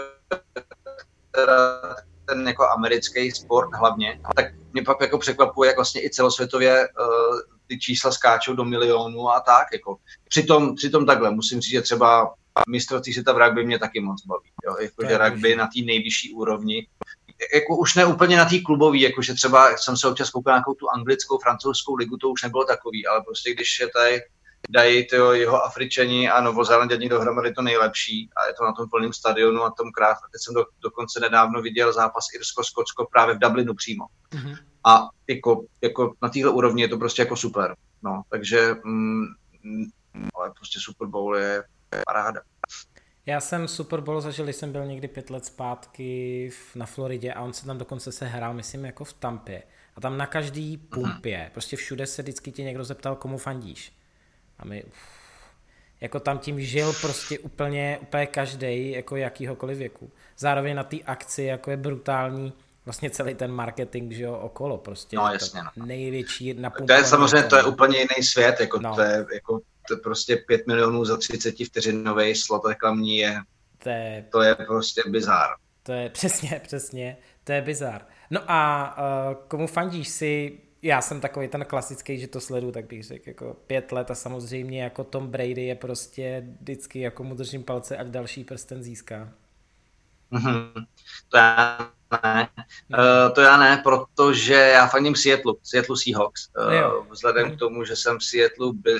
[2.24, 7.40] ten jako americký sport hlavně, tak mě pak jako překvapuje, jak vlastně i celosvětově uh,
[7.66, 9.66] ty čísla skáčou do milionů a tak.
[9.72, 9.96] Jako.
[10.28, 12.34] Přitom, přitom takhle, musím říct, že třeba
[12.68, 14.50] mistrovství světa v rugby mě taky moc baví.
[14.66, 14.76] Jo?
[14.80, 16.86] Jako, že rugby na té nejvyšší úrovni
[17.54, 20.90] jako už ne úplně na té klubové, jakože třeba jsem se občas koukal nějakou tu
[20.90, 24.22] anglickou, francouzskou ligu, to už nebylo takový, ale prostě když je tady
[24.70, 29.12] dají tyjo, jeho Afričani a Novozelanděni dohromady to nejlepší a je to na tom plném
[29.12, 30.16] stadionu a tom krát.
[30.32, 34.04] Teď jsem do, dokonce nedávno viděl zápas Irsko-Skotsko právě v Dublinu přímo.
[34.32, 34.56] Mm-hmm.
[34.84, 37.76] A jako, jako na téhle úrovni je to prostě jako super.
[38.02, 39.26] No, takže mm,
[40.34, 41.64] ale prostě Super Bowl je
[42.06, 42.40] paráda.
[43.26, 47.42] Já jsem Super Bowl zažil, když jsem byl někdy pět let zpátky na Floridě a
[47.42, 49.62] on se tam dokonce se hrál, myslím, jako v Tampě.
[49.96, 51.50] A tam na každý pumpě, mm-hmm.
[51.52, 53.92] prostě všude se vždycky tě někdo zeptal, komu fandíš.
[54.58, 54.94] A my, uf,
[56.00, 60.10] jako tam tím žil prostě úplně, úplně každý jako jakýhokoliv věku.
[60.38, 62.52] Zároveň na té akci jako je brutální
[62.84, 65.16] vlastně celý ten marketing, že jo, okolo prostě.
[65.16, 65.86] No jasně, no.
[65.86, 68.94] Největší na To je samozřejmě, to je úplně jiný svět, jako no.
[68.94, 69.60] to je jako
[70.02, 73.40] prostě 5 milionů za 30 vteřinový slot reklamní je,
[73.82, 75.48] to je, to je prostě bizár.
[75.82, 78.06] To je přesně, přesně, to je bizár.
[78.30, 82.86] No a uh, komu fandíš si, já jsem takový ten klasický, že to sledu, tak
[82.86, 87.34] bych řekl jako pět let a samozřejmě jako Tom Brady je prostě vždycky jako mu
[87.34, 89.32] držím palce, ať další prsten získá.
[90.32, 90.86] Mm-hmm.
[91.28, 91.90] To já
[92.22, 92.48] ne.
[92.90, 96.48] Uh, to já ne, protože já fandím Seattle, Seattle Seahawks.
[96.58, 98.98] Uh, vzhledem k tomu, že jsem v Seattle byl,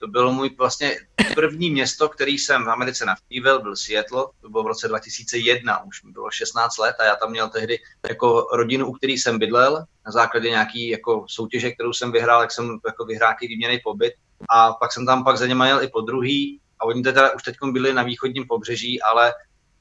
[0.00, 0.96] to bylo můj vlastně
[1.34, 6.02] první město, který jsem v Americe navštívil, byl Seattle, to bylo v roce 2001, už
[6.02, 7.78] mi bylo 16 let a já tam měl tehdy
[8.08, 12.52] jako rodinu, u který jsem bydlel, na základě nějaký jako soutěže, kterou jsem vyhrál, jak
[12.52, 14.12] jsem jako vyhrál výměný pobyt.
[14.50, 17.42] A pak jsem tam pak za něma jel i po druhý a oni teda už
[17.42, 19.32] teď byli na východním pobřeží, ale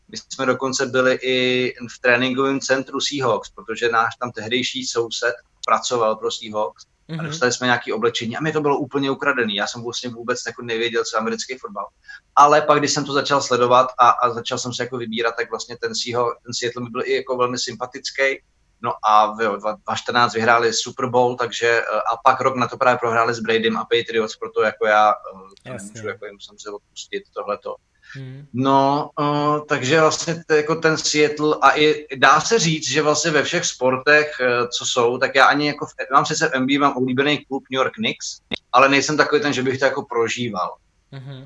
[0.07, 5.33] my jsme dokonce byli i v tréninkovém centru Seahawks, protože náš tam tehdejší soused
[5.69, 7.19] pracoval pro Seahawks mm-hmm.
[7.19, 7.27] a mhm.
[7.27, 9.55] dostali jsme nějaké oblečení a mi to bylo úplně ukradený.
[9.55, 11.87] Já jsem vlastně vůbec jako nevěděl, co je americký fotbal.
[12.35, 15.49] Ale pak, když jsem to začal sledovat a, a začal jsem se jako vybírat, tak
[15.49, 18.41] vlastně ten, Seahawks, ten Seattle mi byl i jako velmi sympatický.
[18.81, 22.97] No a v 2014 vyhráli Super Bowl, takže eh, a pak rok na to právě
[22.97, 25.13] prohráli s Bradym a Patriots, proto jako já eh,
[25.63, 27.75] to nemůžu jako jim se odpustit tohleto.
[28.15, 28.47] Hmm.
[28.53, 33.31] No, uh, takže vlastně t- jako ten Seattle a i dá se říct, že vlastně
[33.31, 36.79] ve všech sportech, uh, co jsou, tak já ani jako, v, mám přece v NBA,
[36.79, 38.39] mám oblíbený klub New York Knicks,
[38.71, 40.75] ale nejsem takový ten, že bych to jako prožíval.
[41.11, 41.37] Hmm.
[41.37, 41.43] Uh,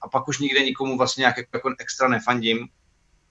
[0.00, 2.68] a pak už nikde nikomu vlastně nějak jako, jako extra nefandím.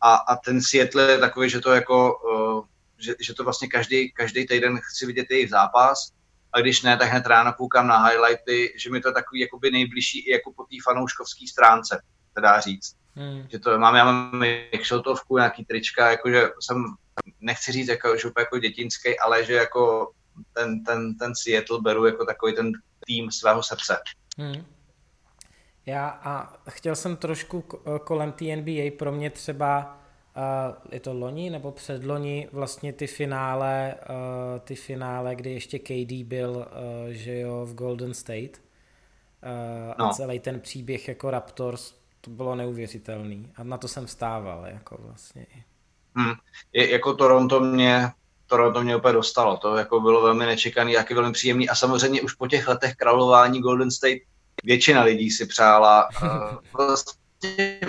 [0.02, 2.66] A, a ten Seattle je takový, že to jako, uh,
[2.98, 6.12] že, že to vlastně každý, každý týden chci vidět jejich zápas
[6.54, 9.72] a když ne, tak hned ráno koukám na highlighty, že mi to je takový jakoby
[9.72, 12.02] nejbližší i jako po té fanouškovské stránce
[12.34, 12.96] se dá říct.
[13.16, 13.48] Hmm.
[13.52, 14.44] Že to mám, já mám
[14.82, 16.86] šiltovku, nějaký trička, jakože jsem,
[17.42, 20.12] nechci říct, jako, že úplně jako dětinský, ale že jako
[20.54, 22.72] ten, ten, ten Seattle beru jako takový ten
[23.06, 24.00] tým svého srdce.
[24.38, 24.66] Hmm.
[25.86, 27.62] Já a chtěl jsem trošku
[28.04, 29.98] kolem té NBA, pro mě třeba
[30.38, 36.12] uh, je to loni nebo předloni vlastně ty finále, uh, ty finále, kdy ještě KD
[36.24, 36.68] byl,
[37.10, 38.62] že jo, v Golden State.
[40.00, 40.06] No.
[40.06, 44.98] A celý ten příběh jako Raptors to bylo neuvěřitelný a na to jsem vstával, jako
[45.00, 45.46] vlastně.
[46.16, 46.34] Hmm.
[46.74, 48.12] Je, jako Toronto mě,
[48.48, 52.34] Toronto mě úplně dostalo, to jako bylo velmi nečekaný, jaký velmi příjemný a samozřejmě už
[52.34, 54.22] po těch letech králování Golden State
[54.64, 56.30] většina lidí si přála uh,
[56.74, 57.80] vlastně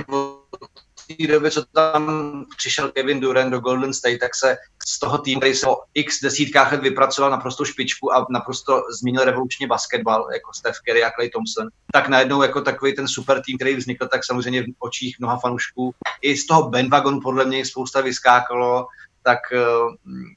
[1.07, 4.57] té době, co tam přišel Kevin Durant do Golden State, tak se
[4.87, 9.25] z toho týmu, který se o x desítkách let vypracoval naprosto špičku a naprosto změnil
[9.25, 13.59] revolučně basketbal, jako Steph Curry a Clay Thompson, tak najednou jako takový ten super tým,
[13.59, 15.95] který vznikl, tak samozřejmě v očích mnoha fanoušků.
[16.23, 18.87] I z toho bandwagonu podle mě spousta vyskákalo,
[19.23, 19.59] tak eh,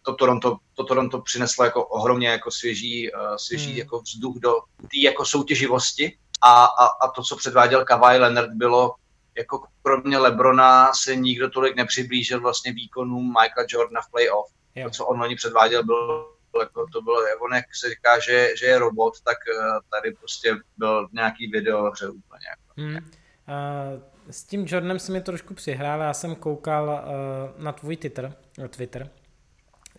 [0.02, 3.78] to Toronto, to Toronto přineslo jako ohromně jako svěží, eh, svěží hmm.
[3.78, 8.96] jako vzduch do té jako soutěživosti a, a, a to, co předváděl Kawhi Leonard, bylo
[9.38, 14.54] jako kromě Lebrona se nikdo tolik nepřiblížil vlastně výkonům Michaela Jordana v playoff.
[14.84, 16.26] To, co on loni předváděl, byl
[16.60, 20.56] jako to bylo, on jak se říká, že, že je robot, tak uh, tady prostě
[20.78, 22.46] byl nějaký video hře úplně.
[22.50, 22.82] Jako.
[22.82, 22.96] Hmm.
[22.96, 28.34] Uh, s tím Jordanem se mi trošku přihrál, já jsem koukal uh, na tvůj Twitter,
[28.58, 29.10] na Twitter.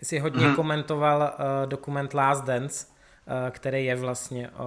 [0.02, 0.56] Jsi hodně hmm.
[0.56, 4.64] komentoval uh, dokument Last Dance, uh, který je vlastně o,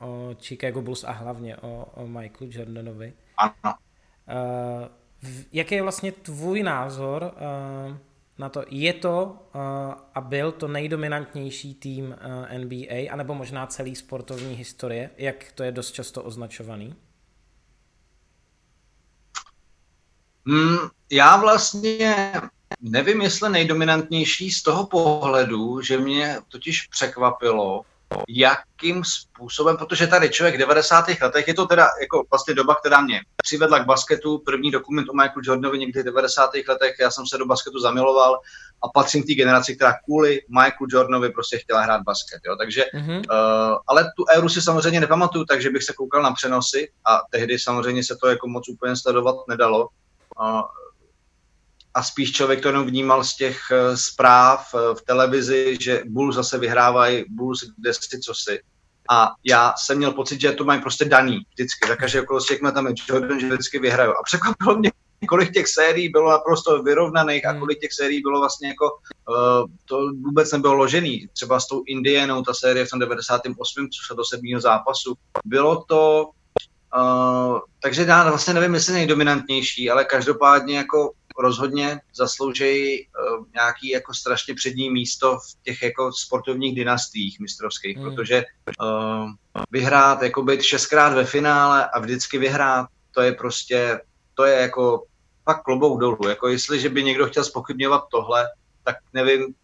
[0.00, 3.12] o Chicago Bulls a hlavně o, o Michaelu Jordanovi.
[3.36, 3.74] Ano.
[4.28, 4.88] Uh,
[5.52, 7.96] jaký je vlastně tvůj názor uh,
[8.38, 8.64] na to?
[8.68, 9.24] Je to
[9.54, 9.60] uh,
[10.14, 12.16] a byl to nejdominantnější tým
[12.58, 16.94] NBA, anebo možná celý sportovní historie, jak to je dost často označovaný?
[20.46, 20.78] Hmm,
[21.10, 22.32] já vlastně
[22.80, 27.82] nevím, jestli nejdominantnější z toho pohledu, že mě totiž překvapilo,
[28.28, 31.04] jakým způsobem, protože tady člověk v 90.
[31.22, 35.12] letech, je to teda jako vlastně doba, která mě přivedla k basketu, první dokument o
[35.12, 36.50] Michaelu Jordanovi někdy v 90.
[36.68, 38.40] letech, já jsem se do basketu zamiloval
[38.84, 42.84] a patřím k té generaci, která kvůli Michaelu Jordanovi prostě chtěla hrát basket, jo, takže,
[42.94, 43.18] mm-hmm.
[43.18, 47.58] uh, ale tu éru si samozřejmě nepamatuju, takže bych se koukal na přenosy a tehdy
[47.58, 49.88] samozřejmě se to jako moc úplně sledovat nedalo.
[50.40, 50.62] Uh,
[51.94, 56.36] a spíš člověk to jenom vnímal z těch uh, zpráv uh, v televizi, že Bulls
[56.36, 58.60] zase vyhrávají, Bulls kde si, co si.
[59.10, 61.88] A já jsem měl pocit, že to mají prostě daný vždycky.
[61.88, 64.12] Za každé okolnosti, jak tam je Jordan, že vždycky vyhrajou.
[64.12, 64.90] A překvapilo mě,
[65.28, 67.60] kolik těch sérií bylo naprosto vyrovnaných a hmm.
[67.60, 68.98] kolik těch sérií bylo vlastně jako,
[69.28, 71.28] uh, to vůbec nebylo ložený.
[71.32, 73.88] Třeba s tou Indianou, ta série v tom 98.
[73.88, 75.14] co se do sedmého zápasu.
[75.44, 76.30] Bylo to,
[76.96, 84.14] uh, takže já vlastně nevím, jestli nejdominantnější, ale každopádně jako rozhodně zasloužejí uh, nějaký jako
[84.14, 88.04] strašně přední místo v těch jako sportovních dynastiích mistrovských, hmm.
[88.04, 88.44] protože
[88.82, 89.30] uh,
[89.70, 94.00] vyhrát, jako být šestkrát ve finále a vždycky vyhrát, to je prostě,
[94.34, 95.04] to je jako
[95.44, 96.28] fakt klobouk dolů.
[96.28, 98.48] Jako jestliže by někdo chtěl spochybňovat tohle,
[98.84, 99.54] tak nevím,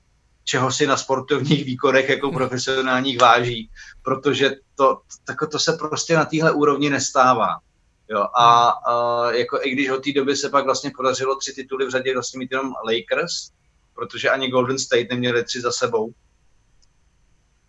[0.45, 3.70] čeho si na sportovních výkonech jako profesionálních váží,
[4.03, 7.59] protože to, to, to se prostě na téhle úrovni nestává.
[8.10, 11.86] Jo, a, a jako i když od té doby se pak vlastně podařilo tři tituly
[11.86, 13.51] v řadě vlastně mít jenom Lakers,
[13.94, 16.12] protože ani Golden State neměli tři za sebou,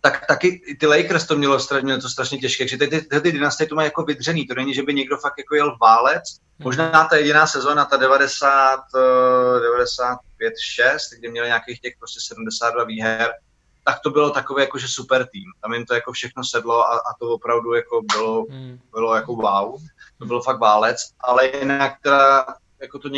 [0.00, 3.66] tak taky ty Lakers to mělo, mělo to strašně těžké, že ty, ty, ty dynastie
[3.66, 6.22] to mají jako vydřený, to není, že by někdo fakt jako jel válec,
[6.58, 6.64] hmm.
[6.64, 8.80] možná ta jediná sezóna, ta 90,
[9.62, 13.32] 95, 6, kdy měli nějakých těch prostě 72 výher,
[13.84, 15.44] tak to bylo takové jako, že super tým.
[15.62, 18.78] Tam jim to jako všechno sedlo a, a to opravdu jako bylo, hmm.
[18.92, 19.80] bylo jako wow
[20.20, 22.46] to byl fakt válec, ale jinak teda
[22.80, 23.08] jako to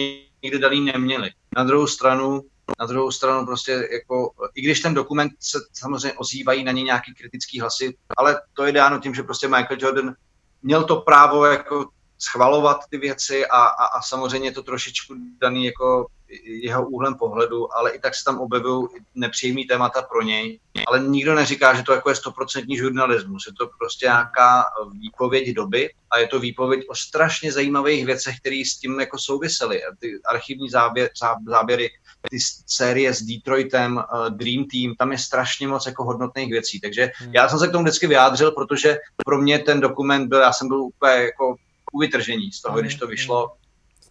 [0.42, 1.30] nikdy daný neměli.
[1.56, 2.42] Na druhou stranu
[2.80, 7.14] Na druhou stranu prostě jako, i když ten dokument se samozřejmě ozývají na ně nějaký
[7.14, 10.14] kritický hlasy, ale to je dáno tím, že prostě Michael Jordan
[10.62, 11.88] měl to právo jako
[12.18, 16.06] schvalovat ty věci a, a, a samozřejmě to trošičku daný jako
[16.44, 20.60] jeho úhlem pohledu, ale i tak se tam objevují nepříjemný témata pro něj.
[20.86, 23.46] Ale nikdo neříká, že to jako je stoprocentní žurnalismus.
[23.46, 28.62] Je to prostě nějaká výpověď doby a je to výpověď o strašně zajímavých věcech, které
[28.66, 29.80] s tím jako souvisely.
[29.98, 31.10] Ty archivní záběr,
[31.46, 31.90] záběry,
[32.30, 36.80] ty série s Detroitem, uh, Dream Team, tam je strašně moc jako hodnotných věcí.
[36.80, 37.34] Takže hmm.
[37.34, 40.68] já jsem se k tomu vždycky vyjádřil, protože pro mě ten dokument byl, já jsem
[40.68, 41.54] byl úplně jako
[41.92, 43.52] u vytržení z toho, když to vyšlo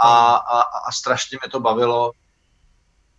[0.02, 2.12] a, a, a strašně mě to bavilo.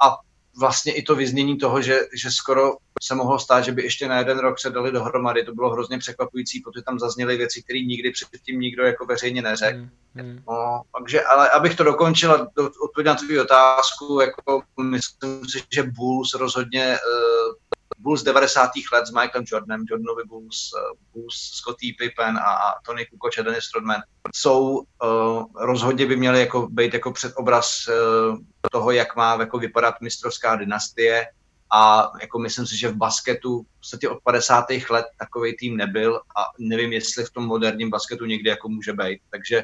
[0.05, 0.17] A
[0.61, 2.73] vlastně i to vyznění toho, že, že skoro
[3.03, 5.45] se mohlo stát, že by ještě na jeden rok se dali dohromady.
[5.45, 9.79] To bylo hrozně překvapující, protože tam zazněly věci, které nikdy předtím nikdo jako veřejně neřekl.
[9.79, 10.43] Mm, mm.
[10.49, 12.49] No, takže, ale abych to dokončil a
[12.85, 17.55] odpověděl na tvou otázku, jako myslím si, že Bulls rozhodně uh,
[17.99, 18.71] Bulls 90.
[18.93, 23.43] let s Michaelem Jordanem, Jordanovi Bulls, uh, Bulls Scottie Pippen a, a Tony Kukoc a
[23.43, 24.01] Dennis Rodman
[24.35, 28.37] jsou, uh, rozhodně by měli jako být jako předobraz uh,
[28.71, 31.27] toho, jak má jako vypadat mistrovská dynastie
[31.75, 34.65] a jako myslím si, že v basketu se od 50.
[34.91, 39.21] let takový tým nebyl a nevím, jestli v tom moderním basketu někdy jako může být.
[39.31, 39.63] Takže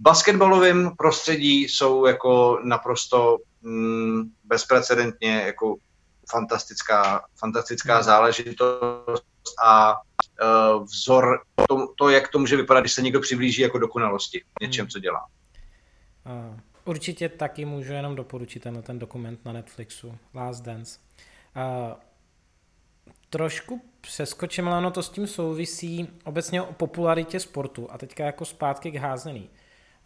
[0.00, 5.76] v basketbalovém prostředí jsou jako naprosto mm, bezprecedentně jako
[6.30, 8.02] fantastická, fantastická hmm.
[8.02, 9.24] záležitost
[9.64, 14.44] a uh, vzor, to, to, jak to může vypadat, když se někdo přiblíží jako dokonalosti
[14.60, 14.90] něčem, hmm.
[14.90, 15.26] co dělá.
[16.84, 20.98] Určitě taky můžu jenom doporučit ten, ten dokument na Netflixu, Last Dance.
[21.56, 21.94] Uh,
[23.30, 28.44] trošku přeskočím, ale ono to s tím souvisí obecně o popularitě sportu a teďka jako
[28.44, 29.50] zpátky k házený.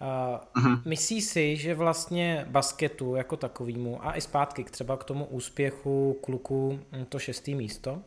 [0.00, 5.24] Uh, Myslí si, že vlastně basketu jako takovýmu a i zpátky k třeba k tomu
[5.24, 8.02] úspěchu kluku hm, to šestý místo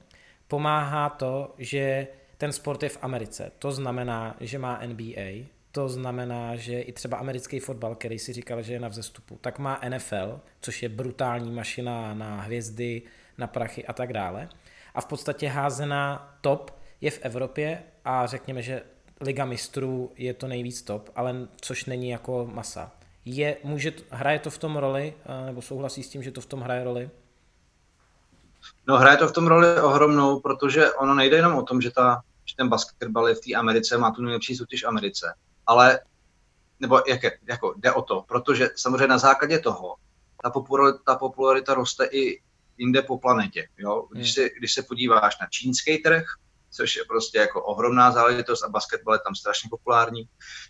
[0.47, 2.07] pomáhá to, že
[2.37, 3.51] ten sport je v Americe.
[3.59, 8.61] To znamená, že má NBA, to znamená, že i třeba americký fotbal, který si říkal,
[8.61, 13.01] že je na vzestupu, tak má NFL, což je brutální mašina na hvězdy,
[13.37, 14.49] na prachy a tak dále.
[14.95, 18.83] A v podstatě házená top je v Evropě a řekněme, že
[19.21, 22.91] Liga mistrů je to nejvíc top, ale což není jako masa.
[23.25, 25.13] Je, může, hraje to v tom roli,
[25.45, 27.09] nebo souhlasí s tím, že to v tom hraje roli?
[28.87, 32.21] No hraje to v tom roli ohromnou, protože ono nejde jenom o tom, že, ta,
[32.45, 35.33] že ten basketbal je v té Americe, má tu nejlepší soutěž v Americe,
[35.65, 35.99] ale
[36.79, 39.95] nebo jak je, jako jde o to, protože samozřejmě na základě toho
[40.43, 42.41] ta popularita, ta popularita roste i
[42.77, 43.67] jinde po planetě.
[43.77, 44.07] Jo?
[44.11, 44.43] Když, hmm.
[44.43, 46.23] se, když se podíváš na čínský trh,
[46.69, 50.29] což je prostě jako ohromná záležitost a basketbal je tam strašně populární.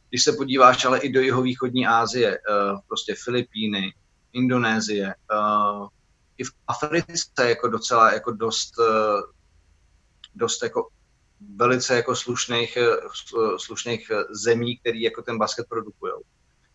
[0.09, 3.93] Když se podíváš ale i do jihovýchodní Asie, uh, prostě Filipíny,
[4.33, 5.87] Indonésie, uh,
[6.37, 9.21] i v Africe jako docela jako dost, uh,
[10.35, 10.89] dost jako
[11.55, 12.77] velice jako slušných,
[13.57, 16.13] slušných zemí, který jako ten basket produkují.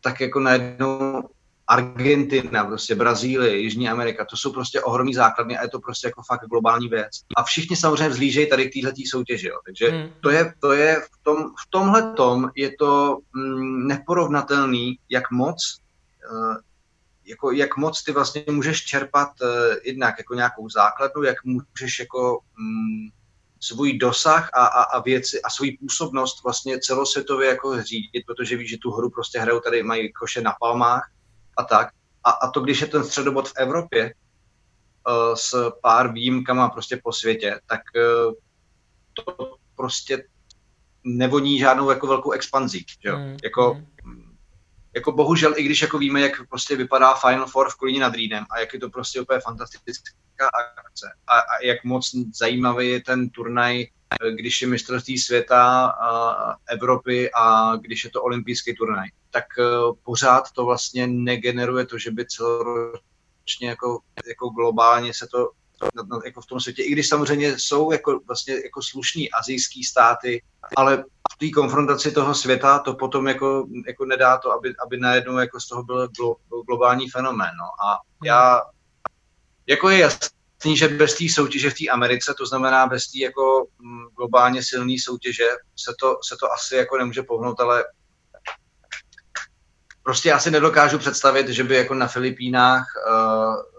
[0.01, 1.29] Tak jako najednou
[1.73, 6.23] Argentina, prostě Brazílie, Jižní Amerika, to jsou prostě ohromný základny a je to prostě jako
[6.23, 7.11] fakt globální věc.
[7.37, 9.59] A všichni samozřejmě vzlížejí tady k této soutěži, jo.
[9.67, 10.09] takže hmm.
[10.21, 15.57] to je, to je v, tom, v tomhle tom je to mm, neporovnatelný, jak moc
[16.33, 16.57] uh,
[17.27, 19.49] jako jak moc ty vlastně můžeš čerpat uh,
[19.85, 23.09] jednak jako nějakou základnu, jak můžeš jako mm,
[23.61, 28.71] svůj dosah a, a, a věci a svůj působnost vlastně celosvětově jako řídit, protože víš,
[28.71, 31.11] že tu hru prostě hrajou tady, mají koše na palmách
[31.57, 31.89] a tak.
[32.25, 34.15] A, a to, když je ten středobod v Evropě
[35.09, 38.35] uh, s pár výjimkama prostě po světě, tak uh,
[39.13, 40.25] to prostě
[41.05, 42.87] nevoní žádnou jako velkou expanzí.
[43.03, 43.13] Že?
[43.13, 43.37] Mm.
[43.45, 44.32] Jako, mm.
[44.95, 48.45] Jako bohužel, i když jako víme, jak prostě vypadá Final Four v Kolíně nad Rýnem
[48.51, 50.49] a jak je to prostě úplně fantastická
[50.79, 53.87] akce a, a jak moc zajímavý je ten turnaj
[54.31, 59.63] když je mistrovství světa a Evropy a když je to olympijský turnaj, tak e,
[60.03, 65.51] pořád to vlastně negeneruje to, že by celoročně jako, jako globálně se to
[66.25, 70.43] jako v tom světě, i když samozřejmě jsou jako, vlastně jako slušní azijský státy,
[70.77, 75.39] ale v té konfrontaci toho světa to potom jako, jako nedá to, aby, aby najednou
[75.39, 76.37] jako z toho byl glo,
[76.67, 77.51] globální fenomén.
[77.59, 77.89] No.
[77.89, 78.61] A já,
[79.67, 83.67] jako je jasný, že bez té soutěže v té Americe, to znamená bez té jako
[83.79, 87.85] mm, globálně silné soutěže, se to, se to asi jako nemůže pohnout, ale
[90.03, 93.72] prostě já si nedokážu představit, že by jako na Filipínách uh,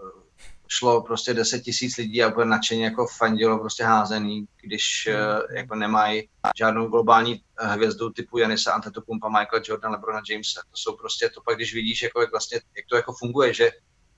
[0.68, 5.74] šlo prostě 10 tisíc lidí a bude nadšeně jako fandilo prostě házený, když uh, jako
[5.74, 10.60] nemají žádnou globální hvězdu typu Janisa Antetokounmpa, Michael Jordan, Lebrona Jamesa.
[10.70, 13.70] To jsou prostě to pak, když vidíš, jako, jak vlastně, jak to jako funguje, že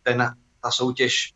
[0.02, 1.34] ten, ta soutěž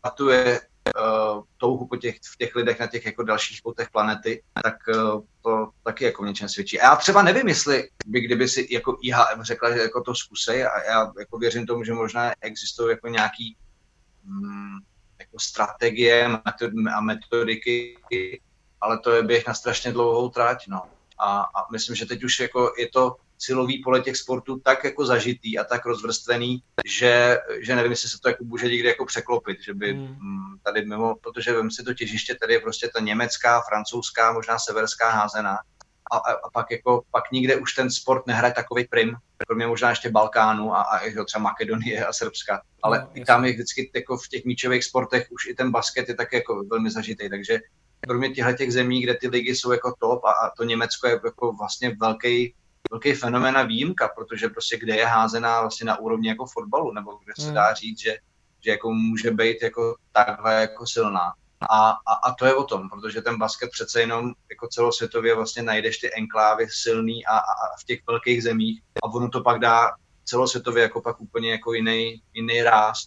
[0.00, 0.60] startuje
[0.96, 5.22] uh, touhu po těch, v těch lidech na těch jako dalších poutech planety, tak uh,
[5.42, 6.80] to taky jako v něčem svědčí.
[6.80, 10.64] A já třeba nevím, jestli by kdyby si jako IHM řekla, že jako to zkusej
[10.64, 13.56] a já jako věřím tomu, že možná existují jako nějaký
[14.24, 14.78] mm,
[15.18, 16.28] jako strategie
[16.96, 17.96] a metodiky,
[18.80, 20.82] ale to je běh na strašně dlouhou trať, no.
[21.18, 25.06] A, a myslím, že teď už jako je to silový pole těch sportů tak jako
[25.06, 29.62] zažitý a tak rozvrstvený, že, že nevím, jestli se to jako může někdy jako překlopit,
[29.62, 30.16] že by hmm.
[30.20, 34.58] Mm, tady mimo, protože vím si to těžiště, tady je prostě ta německá, francouzská, možná
[34.58, 35.58] severská házená
[36.12, 39.90] a, a, a pak jako pak nikde už ten sport nehraje takový prim, kromě možná
[39.90, 43.90] ještě Balkánu a, a jo, třeba Makedonie a Srbska, ale no, i tam je vždycky
[43.94, 47.58] jako v těch míčových sportech už i ten basket je tak jako velmi zažitý, takže
[48.00, 51.20] kromě těchto těch zemí, kde ty ligy jsou jako top a, a to Německo je
[51.24, 52.54] jako vlastně velký
[52.90, 57.18] velký fenomén a výjimka, protože prostě kde je házená vlastně na úrovni jako fotbalu, nebo
[57.24, 57.54] kde se hmm.
[57.54, 58.16] dá říct, že,
[58.64, 61.32] že jako může být jako takhle jako silná.
[61.70, 65.62] A, a, a, to je o tom, protože ten basket přece jenom jako celosvětově vlastně
[65.62, 69.60] najdeš ty enklávy silný a, a, a v těch velkých zemích a ono to pak
[69.60, 69.90] dá
[70.24, 73.06] celosvětově jako pak úplně jako jiný, jiný ráz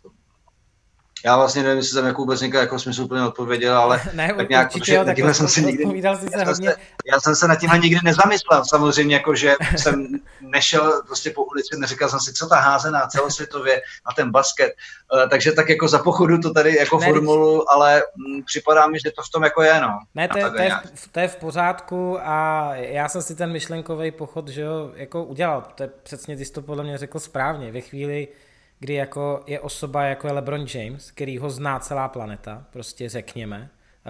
[1.25, 4.49] já vlastně nevím, jestli jsem jako vůbec někdo jako smysl úplně odpověděl, ale ne, tak
[4.49, 6.69] nějak, určitě, protože jo, tak jsem si nikdy, já, jsem hodně...
[6.69, 6.75] se,
[7.11, 10.07] já jsem se na tím nikdy nezamyslel, samozřejmě, jako že jsem
[10.41, 14.73] nešel prostě po ulici, neříkal jsem si, co ta házená celosvětově na ten basket,
[15.13, 18.87] uh, takže tak jako za pochodu to tady jako ne, formulu, ale m, mm, připadá
[18.87, 19.99] mi, že to v tom jako je, no.
[20.15, 23.51] Ne, to je, to, je, v, to je v pořádku a já jsem si ten
[23.51, 27.19] myšlenkový pochod, že jo, jako udělal, to je přesně, ty jsi to podle mě řekl
[27.19, 28.27] správně, ve chvíli,
[28.83, 33.69] kdy jako je osoba jako je LeBron James, který ho zná celá planeta, prostě řekněme,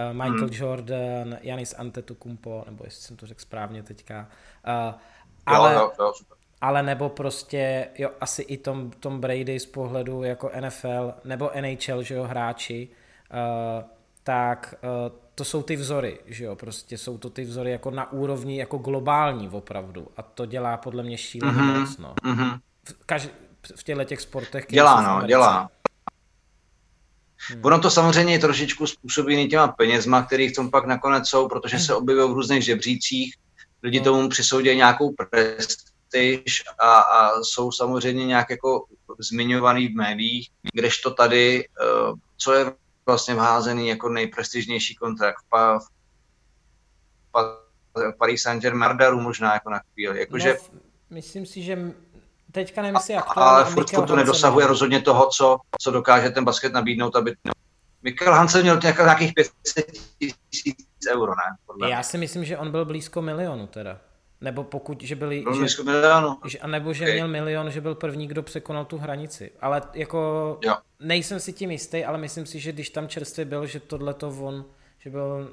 [0.09, 0.49] uh, Michael hmm.
[0.51, 4.27] Jordan, Janis Antetokounmpo, nebo jestli jsem to řekl správně teďka,
[4.89, 4.99] uh,
[5.45, 6.13] ale, jo, jo, jo,
[6.61, 12.03] ale nebo prostě, jo, asi i Tom, Tom Brady z pohledu jako NFL, nebo NHL,
[12.03, 12.89] že jo, hráči,
[13.33, 13.83] uh,
[14.23, 18.11] tak uh, to jsou ty vzory, že jo, prostě jsou to ty vzory jako na
[18.11, 21.79] úrovni jako globální opravdu a to dělá podle mě šíleně mm-hmm.
[21.79, 22.15] moc, no.
[22.23, 22.59] Mm-hmm.
[23.05, 23.29] Každý,
[23.75, 24.65] v těchto těch sportech.
[24.69, 25.69] Dělá, no, dělá.
[27.49, 27.65] Hmm.
[27.65, 31.95] Ono to samozřejmě trošičku způsobí těma penězma, který v tom pak nakonec jsou, protože se
[31.95, 33.35] objevují v různých žebřících,
[33.83, 34.05] lidi hmm.
[34.05, 38.85] tomu přisoudí nějakou prestiž a, a jsou samozřejmě nějak jako
[39.19, 42.73] zmiňovaný v médiích, kdežto tady, uh, co je
[43.05, 45.87] vlastně vházený jako nejprestižnější kontrakt v, pa, v,
[47.31, 47.43] pa,
[47.93, 50.19] v Paris Saint-Germain, možná jako na chvíli.
[50.19, 50.57] Jakože...
[50.73, 50.79] No,
[51.09, 51.93] myslím si, že
[52.53, 53.51] teďka nevím, jestli aktuálně.
[53.51, 57.35] Ale furt to nedosahuje rozhodně toho, co, co dokáže ten basket nabídnout, aby
[58.03, 59.91] Mikkel Hansen měl nějakých 500
[60.49, 61.57] tisíc euro, ne?
[61.65, 63.99] Podle Já si myslím, že on byl blízko milionu teda.
[64.41, 65.41] Nebo pokud, že byli...
[65.41, 66.37] Byl že, blízko milionu.
[66.45, 67.13] Že, a nebo že okay.
[67.13, 69.51] měl milion, že byl první, kdo překonal tu hranici.
[69.61, 70.75] Ale jako jo.
[70.99, 74.27] nejsem si tím jistý, ale myslím si, že když tam čerstvě byl, že tohle to
[74.29, 74.65] on,
[74.99, 75.51] že byl,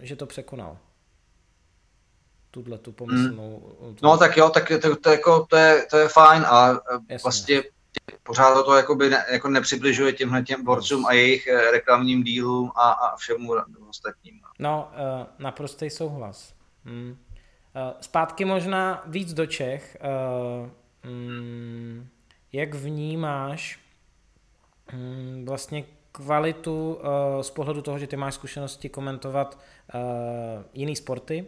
[0.00, 0.78] že to překonal
[2.54, 3.76] tuhle tu pomyslnou...
[3.82, 3.96] Hmm.
[4.02, 7.18] No tak jo, tak to, to, jako, to, je, to je fajn a Jasně.
[7.22, 7.62] vlastně
[8.22, 12.90] pořád to jakoby ne, jako nepřibližuje těmhle těm borcům a jejich eh, reklamním dílům a,
[12.90, 13.52] a všemu
[13.88, 14.40] ostatním.
[14.58, 16.54] No, uh, naprostý souhlas.
[16.84, 17.16] Hmm.
[18.00, 19.96] Zpátky možná víc do Čech.
[21.04, 22.08] Um,
[22.52, 23.80] jak vnímáš
[24.92, 26.98] um, vlastně kvalitu
[27.40, 29.58] z pohledu toho, že ty máš zkušenosti komentovat
[30.74, 31.46] jiný sporty,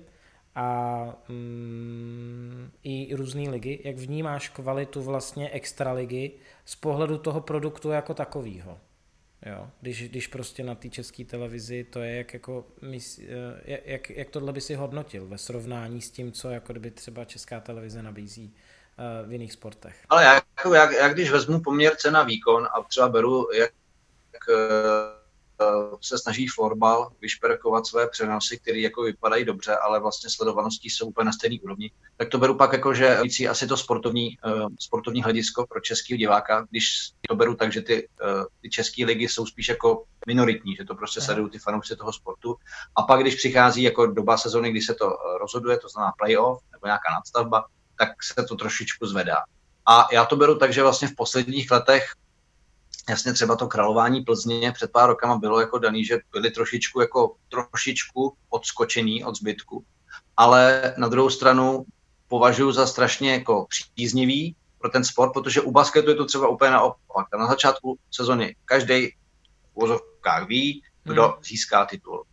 [0.57, 3.81] a mm, i různé ligy.
[3.85, 6.33] Jak vnímáš kvalitu vlastně extraligy
[6.65, 8.81] z pohledu toho produktu jako takového?
[9.47, 14.31] Jo, když, když prostě na té české televizi to je jak, jako, eh, jak, jak
[14.31, 18.55] tohle by si hodnotil ve srovnání s tím, co jako kdyby třeba česká televize nabízí
[19.24, 20.05] uh, v jiných sportech.
[20.09, 23.70] Ale já, jako, jak, jak když vezmu poměr cena výkon a třeba beru, jak,
[24.33, 25.15] jak eh, Eh,
[26.01, 31.24] se snaží florbal vyšperkovat své přenosy, které jako vypadají dobře, ale vlastně sledovaností jsou úplně
[31.24, 31.91] na stejný úrovni.
[32.16, 33.19] Tak to beru pak jako, že
[33.51, 38.09] asi to sportovní, uh, sportovní hledisko pro českého diváka, když to beru tak, že ty,
[38.23, 42.12] uh, ty české ligy jsou spíš jako minoritní, že to prostě sledují ty fanoušci toho
[42.12, 42.57] sportu.
[42.97, 46.87] A pak, když přichází jako doba sezóny, kdy se to rozhoduje, to znamená playoff nebo
[46.87, 47.65] nějaká nadstavba,
[47.99, 49.37] tak se to trošičku zvedá.
[49.89, 52.12] A já to beru tak, že vlastně v posledních letech
[53.09, 57.35] jasně třeba to králování Plzně před pár rokama bylo jako daný, že byli trošičku jako
[57.49, 59.85] trošičku odskočení od zbytku,
[60.37, 61.85] ale na druhou stranu
[62.28, 66.70] považuji za strašně jako příznivý pro ten sport, protože u basketu je to třeba úplně
[66.70, 67.27] naopak.
[67.39, 69.15] Na začátku sezony každý v
[69.74, 71.45] vozovkách ví, kdo hmm.
[71.45, 72.24] získá titul.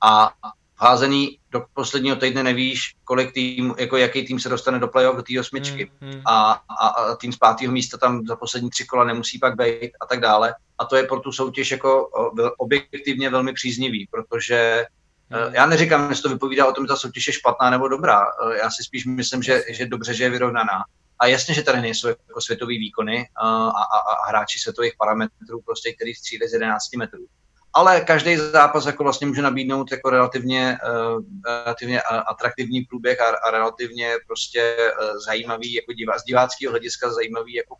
[0.00, 0.34] A
[0.78, 5.22] házený do posledního týdne nevíš, kolik tým, jako jaký tým se dostane do playoff, do
[5.22, 5.90] té osmičky.
[6.00, 6.22] Hmm, hmm.
[6.26, 9.90] A, a, a, tým z pátého místa tam za poslední tři kola nemusí pak být
[10.00, 10.54] a tak dále.
[10.78, 12.10] a to je pro tu soutěž jako
[12.58, 14.86] objektivně velmi příznivý, protože
[15.30, 15.54] hmm.
[15.54, 18.26] já neříkám, že to vypovídá o tom, že ta soutěž je špatná nebo dobrá.
[18.58, 20.84] Já si spíš myslím, že, že dobře, že je vyrovnaná.
[21.20, 25.92] A jasně, že tady nejsou jako světový výkony a, a, a hráči světových parametrů, prostě,
[25.92, 27.26] který střílí z 11 metrů
[27.72, 33.50] ale každý zápas jako vlastně může nabídnout jako relativně, uh, relativně atraktivní průběh a, a
[33.50, 37.76] relativně prostě uh, zajímavý, jako divá, z diváckého hlediska zajímavý jako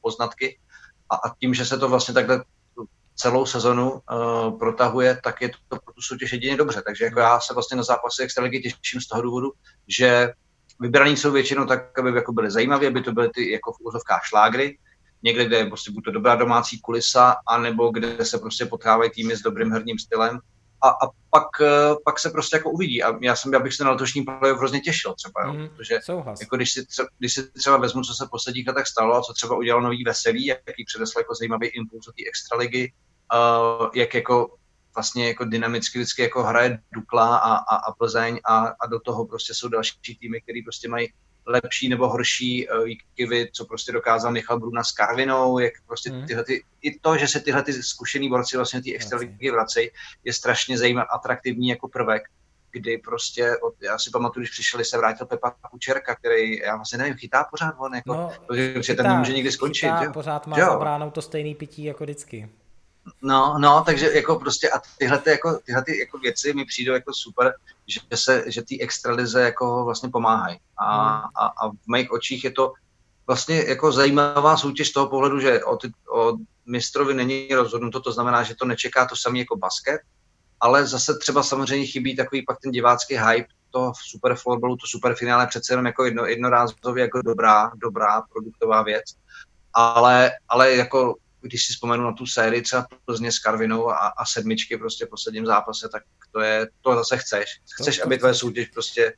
[0.00, 0.58] poznatky.
[1.10, 2.44] A, a tím, že se to vlastně takhle
[3.14, 6.82] celou sezonu uh, protahuje, tak je to pro tu soutěž jedině dobře.
[6.86, 9.52] Takže jako já se vlastně na zápasy extraligy těším z toho důvodu,
[9.88, 10.32] že
[10.80, 14.24] vybraný jsou většinou tak, aby jako byly zajímavé, aby to byly ty jako v úzovkách
[14.24, 14.78] šlágry,
[15.22, 19.36] někde, kde je prostě buď to dobrá domácí kulisa, anebo kde se prostě potkávají týmy
[19.36, 20.38] s dobrým herním stylem.
[20.82, 23.02] A, a pak, eh, pak se prostě jako uvidí.
[23.02, 25.98] A já jsem, já bych se na letošní playoff hrozně těšil třeba, jo, mm, protože
[26.40, 29.22] jako když, si třeba, když si třeba vezmu, co se v posledních letech stalo a
[29.22, 32.92] co třeba udělal nový Veselý, jaký přinesl jako zajímavý impuls do té extraligy,
[33.34, 34.56] uh, jak jako
[34.94, 39.26] vlastně jako dynamicky vždycky jako hraje Dukla a, a, a Plzeň a, a do toho
[39.26, 41.12] prostě jsou další týmy, které prostě mají
[41.46, 46.26] lepší nebo horší uh, výkyvy, co prostě dokázal Michal Bruna s Karvinou, jak prostě hmm.
[46.26, 49.90] tyhle ty, i to, že se tyhle ty zkušený borci vlastně ty extraligy vracejí,
[50.24, 52.22] je strašně zajímavý, atraktivní jako prvek,
[52.70, 56.98] kdy prostě, od, já si pamatuju, když přišel, se vrátil Pepa Kučerka, který, já vlastně
[56.98, 59.86] nevím, chytá pořád on, jako, no, protože chytá, ten může někdy skončit.
[59.86, 60.12] Chytá, jo?
[60.12, 62.48] pořád má za bránou to stejný pití jako vždycky.
[63.22, 66.92] No, no, takže jako prostě a tyhle, ty, jako, tyhle ty jako věci mi přijdou
[66.92, 67.54] jako super,
[67.86, 70.58] že se, že ty extralize jako vlastně pomáhají.
[70.78, 71.24] A, hmm.
[71.34, 72.72] a, a, v mých očích je to
[73.26, 76.32] vlastně jako zajímavá soutěž z toho pohledu, že o, ty, o
[76.66, 80.00] mistrovi není rozhodnuto, to znamená, že to nečeká to samé jako basket,
[80.60, 84.86] ale zase třeba samozřejmě chybí takový pak ten divácký hype to v super florbalu, to
[84.86, 89.04] super finále přece jenom jako jedno, jednorázově jako dobrá, dobrá produktová věc.
[89.72, 94.24] Ale, ale jako když si vzpomenu na tu sérii třeba Plzně s Karvinou a, a
[94.24, 96.02] sedmičky prostě v posledním zápase, tak
[96.32, 97.60] to je, to zase chceš.
[97.80, 99.14] Chceš, aby tvoje soutěž prostě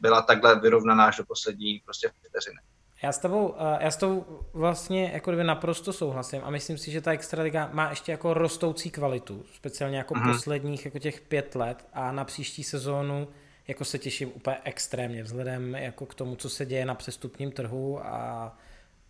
[0.00, 2.58] byla takhle vyrovnaná až do poslední prostě vteřiny.
[3.02, 6.90] Já s, tebou, eh, já s tebou vlastně jako kdyby naprosto souhlasím a myslím si,
[6.90, 10.32] že ta Extraliga má ještě jako rostoucí kvalitu, speciálně jako mm-hmm.
[10.32, 13.28] posledních jako těch pět let a na příští sezónu
[13.68, 18.06] jako se těším úplně extrémně vzhledem jako k tomu, co se děje na přestupním trhu
[18.06, 18.58] a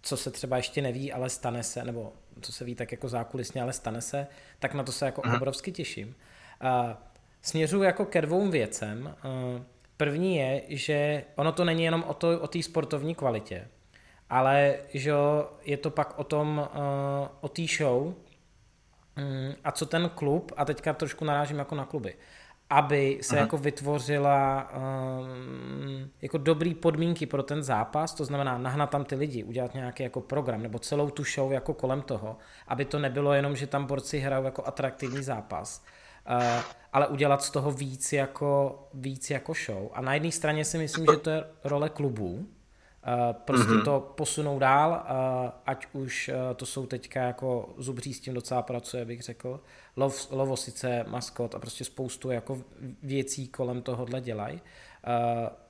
[0.06, 3.62] co se třeba ještě neví, ale stane se, nebo co se ví tak jako zákulisně,
[3.62, 4.26] ale stane se,
[4.58, 5.36] tak na to se jako Aha.
[5.36, 6.14] obrovsky těším.
[6.62, 6.90] Uh,
[7.42, 9.16] směřuji jako ke dvou věcem.
[9.96, 13.68] První je, že ono to není jenom o té o sportovní kvalitě,
[14.30, 15.12] ale že
[15.62, 16.68] je to pak o tom,
[17.40, 18.14] o té show um,
[19.64, 22.14] a co ten klub, a teďka trošku narážím jako na kluby,
[22.70, 23.40] aby se Aha.
[23.40, 29.44] jako vytvořila um, jako dobrý podmínky pro ten zápas, to znamená nahnat tam ty lidi,
[29.44, 32.36] udělat nějaký jako program nebo celou tu show jako kolem toho,
[32.68, 35.84] aby to nebylo jenom, že tam borci hrajou jako atraktivní zápas,
[36.30, 36.62] uh,
[36.92, 39.88] ale udělat z toho víc jako, víc jako show.
[39.92, 42.46] A na jedné straně si myslím, že to je role klubů,
[43.32, 43.84] prostě mm-hmm.
[43.84, 48.62] to posunou dál, uh, ať už uh, to jsou teďka jako Zubří s tím docela
[48.62, 49.60] pracuje, bych řekl,
[49.96, 52.58] Lov, Lovosice, maskot a prostě spoustu jako
[53.02, 54.60] věcí kolem tohohle dělají,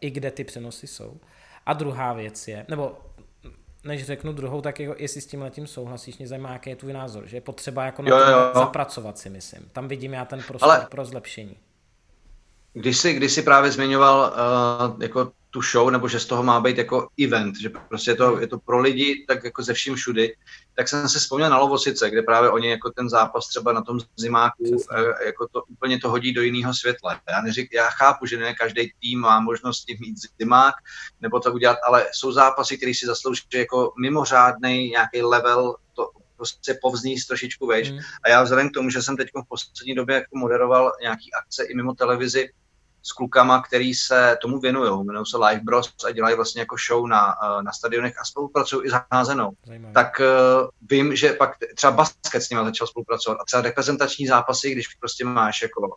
[0.01, 1.21] i kde ty přenosy jsou.
[1.67, 2.99] A druhá věc je, nebo
[3.85, 6.93] než řeknu druhou, tak jako jestli s tím letím souhlasíš, mě zajímá, jaký je tvůj
[6.93, 8.51] názor, že je potřeba jako na jo, jo.
[8.55, 9.69] zapracovat si myslím.
[9.73, 10.87] Tam vidím já ten prostor Ale...
[10.91, 11.57] pro zlepšení.
[12.73, 14.33] Když jsi, když jsi právě zmiňoval
[14.95, 18.15] uh, jako tu show, nebo že z toho má být jako event, že prostě je
[18.15, 20.37] to, je to pro lidi tak jako ze vším všudy,
[20.75, 23.99] tak jsem se vzpomněl na Lovosice, kde právě oni jako ten zápas třeba na tom
[24.17, 27.21] zimáku eh, jako to úplně to hodí do jiného světla.
[27.31, 30.75] Já, neřík, já chápu, že ne každý tým má možnosti mít zimák
[31.21, 36.79] nebo to udělat, ale jsou zápasy, které si zaslouží jako mimořádný nějaký level to prostě
[36.83, 37.91] povzníst trošičku veš.
[37.91, 37.99] Mm.
[38.25, 41.65] A já vzhledem k tomu, že jsem teď v poslední době jako moderoval nějaký akce
[41.65, 42.49] i mimo televizi,
[43.07, 45.01] s klukama, který se tomu věnují.
[45.01, 48.87] Jmenují se Live Bros a dělají vlastně jako show na, eh, na stadionech a spolupracují
[48.87, 49.51] i s házenou.
[49.67, 49.95] Zajímavé.
[49.95, 54.73] Tak uh, vím, že pak třeba basket s nimi začal spolupracovat a třeba reprezentační zápasy,
[54.73, 55.97] když prostě máš jako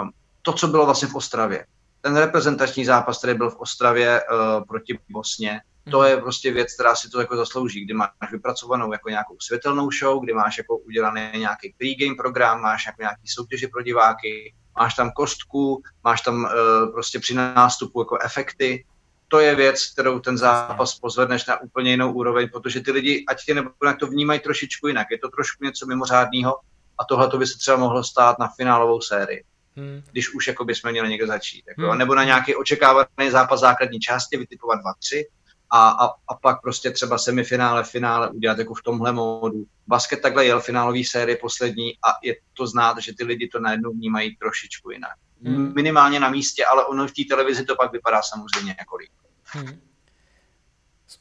[0.00, 0.10] um,
[0.42, 1.66] to, co bylo vlastně v Ostravě.
[2.00, 5.60] Ten reprezentační zápas, který byl v Ostravě uh, proti Bosně,
[5.90, 6.08] to mhm.
[6.08, 10.24] je prostě věc, která si to jako zaslouží, kdy máš vypracovanou jako nějakou světelnou show,
[10.24, 15.10] kdy máš jako udělaný nějaký pregame program, máš jako nějaký soutěže pro diváky, máš tam
[15.10, 18.84] kostku, máš tam uh, prostě při nástupu jako efekty.
[19.28, 23.44] To je věc, kterou ten zápas pozvedneš na úplně jinou úroveň, protože ty lidi, ať
[23.44, 26.58] tě nebo jak to vnímají trošičku jinak, je to trošku něco mimořádného
[26.98, 29.44] a tohle to by se třeba mohlo stát na finálovou sérii.
[29.76, 30.02] Hmm.
[30.12, 31.64] Když už jako jsme měli někde začít.
[31.68, 31.98] Jako, hmm.
[31.98, 34.80] Nebo na nějaký očekávaný zápas základní části, vytipovat
[35.12, 35.24] 2-3,
[35.70, 39.66] a, a, a pak prostě třeba semifinále, finále udělat jako v tomhle módu.
[39.86, 43.92] Basket takhle jel finálový série poslední a je to znát, že ty lidi to najednou
[43.92, 45.12] vnímají trošičku jinak.
[45.42, 45.72] Hmm.
[45.74, 49.10] Minimálně na místě, ale ono v té televizi to pak vypadá samozřejmě jako líp.
[49.44, 49.80] Hmm.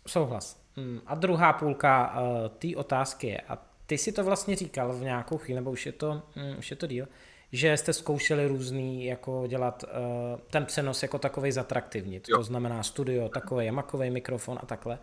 [0.07, 0.61] Souhlas.
[0.76, 1.01] Hmm.
[1.05, 5.38] A druhá půlka uh, té otázky je, a ty si to vlastně říkal v nějakou
[5.38, 7.07] chvíli, nebo už je to, um, už je to díl,
[7.56, 12.30] že jste zkoušeli různý, jako dělat uh, ten přenos jako takový zatraktivnit.
[12.30, 12.38] Jo.
[12.38, 14.99] To znamená studio, takový makový mikrofon a takhle.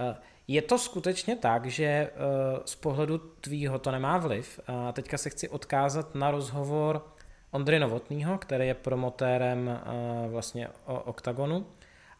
[0.00, 0.16] Uh,
[0.48, 4.60] je to skutečně tak, že uh, z pohledu tvýho to nemá vliv.
[4.66, 7.06] A teďka se chci odkázat na rozhovor
[7.50, 11.66] Ondry Novotného, který je promotérem uh, vlastně o Octagonu.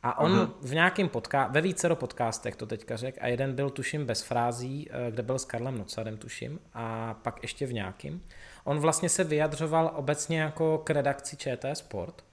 [0.03, 0.51] A on uh-huh.
[0.61, 4.89] v nějakém podca- ve vícero podcastech to teďka řekl a jeden byl tuším bez frází,
[5.11, 8.23] kde byl s Karlem Nocarem tuším a pak ještě v nějakým.
[8.65, 12.25] On vlastně se vyjadřoval obecně jako k redakci ČT Sport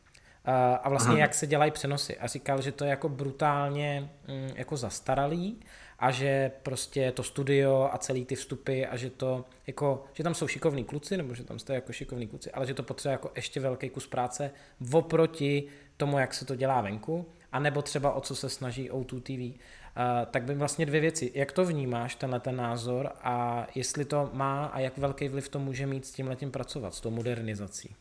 [0.83, 1.19] a vlastně Aha.
[1.19, 5.59] jak se dělají přenosy a říkal, že to je jako brutálně mm, jako zastaralý
[5.99, 10.33] a že prostě to studio a celý ty vstupy a že to jako, že tam
[10.33, 13.31] jsou šikovní kluci, nebo že tam jste jako šikovní kluci, ale že to potřebuje jako
[13.35, 14.51] ještě velký kus práce
[14.93, 15.63] oproti
[15.97, 19.61] tomu, jak se to dělá venku, a nebo třeba o co se snaží O2 TV.
[19.97, 21.31] Uh, tak by vlastně dvě věci.
[21.35, 25.59] Jak to vnímáš, tenhle ten názor a jestli to má a jak velký vliv to
[25.59, 27.95] může mít s tím letím pracovat, s tou modernizací?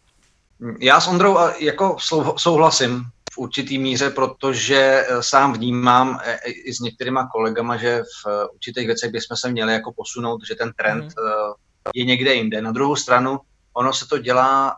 [0.80, 1.96] Já s Ondrou jako
[2.36, 6.20] souhlasím v určitý míře, protože e, sám vnímám
[6.64, 10.72] i s některýma kolegama, že v určitých věcech bychom se měli jako posunout, že ten
[10.72, 11.12] trend mm.
[11.94, 12.62] je někde jinde.
[12.62, 13.40] Na druhou stranu,
[13.72, 14.76] ono se to dělá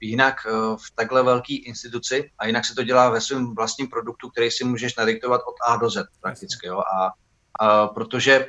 [0.00, 0.46] jinak
[0.76, 4.64] v takhle velké instituci a jinak se to dělá ve svém vlastním produktu, který si
[4.64, 6.66] můžeš nadiktovat od A do Z prakticky.
[6.66, 6.78] Jo?
[6.78, 7.12] A,
[7.60, 8.46] a protože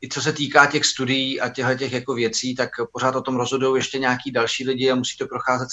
[0.00, 3.36] i co se týká těch studií a těchto těch jako věcí, tak pořád o tom
[3.36, 5.68] rozhodují ještě nějaký další lidi a musí to procházet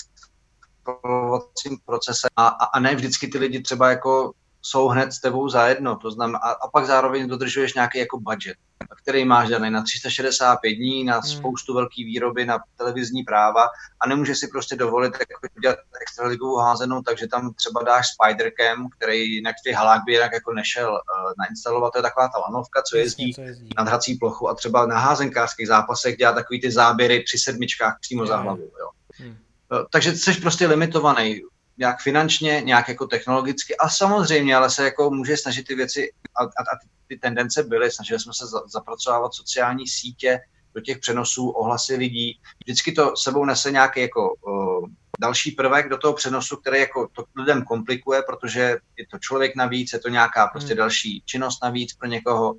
[0.82, 4.34] schvalovacím procesem a, a, a ne vždycky ty lidi třeba jako
[4.66, 8.58] jsou hned s tebou zajedno, to znamená, a, a pak zároveň dodržuješ nějaký jako budget,
[9.02, 11.24] který máš daný na 365 dní, na hmm.
[11.24, 13.68] spoustu velký výroby, na televizní práva
[14.00, 19.34] a nemůžeš si prostě dovolit jako dělat extraligovou házenou, takže tam třeba dáš Spidercam, který
[19.34, 22.98] jinak ty halák by jinak jako nešel uh, nainstalovat, to je taková ta lanovka, co
[22.98, 23.70] jezdí, co jezdí.
[23.78, 28.26] nad hrací plochu a třeba na házenkářských zápasech dělá takový ty záběry při sedmičkách přímo
[28.26, 28.72] za hlavu.
[28.80, 28.90] Jo.
[29.14, 29.38] Hmm.
[29.72, 31.42] Uh, takže jsi prostě limitovaný
[31.78, 36.44] nějak finančně, nějak jako technologicky a samozřejmě, ale se jako může snažit ty věci a,
[36.44, 40.40] a, a ty tendence byly, snažili jsme se za, zapracovávat sociální sítě
[40.76, 42.40] do těch přenosů, ohlasy lidí.
[42.66, 44.88] Vždycky to sebou nese nějaký jako uh,
[45.20, 48.62] další prvek do toho přenosu, který jako to lidem komplikuje, protože
[48.98, 50.78] je to člověk navíc, je to nějaká prostě hmm.
[50.78, 52.54] další činnost navíc pro někoho.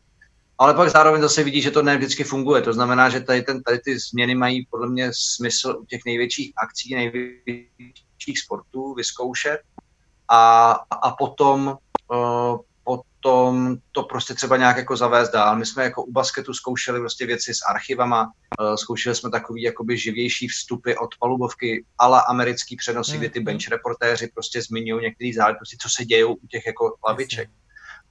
[0.59, 2.63] Ale pak zároveň zase vidí, že to ne vždycky funguje.
[2.63, 6.53] To znamená, že tady, ten, tady ty změny mají podle mě smysl u těch největších
[6.63, 9.61] akcí, největších nejlepších sportů vyzkoušet
[10.29, 11.77] a, a potom,
[12.13, 15.57] uh, potom to prostě třeba nějak jako zavést dál.
[15.57, 19.99] My jsme jako u basketu zkoušeli prostě věci s archivama, uh, zkoušeli jsme takový jakoby
[19.99, 23.19] živější vstupy od palubovky ala americký přenosy, mm.
[23.19, 23.45] kdy ty mhm.
[23.45, 27.51] bench reportéři prostě zmiňují některé záležitosti, co se dějou u těch jako laviček.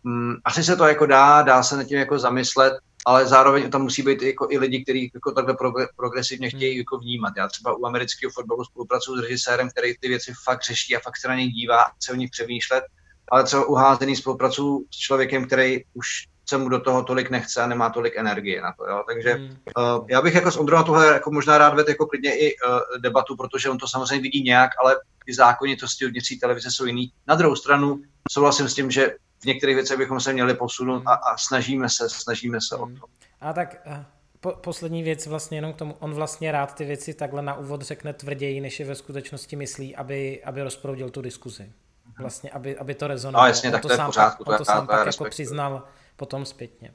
[0.04, 2.74] Mm, asi se to jako dá, dá se nad tím jako zamyslet,
[3.06, 5.56] ale zároveň tam musí být jako i lidi, kteří jako takhle
[5.96, 6.78] progresivně chtějí hmm.
[6.78, 7.34] jako vnímat.
[7.38, 11.18] Já třeba u amerického fotbalu spolupracuji s režisérem, který ty věci fakt řeší a fakt
[11.18, 12.84] se na ně dívá a chce o nich přemýšlet,
[13.32, 16.08] ale třeba u házený spolupracuji s člověkem, který už
[16.50, 18.86] se mu do toho tolik nechce a nemá tolik energie na to.
[18.86, 19.04] Jo?
[19.08, 19.58] Takže hmm.
[19.78, 22.56] uh, já bych jako s Ondrou na tohle jako možná rád vedl jako klidně i
[22.56, 27.12] uh, debatu, protože on to samozřejmě vidí nějak, ale ty zákonitosti uvnitř televize jsou jiný.
[27.28, 28.02] Na druhou stranu
[28.32, 32.10] souhlasím s tím, že v některých věcech bychom se měli posunout a, a snažíme se,
[32.10, 33.06] snažíme se o to.
[33.42, 34.06] A tak eh,
[34.40, 37.82] po, poslední věc vlastně jenom k tomu, on vlastně rád ty věci takhle na úvod
[37.82, 41.64] řekne tvrději, než je ve skutečnosti myslí, aby, aby rozproudil tu diskuzi.
[41.64, 42.14] Mhm.
[42.20, 43.44] Vlastně, aby, aby to rezonovalo.
[43.44, 44.44] No jasně, tak to, to je v pořádku.
[44.44, 45.84] On to sám pak jako přiznal
[46.16, 46.94] potom zpětně.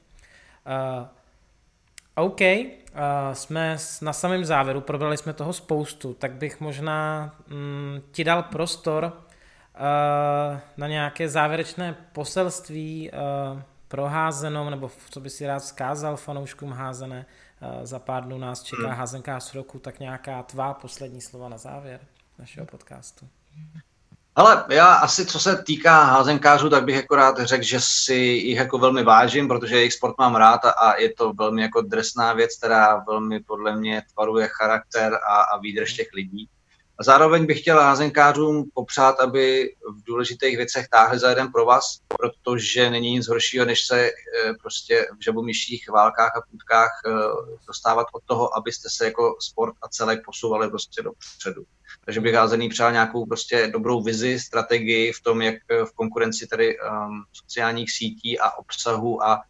[0.99, 1.07] Uh,
[2.15, 8.23] OK, uh, jsme na samém závěru, probrali jsme toho spoustu, tak bych možná mm, ti
[8.23, 9.13] dal prostor
[10.77, 17.25] na nějaké závěrečné poselství uh, pro házenou, nebo co by si rád zkázal fanouškům házené.
[17.61, 18.97] Uh, za pár dnů nás čeká hmm.
[18.97, 21.99] házenkář roku, tak nějaká tvá poslední slova na závěr
[22.39, 23.27] našeho podcastu.
[24.35, 28.57] Ale já asi, co se týká házenkářů, tak bych jako rád řekl, že si jich
[28.57, 32.33] jako velmi vážím, protože jejich sport mám rád a, a je to velmi jako drsná
[32.33, 36.49] věc, která velmi podle mě tvaruje charakter a, a výdrž těch lidí.
[36.99, 41.99] A zároveň bych chtěl házenkářům popřát, aby v důležitých věcech táhli za jeden pro vás,
[42.07, 44.11] protože není nic horšího, než se eh,
[44.61, 47.11] prostě v žabomyších válkách a půdkách eh,
[47.67, 51.63] dostávat od toho, abyste se jako sport a celek posouvali prostě dopředu.
[52.05, 56.77] Takže bych házený přál nějakou prostě dobrou vizi, strategii v tom, jak v konkurenci tady
[56.79, 59.41] um, sociálních sítí a obsahu a,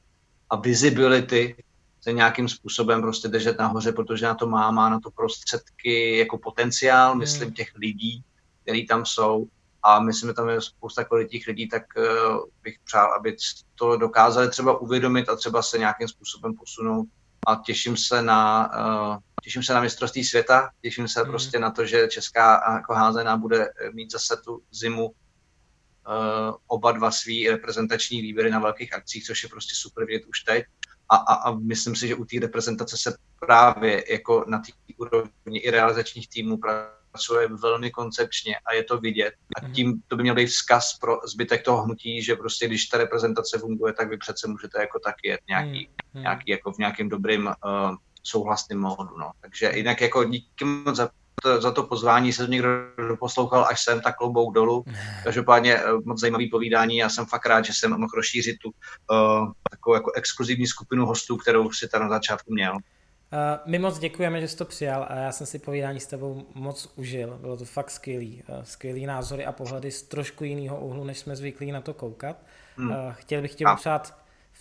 [0.50, 1.56] a visibility
[2.02, 6.38] se nějakým způsobem prostě držet nahoře, protože na to má, má na to prostředky jako
[6.38, 7.20] potenciál, hmm.
[7.20, 8.24] myslím, těch lidí,
[8.64, 9.48] který tam jsou
[9.84, 13.36] a myslím, že tam je spousta kvalitních lidí, tak uh, bych přál, aby
[13.76, 17.08] to dokázali třeba uvědomit a třeba se nějakým způsobem posunout
[17.48, 18.72] a těším se na,
[19.10, 21.30] uh, těším se na mistrovství světa, těším se hmm.
[21.30, 25.14] prostě na to, že česká jako házená bude mít zase tu zimu uh,
[26.68, 30.66] oba dva svý reprezentační výběry na velkých akcích, což je prostě super vidět už teď
[31.10, 35.60] a, a, a myslím si, že u té reprezentace se právě jako na té úrovni
[35.60, 39.34] i realizačních týmů pracuje velmi koncepčně a je to vidět.
[39.58, 39.74] A mhm.
[39.74, 43.60] tím to by měl být vzkaz pro zbytek toho hnutí, že prostě když ta reprezentace
[43.60, 46.24] funguje, tak vy přece můžete jako taky jet nějaký, hmm.
[46.24, 47.54] nějaký jako v nějakém dobrým uh,
[48.24, 49.18] souhlasným módu.
[49.18, 49.32] No.
[49.42, 51.10] Takže jinak jako díky moc za
[51.42, 52.70] to, za to pozvání, se někdo
[53.20, 54.86] poslouchal až sem, tak klobouk dolů.
[55.24, 59.52] Každopádně eh, moc zajímavý povídání, já jsem fakt rád, že jsem mohl rozšířit tu uh,
[59.72, 62.78] takovou jako exkluzivní skupinu hostů, kterou si tam na začátku měl.
[63.66, 66.94] My moc děkujeme, že jsi to přijal a já jsem si povídání s tebou moc
[66.96, 67.38] užil.
[67.42, 68.44] Bylo to fakt skvělý.
[68.64, 72.38] Skvělý názory a pohledy z trošku jiného úhlu, než jsme zvyklí na to koukat.
[72.78, 72.94] Hmm.
[73.12, 74.16] Chtěl bych tě přát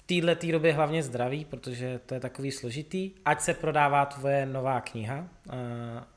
[0.08, 3.10] téhle tý době hlavně zdraví, protože to je takový složitý.
[3.24, 5.54] Ať se prodává tvoje nová kniha, uh,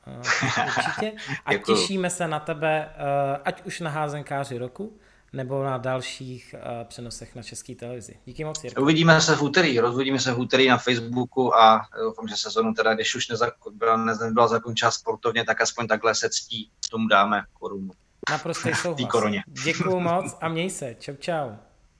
[0.06, 0.22] uh,
[0.66, 1.12] určitě.
[1.44, 4.98] A těšíme se na tebe, uh, ať už na házenkáři roku,
[5.32, 8.14] nebo na dalších uh, přenosech na české televizi.
[8.26, 8.82] Díky moc, Jirko.
[8.82, 12.94] Uvidíme se v úterý, rozvodíme se v úterý na Facebooku a doufám, že sezonu teda,
[12.94, 17.90] když už nebyla, nebyla zakončena sportovně, tak aspoň takhle se ctí, tomu dáme korunu.
[18.30, 19.32] Naprostý souhlas.
[19.64, 20.96] Děkuju moc a měj se.
[21.00, 21.50] Čau, čau.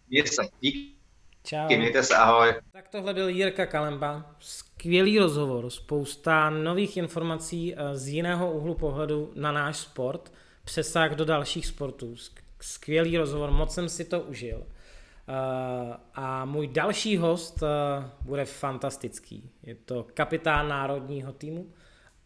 [0.08, 0.42] Měj se.
[0.60, 1.01] Díky.
[1.44, 1.66] Čau.
[1.66, 2.54] Mějte se, ahoj.
[2.72, 4.36] Tak tohle byl Jirka Kalemba.
[4.38, 10.32] Skvělý rozhovor, spousta nových informací eh, z jiného úhlu pohledu na náš sport,
[10.64, 12.14] přesah do dalších sportů.
[12.60, 14.66] Skvělý rozhovor, moc jsem si to užil.
[15.28, 19.50] Eh, a můj další host eh, bude fantastický.
[19.62, 21.72] Je to kapitán národního týmu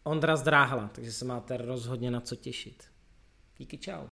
[0.03, 2.83] Ondra Zdráhla, takže se máte rozhodně na co těšit.
[3.57, 4.05] Díky, čau.